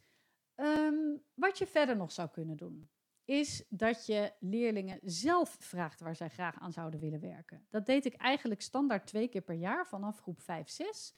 Ehm, 0.56 1.18
wat 1.34 1.58
je 1.58 1.68
verder 1.68 1.96
nog 1.96 2.12
zou 2.12 2.30
kunnen 2.30 2.58
doen, 2.58 2.90
is 3.26 3.64
dat 3.70 4.06
je 4.06 4.34
leerlingen 4.40 5.00
zelf 5.02 5.56
vraagt 5.60 6.00
waar 6.00 6.16
zij 6.16 6.30
graag 6.30 6.60
aan 6.60 6.72
zouden 6.72 7.00
willen 7.00 7.20
werken. 7.20 7.66
Dat 7.70 7.86
deed 7.86 8.06
ik 8.06 8.14
eigenlijk 8.14 8.62
standaard 8.62 9.08
twee 9.08 9.28
keer 9.28 9.42
per 9.42 9.56
jaar 9.56 9.88
vanaf 9.88 10.20
groep 10.20 10.42
5, 10.42 10.70
6. 10.70 11.16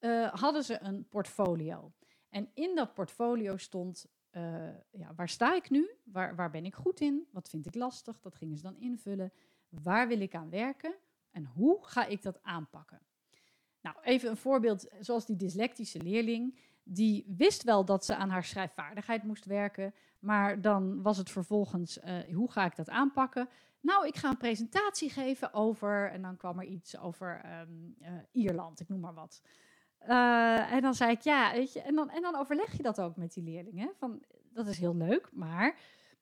Uh, 0.00 0.32
hadden 0.34 0.64
ze 0.64 0.80
een 0.80 1.08
portfolio. 1.08 1.92
En 2.28 2.50
in 2.54 2.74
dat 2.74 2.94
portfolio 2.94 3.56
stond, 3.56 4.06
uh, 4.32 4.68
ja, 4.90 5.14
waar 5.16 5.28
sta 5.28 5.54
ik 5.54 5.70
nu? 5.70 5.90
Waar, 6.04 6.34
waar 6.36 6.50
ben 6.50 6.64
ik 6.64 6.74
goed 6.74 7.00
in? 7.00 7.28
Wat 7.30 7.48
vind 7.48 7.66
ik 7.66 7.74
lastig? 7.74 8.20
Dat 8.20 8.34
gingen 8.34 8.56
ze 8.56 8.62
dan 8.62 8.76
invullen. 8.76 9.32
Waar 9.68 10.08
wil 10.08 10.20
ik 10.20 10.34
aan 10.34 10.50
werken? 10.50 10.94
En 11.30 11.44
hoe 11.44 11.84
ga 11.84 12.06
ik 12.06 12.22
dat 12.22 12.42
aanpakken? 12.42 13.00
Nou, 13.80 13.96
even 14.02 14.30
een 14.30 14.36
voorbeeld, 14.36 14.88
zoals 15.00 15.26
die 15.26 15.36
dyslectische 15.36 16.02
leerling. 16.02 16.58
Die 16.84 17.34
wist 17.36 17.62
wel 17.62 17.84
dat 17.84 18.04
ze 18.04 18.16
aan 18.16 18.30
haar 18.30 18.44
schrijfvaardigheid 18.44 19.22
moest 19.22 19.44
werken, 19.44 19.94
maar 20.18 20.60
dan 20.60 21.02
was 21.02 21.16
het 21.16 21.30
vervolgens, 21.30 21.98
uh, 21.98 22.34
hoe 22.34 22.50
ga 22.50 22.64
ik 22.64 22.76
dat 22.76 22.88
aanpakken? 22.88 23.48
Nou, 23.80 24.06
ik 24.06 24.16
ga 24.16 24.28
een 24.28 24.36
presentatie 24.36 25.10
geven 25.10 25.52
over, 25.52 26.10
en 26.10 26.22
dan 26.22 26.36
kwam 26.36 26.58
er 26.58 26.66
iets 26.66 26.98
over 26.98 27.60
um, 27.60 27.94
uh, 28.00 28.08
Ierland, 28.32 28.80
ik 28.80 28.88
noem 28.88 29.00
maar 29.00 29.14
wat. 29.14 29.42
Uh, 30.08 30.72
en 30.72 30.82
dan 30.82 30.94
zei 30.94 31.10
ik, 31.10 31.20
ja, 31.20 31.52
weet 31.52 31.72
je, 31.72 31.80
en 31.80 31.94
dan, 31.94 32.10
en 32.10 32.22
dan 32.22 32.36
overleg 32.36 32.76
je 32.76 32.82
dat 32.82 33.00
ook 33.00 33.16
met 33.16 33.32
die 33.32 33.42
leerlingen. 33.42 33.92
Van, 33.98 34.22
dat 34.52 34.66
is 34.66 34.78
heel 34.78 34.96
leuk, 34.96 35.28
maar 35.32 35.78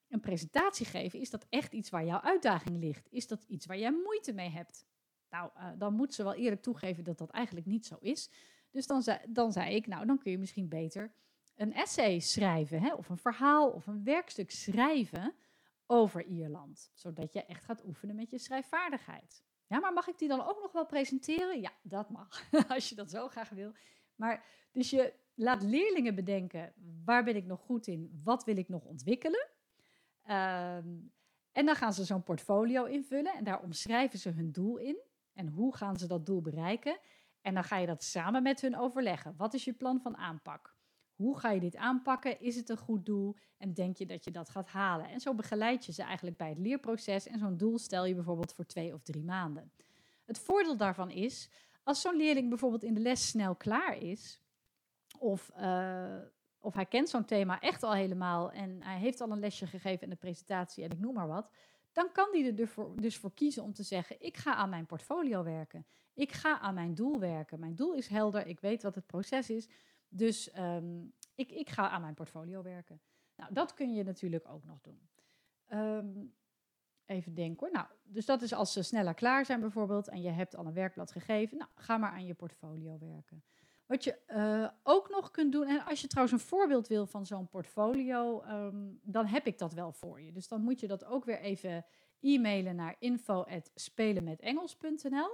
een 0.08 0.20
presentatie 0.20 0.86
geven, 0.86 1.20
is 1.20 1.30
dat 1.30 1.46
echt 1.48 1.72
iets 1.72 1.90
waar 1.90 2.04
jouw 2.04 2.20
uitdaging 2.20 2.78
ligt? 2.78 3.08
Is 3.10 3.26
dat 3.26 3.44
iets 3.48 3.66
waar 3.66 3.78
jij 3.78 3.92
moeite 3.92 4.32
mee 4.32 4.50
hebt? 4.50 4.86
Nou, 5.30 5.50
dan 5.78 5.94
moet 5.94 6.14
ze 6.14 6.22
wel 6.22 6.34
eerlijk 6.34 6.62
toegeven 6.62 7.04
dat 7.04 7.18
dat 7.18 7.30
eigenlijk 7.30 7.66
niet 7.66 7.86
zo 7.86 7.96
is. 8.00 8.30
Dus 8.72 8.86
dan 8.86 9.02
zei, 9.02 9.18
dan 9.28 9.52
zei 9.52 9.74
ik, 9.74 9.86
nou, 9.86 10.06
dan 10.06 10.18
kun 10.18 10.30
je 10.30 10.38
misschien 10.38 10.68
beter 10.68 11.12
een 11.54 11.72
essay 11.72 12.18
schrijven, 12.18 12.80
hè, 12.80 12.94
of 12.94 13.08
een 13.08 13.18
verhaal 13.18 13.70
of 13.70 13.86
een 13.86 14.04
werkstuk 14.04 14.50
schrijven 14.50 15.34
over 15.86 16.24
Ierland, 16.24 16.90
zodat 16.94 17.32
je 17.32 17.44
echt 17.44 17.64
gaat 17.64 17.84
oefenen 17.84 18.16
met 18.16 18.30
je 18.30 18.38
schrijfvaardigheid. 18.38 19.44
Ja, 19.66 19.80
maar 19.80 19.92
mag 19.92 20.08
ik 20.08 20.18
die 20.18 20.28
dan 20.28 20.46
ook 20.46 20.60
nog 20.62 20.72
wel 20.72 20.86
presenteren? 20.86 21.60
Ja, 21.60 21.72
dat 21.82 22.10
mag, 22.10 22.48
als 22.68 22.88
je 22.88 22.94
dat 22.94 23.10
zo 23.10 23.28
graag 23.28 23.48
wil. 23.48 23.72
Maar 24.14 24.44
dus 24.72 24.90
je 24.90 25.14
laat 25.34 25.62
leerlingen 25.62 26.14
bedenken, 26.14 26.72
waar 27.04 27.24
ben 27.24 27.36
ik 27.36 27.44
nog 27.46 27.60
goed 27.60 27.86
in? 27.86 28.20
Wat 28.24 28.44
wil 28.44 28.56
ik 28.56 28.68
nog 28.68 28.84
ontwikkelen? 28.84 29.48
Um, 30.30 31.12
en 31.52 31.66
dan 31.66 31.76
gaan 31.76 31.92
ze 31.92 32.04
zo'n 32.04 32.22
portfolio 32.22 32.84
invullen 32.84 33.34
en 33.34 33.44
daar 33.44 33.62
omschrijven 33.62 34.18
ze 34.18 34.28
hun 34.28 34.52
doel 34.52 34.76
in. 34.76 34.98
En 35.32 35.48
hoe 35.48 35.76
gaan 35.76 35.96
ze 35.96 36.06
dat 36.06 36.26
doel 36.26 36.40
bereiken? 36.40 36.98
En 37.42 37.54
dan 37.54 37.64
ga 37.64 37.76
je 37.76 37.86
dat 37.86 38.02
samen 38.02 38.42
met 38.42 38.60
hun 38.60 38.76
overleggen. 38.76 39.34
Wat 39.36 39.54
is 39.54 39.64
je 39.64 39.72
plan 39.72 40.00
van 40.00 40.16
aanpak? 40.16 40.74
Hoe 41.14 41.38
ga 41.38 41.50
je 41.50 41.60
dit 41.60 41.76
aanpakken? 41.76 42.40
Is 42.40 42.56
het 42.56 42.68
een 42.68 42.76
goed 42.76 43.06
doel? 43.06 43.36
En 43.56 43.74
denk 43.74 43.96
je 43.96 44.06
dat 44.06 44.24
je 44.24 44.30
dat 44.30 44.48
gaat 44.48 44.68
halen? 44.68 45.08
En 45.08 45.20
zo 45.20 45.34
begeleid 45.34 45.86
je 45.86 45.92
ze 45.92 46.02
eigenlijk 46.02 46.36
bij 46.36 46.48
het 46.48 46.58
leerproces. 46.58 47.26
En 47.26 47.38
zo'n 47.38 47.56
doel 47.56 47.78
stel 47.78 48.04
je 48.04 48.14
bijvoorbeeld 48.14 48.52
voor 48.52 48.66
twee 48.66 48.94
of 48.94 49.02
drie 49.02 49.24
maanden. 49.24 49.72
Het 50.24 50.38
voordeel 50.38 50.76
daarvan 50.76 51.10
is, 51.10 51.50
als 51.82 52.00
zo'n 52.00 52.16
leerling 52.16 52.48
bijvoorbeeld 52.48 52.84
in 52.84 52.94
de 52.94 53.00
les 53.00 53.28
snel 53.28 53.54
klaar 53.54 53.96
is, 53.96 54.40
of, 55.18 55.50
uh, 55.58 56.16
of 56.60 56.74
hij 56.74 56.86
kent 56.86 57.08
zo'n 57.08 57.24
thema 57.24 57.60
echt 57.60 57.82
al 57.82 57.92
helemaal 57.92 58.52
en 58.52 58.82
hij 58.82 58.98
heeft 58.98 59.20
al 59.20 59.30
een 59.30 59.38
lesje 59.38 59.66
gegeven 59.66 60.02
en 60.02 60.10
een 60.10 60.18
presentatie 60.18 60.84
en 60.84 60.90
ik 60.90 60.98
noem 60.98 61.14
maar 61.14 61.28
wat, 61.28 61.50
dan 61.92 62.12
kan 62.12 62.28
hij 62.32 62.46
er 62.46 62.54
dus 63.00 63.16
voor, 63.16 63.34
kiezen 63.34 63.62
om 63.62 63.72
te 63.72 63.82
zeggen: 63.82 64.16
ik 64.20 64.36
ga 64.36 64.54
aan 64.54 64.68
mijn 64.68 64.86
portfolio 64.86 65.42
werken. 65.42 65.86
Ik 66.14 66.32
ga 66.32 66.58
aan 66.58 66.74
mijn 66.74 66.94
doel 66.94 67.18
werken. 67.18 67.60
Mijn 67.60 67.74
doel 67.74 67.94
is 67.94 68.06
helder. 68.06 68.46
Ik 68.46 68.60
weet 68.60 68.82
wat 68.82 68.94
het 68.94 69.06
proces 69.06 69.50
is. 69.50 69.68
Dus 70.08 70.56
um, 70.58 71.12
ik, 71.34 71.50
ik 71.50 71.70
ga 71.70 71.88
aan 71.88 72.00
mijn 72.00 72.14
portfolio 72.14 72.62
werken. 72.62 73.00
Nou, 73.36 73.54
dat 73.54 73.74
kun 73.74 73.94
je 73.94 74.04
natuurlijk 74.04 74.48
ook 74.48 74.64
nog 74.64 74.80
doen. 74.80 75.08
Um, 75.68 76.34
even 77.06 77.34
denken 77.34 77.60
hoor. 77.60 77.70
Nou, 77.72 77.86
dus 78.02 78.26
dat 78.26 78.42
is 78.42 78.52
als 78.52 78.72
ze 78.72 78.82
sneller 78.82 79.14
klaar 79.14 79.44
zijn 79.44 79.60
bijvoorbeeld 79.60 80.08
en 80.08 80.22
je 80.22 80.30
hebt 80.30 80.56
al 80.56 80.66
een 80.66 80.72
werkblad 80.72 81.12
gegeven. 81.12 81.56
Nou, 81.56 81.70
ga 81.74 81.96
maar 81.96 82.10
aan 82.10 82.26
je 82.26 82.34
portfolio 82.34 82.98
werken. 82.98 83.44
Wat 83.86 84.04
je 84.04 84.18
uh, 84.28 84.68
ook 84.82 85.10
nog 85.10 85.30
kunt 85.30 85.52
doen, 85.52 85.66
en 85.66 85.84
als 85.84 86.00
je 86.00 86.06
trouwens 86.06 86.40
een 86.40 86.48
voorbeeld 86.48 86.88
wil 86.88 87.06
van 87.06 87.26
zo'n 87.26 87.48
portfolio, 87.48 88.44
um, 88.44 89.00
dan 89.02 89.26
heb 89.26 89.46
ik 89.46 89.58
dat 89.58 89.72
wel 89.72 89.92
voor 89.92 90.20
je. 90.20 90.32
Dus 90.32 90.48
dan 90.48 90.62
moet 90.62 90.80
je 90.80 90.86
dat 90.86 91.04
ook 91.04 91.24
weer 91.24 91.40
even 91.40 91.84
e-mailen 92.20 92.76
naar 92.76 92.96
info.spelenmetengels.nl. 92.98 95.30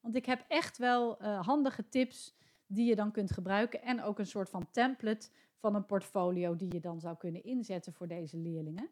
Want 0.00 0.14
ik 0.14 0.26
heb 0.26 0.44
echt 0.48 0.78
wel 0.78 1.22
uh, 1.22 1.46
handige 1.46 1.88
tips 1.88 2.34
die 2.66 2.88
je 2.88 2.96
dan 2.96 3.10
kunt 3.10 3.32
gebruiken. 3.32 3.82
En 3.82 4.02
ook 4.02 4.18
een 4.18 4.26
soort 4.26 4.50
van 4.50 4.70
template 4.70 5.28
van 5.56 5.74
een 5.74 5.86
portfolio 5.86 6.56
die 6.56 6.72
je 6.72 6.80
dan 6.80 7.00
zou 7.00 7.16
kunnen 7.16 7.44
inzetten 7.44 7.92
voor 7.92 8.08
deze 8.08 8.36
leerlingen. 8.36 8.90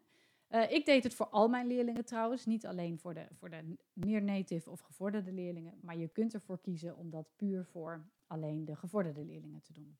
Uh, 0.51 0.71
ik 0.71 0.85
deed 0.85 1.03
het 1.03 1.13
voor 1.13 1.27
al 1.27 1.47
mijn 1.47 1.67
leerlingen 1.67 2.05
trouwens, 2.05 2.45
niet 2.45 2.65
alleen 2.65 2.99
voor 2.99 3.13
de, 3.13 3.27
voor 3.33 3.49
de 3.49 3.77
near-native 3.93 4.69
of 4.69 4.79
gevorderde 4.79 5.31
leerlingen. 5.31 5.79
Maar 5.81 5.97
je 5.97 6.07
kunt 6.07 6.33
ervoor 6.33 6.61
kiezen 6.61 6.97
om 6.97 7.09
dat 7.09 7.29
puur 7.35 7.65
voor 7.65 8.05
alleen 8.27 8.65
de 8.65 8.75
gevorderde 8.75 9.25
leerlingen 9.25 9.61
te 9.61 9.73
doen. 9.73 9.97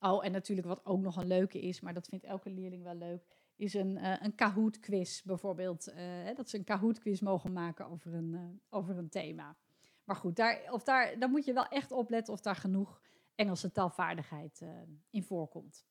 Oh, 0.00 0.24
en 0.24 0.32
natuurlijk 0.32 0.66
wat 0.66 0.86
ook 0.86 1.00
nog 1.00 1.16
een 1.16 1.26
leuke 1.26 1.60
is, 1.60 1.80
maar 1.80 1.94
dat 1.94 2.08
vindt 2.08 2.24
elke 2.24 2.50
leerling 2.50 2.82
wel 2.82 2.94
leuk, 2.94 3.24
is 3.56 3.74
een, 3.74 3.96
uh, 3.96 4.22
een 4.22 4.34
Kahoot-quiz 4.34 5.22
bijvoorbeeld. 5.22 5.88
Uh, 5.88 6.34
dat 6.34 6.48
ze 6.48 6.58
een 6.58 6.64
Kahoot-quiz 6.64 7.20
mogen 7.20 7.52
maken 7.52 7.86
over 7.86 8.14
een, 8.14 8.60
over 8.68 8.98
een 8.98 9.08
thema. 9.08 9.56
Maar 10.04 10.16
goed, 10.16 10.36
daar, 10.36 10.72
of 10.72 10.82
daar, 10.82 11.18
daar 11.18 11.30
moet 11.30 11.44
je 11.44 11.52
wel 11.52 11.66
echt 11.66 11.92
opletten 11.92 12.32
of 12.32 12.40
daar 12.40 12.56
genoeg 12.56 13.00
Engelse 13.34 13.72
taalvaardigheid 13.72 14.62
in 15.10 15.22
voorkomt. 15.22 15.86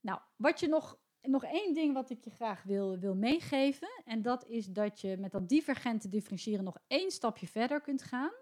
Nou, 0.00 0.20
wat 0.36 0.60
je 0.60 0.68
nog, 0.68 0.98
nog 1.26 1.44
één 1.44 1.74
ding 1.74 1.94
wat 1.94 2.10
ik 2.10 2.24
je 2.24 2.30
graag 2.30 2.62
wil, 2.62 2.98
wil 2.98 3.14
meegeven, 3.14 3.88
en 4.04 4.22
dat 4.22 4.46
is 4.46 4.66
dat 4.66 5.00
je 5.00 5.16
met 5.16 5.32
dat 5.32 5.48
divergente 5.48 6.08
differentiëren 6.08 6.64
nog 6.64 6.78
één 6.86 7.10
stapje 7.10 7.46
verder 7.46 7.80
kunt 7.80 8.02
gaan. 8.02 8.32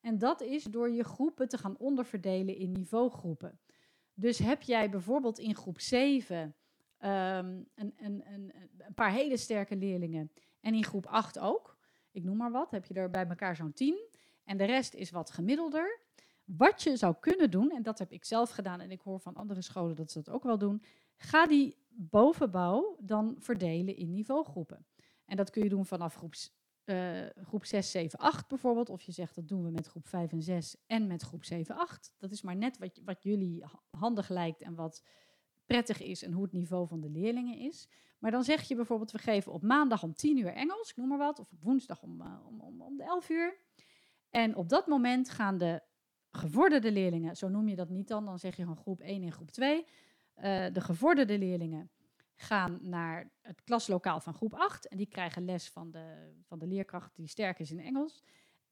En 0.00 0.18
dat 0.18 0.40
is 0.40 0.64
door 0.64 0.90
je 0.90 1.04
groepen 1.04 1.48
te 1.48 1.58
gaan 1.58 1.76
onderverdelen 1.76 2.56
in 2.56 2.72
niveaugroepen. 2.72 3.60
Dus 4.14 4.38
heb 4.38 4.62
jij 4.62 4.90
bijvoorbeeld 4.90 5.38
in 5.38 5.54
groep 5.54 5.80
7 5.80 6.36
um, 6.38 6.54
een, 7.00 7.68
een, 7.74 7.94
een, 7.96 8.52
een, 8.78 8.94
paar 8.94 9.12
hele 9.12 9.36
sterke 9.36 9.76
leerlingen 9.76 10.32
en 10.60 10.74
in 10.74 10.84
groep 10.84 11.06
8 11.06 11.38
ook, 11.38 11.76
ik 12.10 12.24
noem 12.24 12.36
maar 12.36 12.50
wat, 12.50 12.70
heb 12.70 12.84
je 12.84 12.94
er 12.94 13.10
bij 13.10 13.26
elkaar 13.26 13.56
zo'n 13.56 13.72
10 13.72 13.98
en 14.44 14.56
de 14.56 14.64
rest 14.64 14.94
is 14.94 15.10
wat 15.10 15.30
gemiddelder. 15.30 16.00
Wat 16.44 16.82
je 16.82 16.96
zou 16.96 17.14
kunnen 17.20 17.50
doen, 17.50 17.70
en 17.70 17.82
dat 17.82 17.98
heb 17.98 18.12
ik 18.12 18.24
zelf 18.24 18.50
gedaan 18.50 18.80
en 18.80 18.90
ik 18.90 19.00
hoor 19.00 19.20
van 19.20 19.34
andere 19.34 19.62
scholen 19.62 19.96
dat 19.96 20.10
ze 20.10 20.22
dat 20.22 20.34
ook 20.34 20.42
wel 20.42 20.58
doen, 20.58 20.82
ga 21.16 21.46
die 21.46 21.76
bovenbouw 21.88 22.96
dan 23.00 23.36
verdelen 23.38 23.96
in 23.96 24.12
niveaugroepen. 24.12 24.86
En 25.24 25.36
dat 25.36 25.50
kun 25.50 25.62
je 25.62 25.68
doen 25.68 25.86
vanaf 25.86 26.14
groep 26.14 26.34
uh, 26.84 27.26
groep 27.42 27.64
6, 27.64 27.90
7, 27.90 28.18
8 28.18 28.48
bijvoorbeeld. 28.48 28.88
Of 28.88 29.02
je 29.02 29.12
zegt 29.12 29.34
dat 29.34 29.48
doen 29.48 29.64
we 29.64 29.70
met 29.70 29.86
groep 29.86 30.06
5 30.08 30.32
en 30.32 30.42
6 30.42 30.76
en 30.86 31.06
met 31.06 31.22
groep 31.22 31.44
7, 31.44 31.76
8. 31.76 32.12
Dat 32.18 32.30
is 32.30 32.42
maar 32.42 32.56
net 32.56 32.78
wat, 32.78 33.00
wat 33.04 33.22
jullie 33.22 33.64
handig 33.90 34.28
lijkt 34.28 34.62
en 34.62 34.74
wat 34.74 35.04
prettig 35.66 36.02
is 36.02 36.22
en 36.22 36.32
hoe 36.32 36.42
het 36.42 36.52
niveau 36.52 36.86
van 36.86 37.00
de 37.00 37.10
leerlingen 37.10 37.58
is. 37.58 37.88
Maar 38.18 38.30
dan 38.30 38.44
zeg 38.44 38.62
je 38.62 38.74
bijvoorbeeld, 38.74 39.10
we 39.10 39.18
geven 39.18 39.52
op 39.52 39.62
maandag 39.62 40.02
om 40.02 40.14
10 40.14 40.38
uur 40.38 40.52
Engels, 40.52 40.90
ik 40.90 40.96
noem 40.96 41.08
maar 41.08 41.18
wat, 41.18 41.38
of 41.38 41.52
op 41.52 41.62
woensdag 41.62 42.02
om, 42.02 42.20
uh, 42.20 42.46
om, 42.46 42.60
om, 42.60 42.80
om 42.80 42.96
de 42.96 43.04
11 43.04 43.28
uur. 43.28 43.58
En 44.30 44.56
op 44.56 44.68
dat 44.68 44.86
moment 44.86 45.30
gaan 45.30 45.58
de 45.58 45.82
gevorderde 46.30 46.92
leerlingen, 46.92 47.36
zo 47.36 47.48
noem 47.48 47.68
je 47.68 47.76
dat 47.76 47.88
niet 47.88 48.08
dan, 48.08 48.24
dan 48.24 48.38
zeg 48.38 48.56
je 48.56 48.62
gewoon 48.62 48.76
groep 48.76 49.00
1 49.00 49.22
en 49.22 49.32
groep 49.32 49.50
2. 49.50 49.86
Uh, 50.36 50.66
de 50.72 50.80
gevorderde 50.80 51.38
leerlingen 51.38 51.90
gaan 52.34 52.78
naar 52.82 53.30
het 53.42 53.62
klaslokaal 53.64 54.20
van 54.20 54.34
groep 54.34 54.54
8 54.54 54.88
en 54.88 54.96
die 54.96 55.06
krijgen 55.06 55.44
les 55.44 55.68
van 55.68 55.90
de, 55.90 56.32
van 56.42 56.58
de 56.58 56.66
leerkracht 56.66 57.16
die 57.16 57.28
sterk 57.28 57.58
is 57.58 57.70
in 57.70 57.80
Engels. 57.80 58.22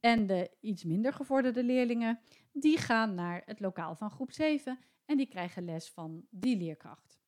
En 0.00 0.26
de 0.26 0.50
iets 0.60 0.84
minder 0.84 1.12
gevorderde 1.12 1.64
leerlingen, 1.64 2.20
die 2.52 2.78
gaan 2.78 3.14
naar 3.14 3.42
het 3.44 3.60
lokaal 3.60 3.94
van 3.94 4.10
groep 4.10 4.32
7 4.32 4.78
en 5.04 5.16
die 5.16 5.26
krijgen 5.26 5.64
les 5.64 5.90
van 5.90 6.26
die 6.30 6.56
leerkracht. 6.56 7.18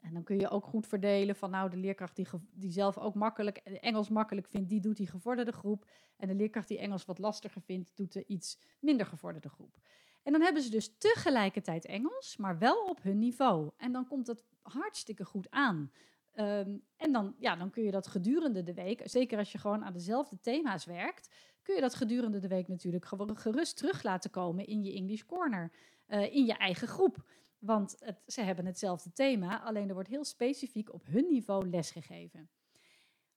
En 0.00 0.12
dan 0.12 0.22
kun 0.22 0.38
je 0.38 0.50
ook 0.50 0.64
goed 0.64 0.86
verdelen 0.86 1.36
van 1.36 1.50
nou 1.50 1.70
de 1.70 1.76
leerkracht 1.76 2.16
die, 2.16 2.26
die 2.52 2.72
zelf 2.72 2.98
ook 2.98 3.14
makkelijk 3.14 3.56
Engels 3.56 4.08
makkelijk 4.08 4.46
vindt, 4.46 4.68
die 4.68 4.80
doet 4.80 4.96
die 4.96 5.06
gevorderde 5.06 5.52
groep. 5.52 5.90
En 6.16 6.28
de 6.28 6.34
leerkracht 6.34 6.68
die 6.68 6.78
Engels 6.78 7.04
wat 7.04 7.18
lastiger 7.18 7.62
vindt, 7.62 7.92
doet 7.94 8.12
de 8.12 8.24
iets 8.26 8.58
minder 8.80 9.06
gevorderde 9.06 9.48
groep. 9.48 9.78
En 10.24 10.32
dan 10.32 10.40
hebben 10.40 10.62
ze 10.62 10.70
dus 10.70 10.98
tegelijkertijd 10.98 11.84
Engels, 11.84 12.36
maar 12.36 12.58
wel 12.58 12.84
op 12.84 13.02
hun 13.02 13.18
niveau. 13.18 13.70
En 13.76 13.92
dan 13.92 14.06
komt 14.06 14.26
dat 14.26 14.44
hartstikke 14.62 15.24
goed 15.24 15.50
aan. 15.50 15.92
Um, 16.34 16.82
en 16.96 17.12
dan, 17.12 17.34
ja, 17.38 17.56
dan 17.56 17.70
kun 17.70 17.82
je 17.82 17.90
dat 17.90 18.06
gedurende 18.06 18.62
de 18.62 18.74
week, 18.74 19.00
zeker 19.04 19.38
als 19.38 19.52
je 19.52 19.58
gewoon 19.58 19.84
aan 19.84 19.92
dezelfde 19.92 20.40
thema's 20.40 20.84
werkt, 20.84 21.34
kun 21.62 21.74
je 21.74 21.80
dat 21.80 21.94
gedurende 21.94 22.38
de 22.38 22.48
week 22.48 22.68
natuurlijk 22.68 23.04
gewoon 23.04 23.36
gerust 23.36 23.76
terug 23.76 24.02
laten 24.02 24.30
komen 24.30 24.66
in 24.66 24.82
je 24.82 24.92
English 24.92 25.22
Corner, 25.22 25.72
uh, 26.08 26.34
in 26.34 26.44
je 26.44 26.54
eigen 26.54 26.88
groep. 26.88 27.24
Want 27.58 27.96
het, 27.98 28.22
ze 28.26 28.40
hebben 28.40 28.66
hetzelfde 28.66 29.12
thema, 29.12 29.62
alleen 29.62 29.88
er 29.88 29.94
wordt 29.94 30.08
heel 30.08 30.24
specifiek 30.24 30.92
op 30.92 31.06
hun 31.06 31.26
niveau 31.28 31.68
lesgegeven. 31.68 32.48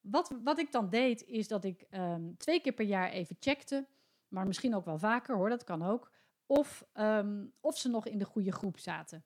Wat, 0.02 0.36
wat 0.44 0.60
ik 0.60 0.72
dan 0.72 0.90
deed, 0.90 1.24
is 1.24 1.48
dat 1.48 1.64
ik 1.64 1.86
um, 1.92 2.38
twee 2.38 2.62
keer 2.62 2.74
per 2.74 2.86
jaar 2.86 3.10
even 3.10 3.36
checkte, 3.40 3.88
maar 4.28 4.48
misschien 4.48 4.76
ook 4.76 4.86
wel 4.86 4.98
vaker 4.98 5.36
hoor, 5.36 5.50
dat 5.50 5.64
kan 5.64 5.84
ook, 5.84 6.12
of, 6.48 6.88
um, 6.94 7.54
of 7.60 7.78
ze 7.78 7.90
nog 7.90 8.08
in 8.08 8.18
de 8.18 8.26
goede 8.26 8.52
groep 8.52 8.80
zaten. 8.80 9.26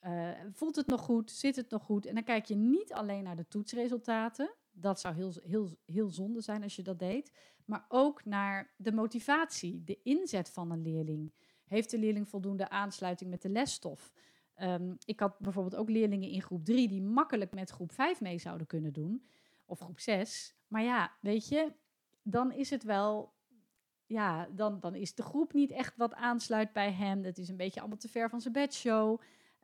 Uh, 0.00 0.30
voelt 0.52 0.76
het 0.76 0.86
nog 0.86 1.00
goed? 1.00 1.30
Zit 1.30 1.56
het 1.56 1.70
nog 1.70 1.84
goed? 1.84 2.06
En 2.06 2.14
dan 2.14 2.24
kijk 2.24 2.44
je 2.44 2.54
niet 2.54 2.92
alleen 2.92 3.22
naar 3.22 3.36
de 3.36 3.48
toetsresultaten. 3.48 4.54
Dat 4.72 5.00
zou 5.00 5.14
heel, 5.14 5.32
heel, 5.42 5.78
heel 5.84 6.10
zonde 6.10 6.40
zijn 6.40 6.62
als 6.62 6.76
je 6.76 6.82
dat 6.82 6.98
deed. 6.98 7.32
Maar 7.64 7.84
ook 7.88 8.24
naar 8.24 8.74
de 8.76 8.92
motivatie, 8.92 9.84
de 9.84 10.00
inzet 10.02 10.50
van 10.50 10.70
een 10.70 10.82
leerling. 10.82 11.34
Heeft 11.64 11.90
de 11.90 11.98
leerling 11.98 12.28
voldoende 12.28 12.68
aansluiting 12.68 13.30
met 13.30 13.42
de 13.42 13.48
lesstof? 13.48 14.12
Um, 14.56 14.96
ik 15.04 15.20
had 15.20 15.38
bijvoorbeeld 15.38 15.76
ook 15.76 15.88
leerlingen 15.88 16.28
in 16.28 16.42
groep 16.42 16.64
3 16.64 16.88
die 16.88 17.02
makkelijk 17.02 17.54
met 17.54 17.70
groep 17.70 17.92
5 17.92 18.20
mee 18.20 18.38
zouden 18.38 18.66
kunnen 18.66 18.92
doen. 18.92 19.26
Of 19.64 19.78
groep 19.78 20.00
6. 20.00 20.56
Maar 20.66 20.82
ja, 20.82 21.16
weet 21.20 21.48
je, 21.48 21.72
dan 22.22 22.52
is 22.52 22.70
het 22.70 22.82
wel. 22.82 23.34
Ja, 24.14 24.48
dan, 24.50 24.80
dan 24.80 24.94
is 24.94 25.14
de 25.14 25.22
groep 25.22 25.52
niet 25.52 25.70
echt 25.70 25.96
wat 25.96 26.14
aansluit 26.14 26.72
bij 26.72 26.92
hem. 26.92 27.24
Het 27.24 27.38
is 27.38 27.48
een 27.48 27.56
beetje 27.56 27.80
allemaal 27.80 27.98
te 27.98 28.08
ver 28.08 28.30
van 28.30 28.40
zijn 28.40 28.52
bedshow. 28.52 29.20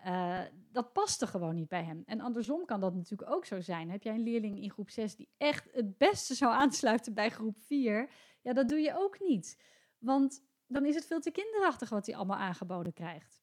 Uh, 0.06 0.40
dat 0.72 0.92
paste 0.92 1.26
gewoon 1.26 1.54
niet 1.54 1.68
bij 1.68 1.84
hem. 1.84 2.02
En 2.06 2.20
andersom 2.20 2.64
kan 2.64 2.80
dat 2.80 2.94
natuurlijk 2.94 3.30
ook 3.30 3.44
zo 3.44 3.60
zijn. 3.60 3.90
Heb 3.90 4.02
jij 4.02 4.14
een 4.14 4.22
leerling 4.22 4.62
in 4.62 4.70
groep 4.70 4.90
6 4.90 5.16
die 5.16 5.28
echt 5.36 5.68
het 5.72 5.98
beste 5.98 6.34
zou 6.34 6.52
aansluiten 6.52 7.14
bij 7.14 7.30
groep 7.30 7.56
4? 7.58 8.10
Ja, 8.40 8.52
dat 8.52 8.68
doe 8.68 8.78
je 8.78 8.96
ook 8.96 9.20
niet. 9.20 9.62
Want 9.98 10.44
dan 10.66 10.84
is 10.84 10.94
het 10.94 11.06
veel 11.06 11.20
te 11.20 11.30
kinderachtig 11.30 11.88
wat 11.88 12.06
hij 12.06 12.16
allemaal 12.16 12.38
aangeboden 12.38 12.92
krijgt. 12.92 13.42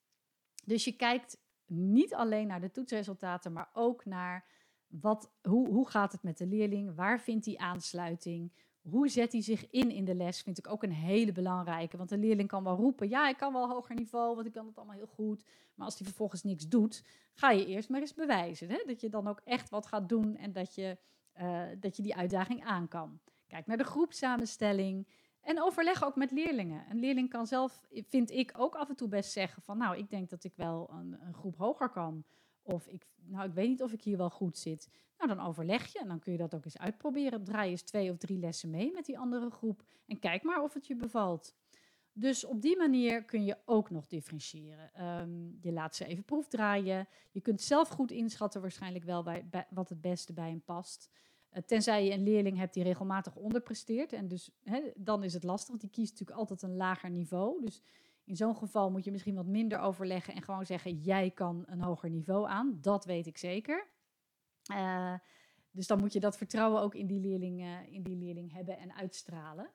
Dus 0.64 0.84
je 0.84 0.96
kijkt 0.96 1.40
niet 1.66 2.14
alleen 2.14 2.46
naar 2.46 2.60
de 2.60 2.70
toetsresultaten, 2.70 3.52
maar 3.52 3.70
ook 3.72 4.04
naar 4.04 4.46
wat, 4.86 5.32
hoe, 5.42 5.68
hoe 5.68 5.88
gaat 5.88 6.12
het 6.12 6.22
met 6.22 6.38
de 6.38 6.46
leerling? 6.46 6.94
Waar 6.94 7.20
vindt 7.20 7.46
hij 7.46 7.56
aansluiting? 7.56 8.52
Hoe 8.90 9.08
zet 9.08 9.32
hij 9.32 9.42
zich 9.42 9.70
in 9.70 9.90
in 9.90 10.04
de 10.04 10.14
les? 10.14 10.42
Vind 10.42 10.58
ik 10.58 10.68
ook 10.68 10.82
een 10.82 10.92
hele 10.92 11.32
belangrijke. 11.32 11.96
Want 11.96 12.08
de 12.08 12.18
leerling 12.18 12.48
kan 12.48 12.64
wel 12.64 12.76
roepen: 12.76 13.08
ja, 13.08 13.28
ik 13.28 13.36
kan 13.36 13.52
wel 13.52 13.68
hoger 13.68 13.94
niveau, 13.94 14.34
want 14.34 14.46
ik 14.46 14.52
kan 14.52 14.66
het 14.66 14.76
allemaal 14.76 14.96
heel 14.96 15.06
goed. 15.06 15.44
Maar 15.74 15.86
als 15.86 15.98
hij 15.98 16.06
vervolgens 16.06 16.42
niks 16.42 16.68
doet, 16.68 17.04
ga 17.32 17.50
je 17.50 17.66
eerst 17.66 17.88
maar 17.88 18.00
eens 18.00 18.14
bewijzen. 18.14 18.70
Hè? 18.70 18.82
Dat 18.86 19.00
je 19.00 19.08
dan 19.08 19.28
ook 19.28 19.40
echt 19.44 19.70
wat 19.70 19.86
gaat 19.86 20.08
doen 20.08 20.36
en 20.36 20.52
dat 20.52 20.74
je, 20.74 20.98
uh, 21.40 21.62
dat 21.80 21.96
je 21.96 22.02
die 22.02 22.16
uitdaging 22.16 22.64
aan 22.64 22.88
kan. 22.88 23.20
Kijk 23.46 23.66
naar 23.66 23.76
de 23.76 23.84
groepsamenstelling. 23.84 25.06
En 25.40 25.62
overleg 25.62 26.04
ook 26.04 26.16
met 26.16 26.30
leerlingen. 26.30 26.84
Een 26.90 26.98
leerling 26.98 27.28
kan 27.30 27.46
zelf, 27.46 27.80
vind 27.90 28.30
ik, 28.30 28.52
ook 28.56 28.74
af 28.74 28.88
en 28.88 28.96
toe 28.96 29.08
best 29.08 29.32
zeggen 29.32 29.62
van... 29.62 29.78
nou, 29.78 29.96
ik 29.96 30.10
denk 30.10 30.30
dat 30.30 30.44
ik 30.44 30.52
wel 30.56 30.90
een, 30.90 31.16
een 31.26 31.34
groep 31.34 31.56
hoger 31.56 31.88
kan. 31.88 32.24
Of 32.68 32.86
ik, 32.86 33.06
nou, 33.24 33.48
ik 33.48 33.54
weet 33.54 33.68
niet 33.68 33.82
of 33.82 33.92
ik 33.92 34.02
hier 34.02 34.16
wel 34.16 34.30
goed 34.30 34.58
zit. 34.58 34.88
Nou, 35.18 35.34
dan 35.34 35.46
overleg 35.46 35.92
je 35.92 35.98
en 35.98 36.08
dan 36.08 36.18
kun 36.18 36.32
je 36.32 36.38
dat 36.38 36.54
ook 36.54 36.64
eens 36.64 36.78
uitproberen. 36.78 37.44
Draai 37.44 37.70
eens 37.70 37.82
twee 37.82 38.10
of 38.10 38.16
drie 38.16 38.38
lessen 38.38 38.70
mee 38.70 38.92
met 38.92 39.06
die 39.06 39.18
andere 39.18 39.50
groep. 39.50 39.82
En 40.06 40.18
kijk 40.18 40.42
maar 40.42 40.62
of 40.62 40.74
het 40.74 40.86
je 40.86 40.96
bevalt. 40.96 41.54
Dus 42.12 42.44
op 42.44 42.62
die 42.62 42.76
manier 42.76 43.24
kun 43.24 43.44
je 43.44 43.56
ook 43.64 43.90
nog 43.90 44.06
differentiëren. 44.06 45.06
Um, 45.20 45.58
je 45.60 45.72
laat 45.72 45.96
ze 45.96 46.04
even 46.04 46.24
proefdraaien. 46.24 47.08
Je 47.30 47.40
kunt 47.40 47.60
zelf 47.60 47.88
goed 47.88 48.10
inschatten 48.10 48.60
waarschijnlijk 48.60 49.04
wel 49.04 49.22
bij, 49.22 49.66
wat 49.70 49.88
het 49.88 50.00
beste 50.00 50.32
bij 50.32 50.48
hem 50.48 50.62
past. 50.62 51.10
Uh, 51.52 51.62
tenzij 51.62 52.04
je 52.04 52.12
een 52.12 52.22
leerling 52.22 52.56
hebt 52.56 52.74
die 52.74 52.82
regelmatig 52.82 53.36
onderpresteert. 53.36 54.12
En 54.12 54.28
dus 54.28 54.50
dan 54.94 55.24
is 55.24 55.34
het 55.34 55.42
lastig, 55.42 55.68
want 55.68 55.80
die 55.80 55.90
kiest 55.90 56.10
natuurlijk 56.10 56.38
altijd 56.38 56.62
een 56.62 56.76
lager 56.76 57.10
niveau. 57.10 57.60
Dus 57.60 57.82
in 58.28 58.36
zo'n 58.36 58.56
geval 58.56 58.90
moet 58.90 59.04
je 59.04 59.10
misschien 59.10 59.34
wat 59.34 59.46
minder 59.46 59.78
overleggen 59.78 60.34
en 60.34 60.42
gewoon 60.42 60.66
zeggen: 60.66 60.96
jij 60.96 61.30
kan 61.30 61.64
een 61.66 61.80
hoger 61.80 62.10
niveau 62.10 62.48
aan. 62.48 62.78
Dat 62.80 63.04
weet 63.04 63.26
ik 63.26 63.38
zeker. 63.38 63.88
Uh, 64.72 65.14
dus 65.70 65.86
dan 65.86 65.98
moet 65.98 66.12
je 66.12 66.20
dat 66.20 66.36
vertrouwen 66.36 66.82
ook 66.82 66.94
in 66.94 67.06
die 67.06 67.20
leerling, 67.20 67.60
uh, 67.60 67.92
in 67.92 68.02
die 68.02 68.16
leerling 68.16 68.52
hebben 68.52 68.78
en 68.78 68.94
uitstralen. 68.94 69.70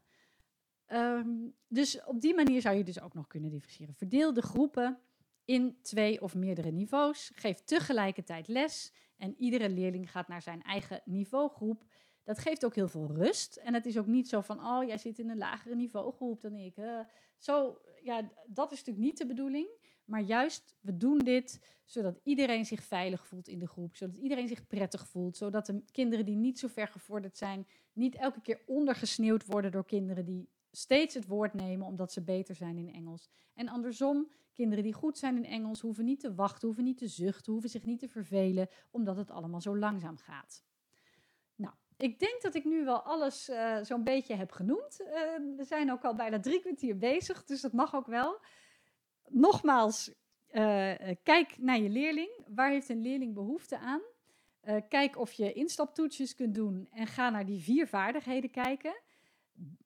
Um, 0.88 1.56
dus 1.68 2.04
op 2.04 2.22
die 2.22 2.36
manier 2.36 2.62
zou 2.62 2.76
je 2.76 2.84
dus 2.84 3.02
ook 3.02 3.14
nog 3.14 3.28
kunnen 3.28 3.50
differentiëren. 3.50 3.96
Verdeel 3.96 4.34
de 4.34 4.42
groepen 4.42 5.00
in 5.46 5.78
twee 5.82 6.22
of 6.22 6.36
meerdere 6.36 6.72
niveaus. 6.72 7.32
Geef 7.36 7.60
tegelijkertijd 7.60 8.48
les 8.48 8.94
en 9.18 9.36
iedere 9.38 9.70
leerling 9.70 10.12
gaat 10.12 10.28
naar 10.28 10.42
zijn 10.42 10.62
eigen 10.62 11.02
niveaugroep. 11.06 11.84
Dat 12.24 12.40
geeft 12.40 12.66
ook 12.66 12.76
heel 12.76 12.88
veel 12.88 13.12
rust. 13.12 13.56
En 13.56 13.74
het 13.74 13.86
is 13.86 13.98
ook 13.98 14.08
niet 14.08 14.28
zo 14.28 14.42
van, 14.42 14.66
oh, 14.66 14.84
jij 14.88 14.98
zit 14.98 15.20
in 15.20 15.30
een 15.30 15.38
lagere 15.38 15.76
niveaugroep 15.76 16.42
dan 16.42 16.56
ik. 16.56 16.76
Zo, 17.38 17.78
ja, 18.04 18.32
dat 18.48 18.72
is 18.72 18.78
natuurlijk 18.78 19.06
niet 19.06 19.18
de 19.18 19.26
bedoeling. 19.26 19.68
Maar 20.06 20.22
juist, 20.22 20.76
we 20.82 20.98
doen 20.98 21.18
dit 21.18 21.60
zodat 21.86 22.20
iedereen 22.24 22.66
zich 22.66 22.84
veilig 22.84 23.28
voelt 23.28 23.48
in 23.48 23.60
de 23.60 23.68
groep. 23.68 23.96
Zodat 23.96 24.16
iedereen 24.16 24.48
zich 24.48 24.68
prettig 24.68 25.08
voelt. 25.08 25.38
Zodat 25.38 25.66
de 25.66 25.84
kinderen 25.92 26.26
die 26.26 26.36
niet 26.36 26.60
zo 26.60 26.68
ver 26.68 26.88
gevorderd 26.88 27.38
zijn, 27.38 27.68
niet 27.94 28.16
elke 28.16 28.42
keer 28.42 28.62
ondergesneeuwd 28.66 29.46
worden 29.46 29.72
door 29.72 29.86
kinderen 29.86 30.26
die 30.26 30.50
steeds 30.72 31.14
het 31.14 31.28
woord 31.28 31.54
nemen 31.54 31.88
omdat 31.88 32.12
ze 32.12 32.22
beter 32.22 32.56
zijn 32.56 32.78
in 32.78 32.94
Engels. 32.94 33.30
En 33.54 33.68
andersom, 33.68 34.32
kinderen 34.54 34.84
die 34.84 34.94
goed 34.94 35.18
zijn 35.18 35.36
in 35.36 35.46
Engels 35.46 35.82
hoeven 35.82 36.06
niet 36.06 36.20
te 36.20 36.36
wachten, 36.36 36.68
hoeven 36.68 36.84
niet 36.84 36.98
te 36.98 37.08
zuchten, 37.08 37.52
hoeven 37.52 37.70
zich 37.70 37.86
niet 37.86 38.00
te 38.00 38.08
vervelen, 38.08 38.68
omdat 38.92 39.18
het 39.18 39.32
allemaal 39.32 39.62
zo 39.62 39.78
langzaam 39.78 40.18
gaat. 40.18 40.64
Ik 41.98 42.20
denk 42.20 42.42
dat 42.42 42.56
ik 42.56 42.66
nu 42.66 42.86
wel 42.86 43.02
alles 43.02 43.50
uh, 43.50 43.78
zo'n 43.82 44.04
beetje 44.04 44.36
heb 44.36 44.52
genoemd. 44.52 45.02
Uh, 45.02 45.08
we 45.58 45.64
zijn 45.64 45.92
ook 45.92 46.04
al 46.04 46.16
bijna 46.16 46.40
drie 46.40 46.60
kwartier 46.60 46.98
bezig, 46.98 47.44
dus 47.44 47.62
dat 47.62 47.74
mag 47.74 47.96
ook 47.96 48.08
wel. 48.08 48.40
Nogmaals, 49.28 50.10
uh, 50.52 50.92
kijk 51.24 51.58
naar 51.58 51.80
je 51.80 51.90
leerling. 51.90 52.46
Waar 52.48 52.70
heeft 52.70 52.90
een 52.90 53.02
leerling 53.02 53.34
behoefte 53.34 53.78
aan? 53.78 54.02
kijk 54.90 55.18
of 55.18 55.32
je 55.32 55.54
instaptoetsjes 55.54 56.36
kunt 56.36 56.56
doen 56.56 56.88
en 56.92 57.08
ga 57.08 57.30
naar 57.30 57.46
die 57.46 57.64
vier 57.64 57.88
vaardigheden 57.88 58.52
kijken 58.52 58.96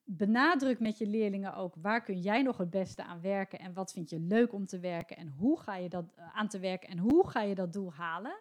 benadruk 0.10 0.80
met 0.80 0.98
je 0.98 1.08
leerlingen 1.08 1.54
ook 1.54 1.76
waar 1.82 2.04
kun 2.04 2.20
jij 2.20 2.42
nog 2.42 2.58
het 2.58 2.70
beste 2.70 3.04
aan 3.04 3.22
werken 3.22 3.60
en 3.60 3.74
wat 3.74 3.92
vind 3.92 4.10
je 4.10 4.20
leuk 4.20 4.54
om 4.54 4.66
te 4.66 4.80
werken 4.80 5.18
en 5.18 5.28
hoe 5.28 5.60
ga 5.60 5.76
je 5.76 5.90
dat 5.90 6.06
aan 6.34 6.48
te 6.48 6.60
werken 6.60 6.90
en 6.90 6.98
hoe 6.98 7.30
ga 7.30 7.42
je 7.42 7.56
dat 7.56 7.74
doel 7.74 7.94
halen. 7.94 8.40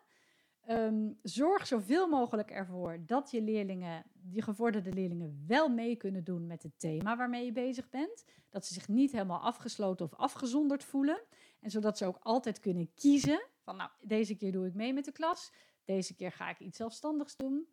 Um, 0.69 1.19
zorg 1.23 1.67
zoveel 1.67 2.09
mogelijk 2.09 2.51
ervoor 2.51 2.99
dat 3.07 3.31
je 3.31 3.43
leerlingen, 3.43 4.05
die 4.13 4.43
gevorderde 4.43 4.93
leerlingen, 4.93 5.45
wel 5.47 5.69
mee 5.69 5.97
kunnen 5.97 6.25
doen 6.25 6.47
met 6.47 6.63
het 6.63 6.79
thema 6.79 7.17
waarmee 7.17 7.45
je 7.45 7.53
bezig 7.53 7.89
bent. 7.89 8.25
Dat 8.51 8.67
ze 8.67 8.75
zich 8.75 8.89
niet 8.89 9.13
helemaal 9.13 9.41
afgesloten 9.41 10.07
of 10.07 10.15
afgezonderd 10.15 10.85
voelen. 10.85 11.23
En 11.61 11.71
zodat 11.71 11.99
ze 11.99 12.07
ook 12.07 12.19
altijd 12.21 12.61
kunnen 12.61 12.91
kiezen 12.95 13.47
van 13.63 13.77
nou, 13.77 13.91
deze 14.01 14.35
keer 14.37 14.53
doe 14.53 14.67
ik 14.67 14.75
mee 14.75 14.93
met 14.93 15.05
de 15.05 15.13
klas, 15.13 15.53
deze 15.85 16.15
keer 16.15 16.33
ga 16.33 16.49
ik 16.51 16.59
iets 16.59 16.77
zelfstandigs 16.77 17.37
doen. 17.37 17.69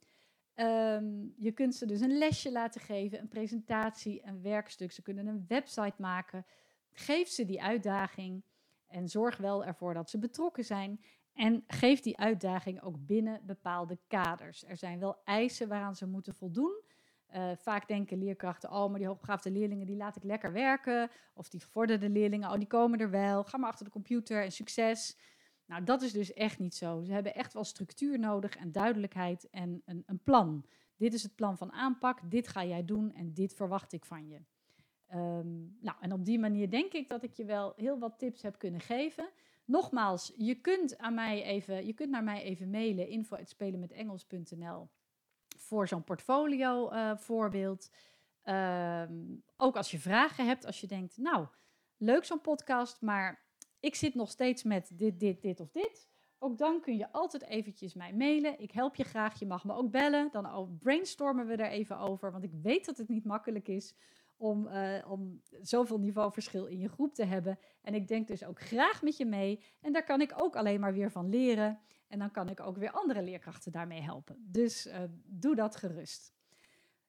Um, 0.56 1.34
je 1.38 1.52
kunt 1.52 1.76
ze 1.76 1.86
dus 1.86 2.02
een 2.02 2.18
lesje 2.18 2.52
laten 2.52 2.82
geven, 2.82 3.20
een 3.20 3.28
presentatie, 3.28 4.26
een 4.26 4.42
werkstuk. 4.42 4.92
Ze 4.92 5.02
kunnen 5.02 5.28
een 5.28 5.46
website 5.48 5.96
maken. 5.98 6.46
Geef 6.92 7.28
ze 7.28 7.46
die 7.46 7.62
uitdaging 7.62 8.44
en 8.88 9.10
zorg 9.10 9.38
wel 9.38 9.66
ervoor 9.66 9.94
dat 9.94 10.10
ze 10.10 10.20
betrokken 10.20 10.66
zijn. 10.66 11.04
En 11.34 11.64
geef 11.68 12.00
die 12.00 12.18
uitdaging 12.18 12.82
ook 12.82 13.06
binnen 13.06 13.42
bepaalde 13.46 14.00
kaders. 14.08 14.64
Er 14.68 14.78
zijn 14.78 15.00
wel 15.00 15.22
eisen 15.24 15.68
waaraan 15.68 15.96
ze 15.96 16.08
moeten 16.08 16.34
voldoen. 16.34 16.82
Uh, 17.36 17.52
vaak 17.56 17.88
denken 17.88 18.18
leerkrachten, 18.18 18.72
oh, 18.72 18.90
maar 18.90 19.00
die 19.00 19.08
hoogbegaafde 19.08 19.52
leerlingen, 19.52 19.86
die 19.86 19.96
laat 19.96 20.16
ik 20.16 20.24
lekker 20.24 20.52
werken. 20.52 21.10
Of 21.34 21.50
die 21.50 21.60
gevorderde 21.60 22.10
leerlingen, 22.10 22.52
oh, 22.52 22.58
die 22.58 22.68
komen 22.68 23.00
er 23.00 23.10
wel. 23.10 23.44
Ga 23.44 23.58
maar 23.58 23.70
achter 23.70 23.86
de 23.86 23.92
computer 23.92 24.44
en 24.44 24.52
succes. 24.52 25.18
Nou, 25.66 25.84
dat 25.84 26.02
is 26.02 26.12
dus 26.12 26.34
echt 26.34 26.60
niet 26.60 26.76
zo. 26.76 27.04
Ze 27.04 27.14
hebben 27.14 27.36
echt 27.36 27.54
wel 27.54 27.64
structuur 27.64 28.20
nodig 28.20 28.56
en 28.56 28.72
duidelijkheid 28.72 29.50
en 29.50 29.82
een, 29.86 30.04
een 30.06 30.20
plan. 30.24 30.66
Dit 30.98 31.14
is 31.14 31.24
het 31.24 31.36
plan 31.36 31.58
van 31.58 31.72
aanpak, 31.72 32.32
dit 32.32 32.48
ga 32.48 32.66
jij 32.66 32.86
doen 32.86 33.14
en 33.14 33.34
dit 33.34 33.54
verwacht 33.54 33.94
ik 33.94 34.06
van 34.06 34.28
je. 34.28 34.42
Um, 35.14 35.78
nou, 35.82 35.98
en 36.00 36.14
op 36.14 36.26
die 36.26 36.40
manier 36.40 36.70
denk 36.70 36.94
ik 36.94 37.10
dat 37.10 37.24
ik 37.24 37.34
je 37.34 37.46
wel 37.46 37.74
heel 37.76 38.00
wat 38.00 38.20
tips 38.20 38.42
heb 38.42 38.58
kunnen 38.58 38.82
geven. 38.82 39.30
Nogmaals, 39.66 40.34
je 40.38 40.56
kunt, 40.56 40.98
aan 40.98 41.14
mij 41.14 41.44
even, 41.44 41.86
je 41.86 41.94
kunt 41.94 42.10
naar 42.10 42.24
mij 42.24 42.44
even 42.44 42.70
mailen, 42.70 43.08
info.spelenmetengels.nl 43.08 44.90
voor 45.58 45.88
zo'n 45.88 46.04
portfolio 46.04 46.92
uh, 46.92 47.18
voorbeeld. 47.18 47.92
Um, 48.46 49.44
ook 49.58 49.76
als 49.76 49.92
je 49.92 50.00
vragen 50.00 50.46
hebt, 50.46 50.66
als 50.66 50.82
je 50.82 50.88
denkt, 50.88 51.18
nou, 51.18 51.48
leuk 51.98 52.26
zo'n 52.26 52.42
podcast, 52.42 53.02
maar 53.02 53.44
ik 53.80 53.96
zit 53.96 54.16
nog 54.16 54.30
steeds 54.30 54.64
met 54.64 54.92
dit, 54.94 55.20
dit, 55.20 55.42
dit 55.42 55.60
of 55.60 55.72
dit. 55.72 56.10
Ook 56.40 56.58
dan 56.58 56.82
kun 56.82 56.98
je 56.98 57.12
altijd 57.12 57.44
eventjes 57.44 57.94
mij 57.94 58.14
mailen. 58.14 58.60
Ik 58.60 58.72
help 58.72 58.96
je 58.96 59.04
graag. 59.04 59.40
Je 59.40 59.46
mag 59.46 59.64
me 59.64 59.74
ook 59.74 59.92
bellen. 59.92 60.32
Dan 60.32 60.78
brainstormen 60.80 61.48
we 61.48 61.56
er 61.56 61.70
even 61.70 61.98
over. 61.98 62.32
Want 62.32 62.44
ik 62.44 62.54
weet 62.62 62.86
dat 62.86 62.98
het 62.98 63.10
niet 63.10 63.26
makkelijk 63.26 63.68
is 63.68 63.96
om, 64.44 64.68
uh, 64.68 65.12
om 65.12 65.42
zoveel 65.62 66.00
niveauverschil 66.00 66.66
in 66.66 66.80
je 66.80 66.90
groep 66.90 67.14
te 67.14 67.26
hebben. 67.26 67.60
En 67.82 67.94
ik 67.94 68.08
denk 68.08 68.28
dus 68.28 68.46
ook 68.46 68.60
graag 68.60 69.02
met 69.02 69.18
je 69.18 69.26
mee. 69.26 69.64
En 69.82 69.94
daar 69.94 70.04
kan 70.04 70.22
ik 70.22 70.34
ook 70.36 70.56
alleen 70.56 70.80
maar 70.80 70.94
weer 70.94 71.12
van 71.12 71.30
leren. 71.30 71.80
En 72.08 72.20
dan 72.20 72.32
kan 72.32 72.50
ik 72.50 72.60
ook 72.60 72.78
weer 72.78 72.92
andere 72.92 73.22
leerkrachten 73.22 73.72
daarmee 73.72 74.02
helpen. 74.02 74.46
Dus 74.52 74.88
uh, 74.88 74.94
doe 75.26 75.56
dat 75.56 75.76
gerust. 75.76 76.34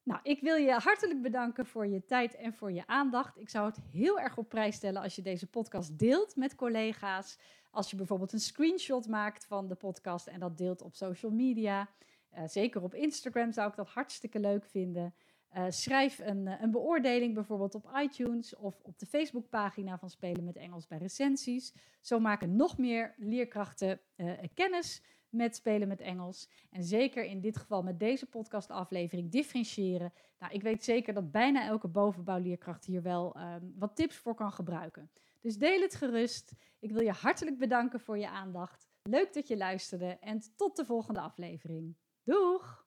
Nou, 0.02 0.20
ik 0.22 0.40
wil 0.40 0.56
je 0.56 0.72
hartelijk 0.72 1.22
bedanken 1.22 1.66
voor 1.66 1.86
je 1.86 2.04
tijd 2.04 2.36
en 2.36 2.54
voor 2.54 2.72
je 2.72 2.86
aandacht. 2.86 3.38
Ik 3.38 3.48
zou 3.48 3.66
het 3.66 3.78
heel 3.90 4.20
erg 4.20 4.38
op 4.38 4.48
prijs 4.48 4.76
stellen 4.76 5.02
als 5.02 5.16
je 5.16 5.22
deze 5.22 5.46
podcast 5.46 5.98
deelt 5.98 6.36
met 6.36 6.54
collega's. 6.54 7.38
Als 7.70 7.90
je 7.90 7.96
bijvoorbeeld 7.96 8.32
een 8.32 8.40
screenshot 8.40 9.08
maakt 9.08 9.46
van 9.46 9.68
de 9.68 9.74
podcast 9.74 10.26
en 10.26 10.40
dat 10.40 10.58
deelt 10.58 10.82
op 10.82 10.94
social 10.94 11.32
media. 11.32 11.88
Uh, 12.34 12.42
zeker 12.46 12.82
op 12.82 12.94
Instagram 12.94 13.52
zou 13.52 13.70
ik 13.70 13.76
dat 13.76 13.88
hartstikke 13.88 14.38
leuk 14.38 14.64
vinden. 14.64 15.14
Uh, 15.56 15.64
schrijf 15.68 16.18
een, 16.18 16.62
een, 16.62 16.70
beoordeling 16.70 17.34
bijvoorbeeld 17.34 17.74
op 17.74 17.90
iTunes 17.96 18.56
of 18.56 18.82
op 18.82 18.98
de 18.98 19.06
Facebookpagina 19.06 19.98
van 19.98 20.10
Spelen 20.10 20.44
met 20.44 20.56
Engels 20.56 20.86
bij 20.86 20.98
recensies. 20.98 21.74
Zo 22.00 22.20
maken 22.20 22.56
nog 22.56 22.78
meer 22.78 23.14
leerkrachten 23.16 24.00
uh, 24.16 24.32
kennis 24.54 25.02
met 25.34 25.56
spelen 25.56 25.88
met 25.88 26.00
Engels. 26.00 26.48
En 26.70 26.84
zeker 26.84 27.24
in 27.24 27.40
dit 27.40 27.56
geval 27.56 27.82
met 27.82 27.98
deze 27.98 28.26
podcastaflevering 28.26 29.30
differentiëren. 29.30 30.12
Nou, 30.38 30.52
ik 30.52 30.62
weet 30.62 30.84
zeker 30.84 31.14
dat 31.14 31.30
bijna 31.30 31.66
elke 31.66 31.88
bovenbouwleerkracht 31.88 32.84
hier 32.84 33.02
wel 33.02 33.36
um, 33.36 33.74
wat 33.78 33.96
tips 33.96 34.16
voor 34.16 34.34
kan 34.34 34.52
gebruiken. 34.52 35.10
Dus 35.40 35.58
deel 35.58 35.80
het 35.80 35.94
gerust. 35.94 36.54
Ik 36.78 36.92
wil 36.92 37.02
je 37.02 37.12
hartelijk 37.12 37.58
bedanken 37.58 38.00
voor 38.00 38.18
je 38.18 38.28
aandacht. 38.28 38.88
Leuk 39.02 39.32
dat 39.32 39.48
je 39.48 39.56
luisterde 39.56 40.18
en 40.20 40.40
tot 40.56 40.76
de 40.76 40.84
volgende 40.84 41.20
aflevering. 41.20 41.96
Doeg! 42.22 42.86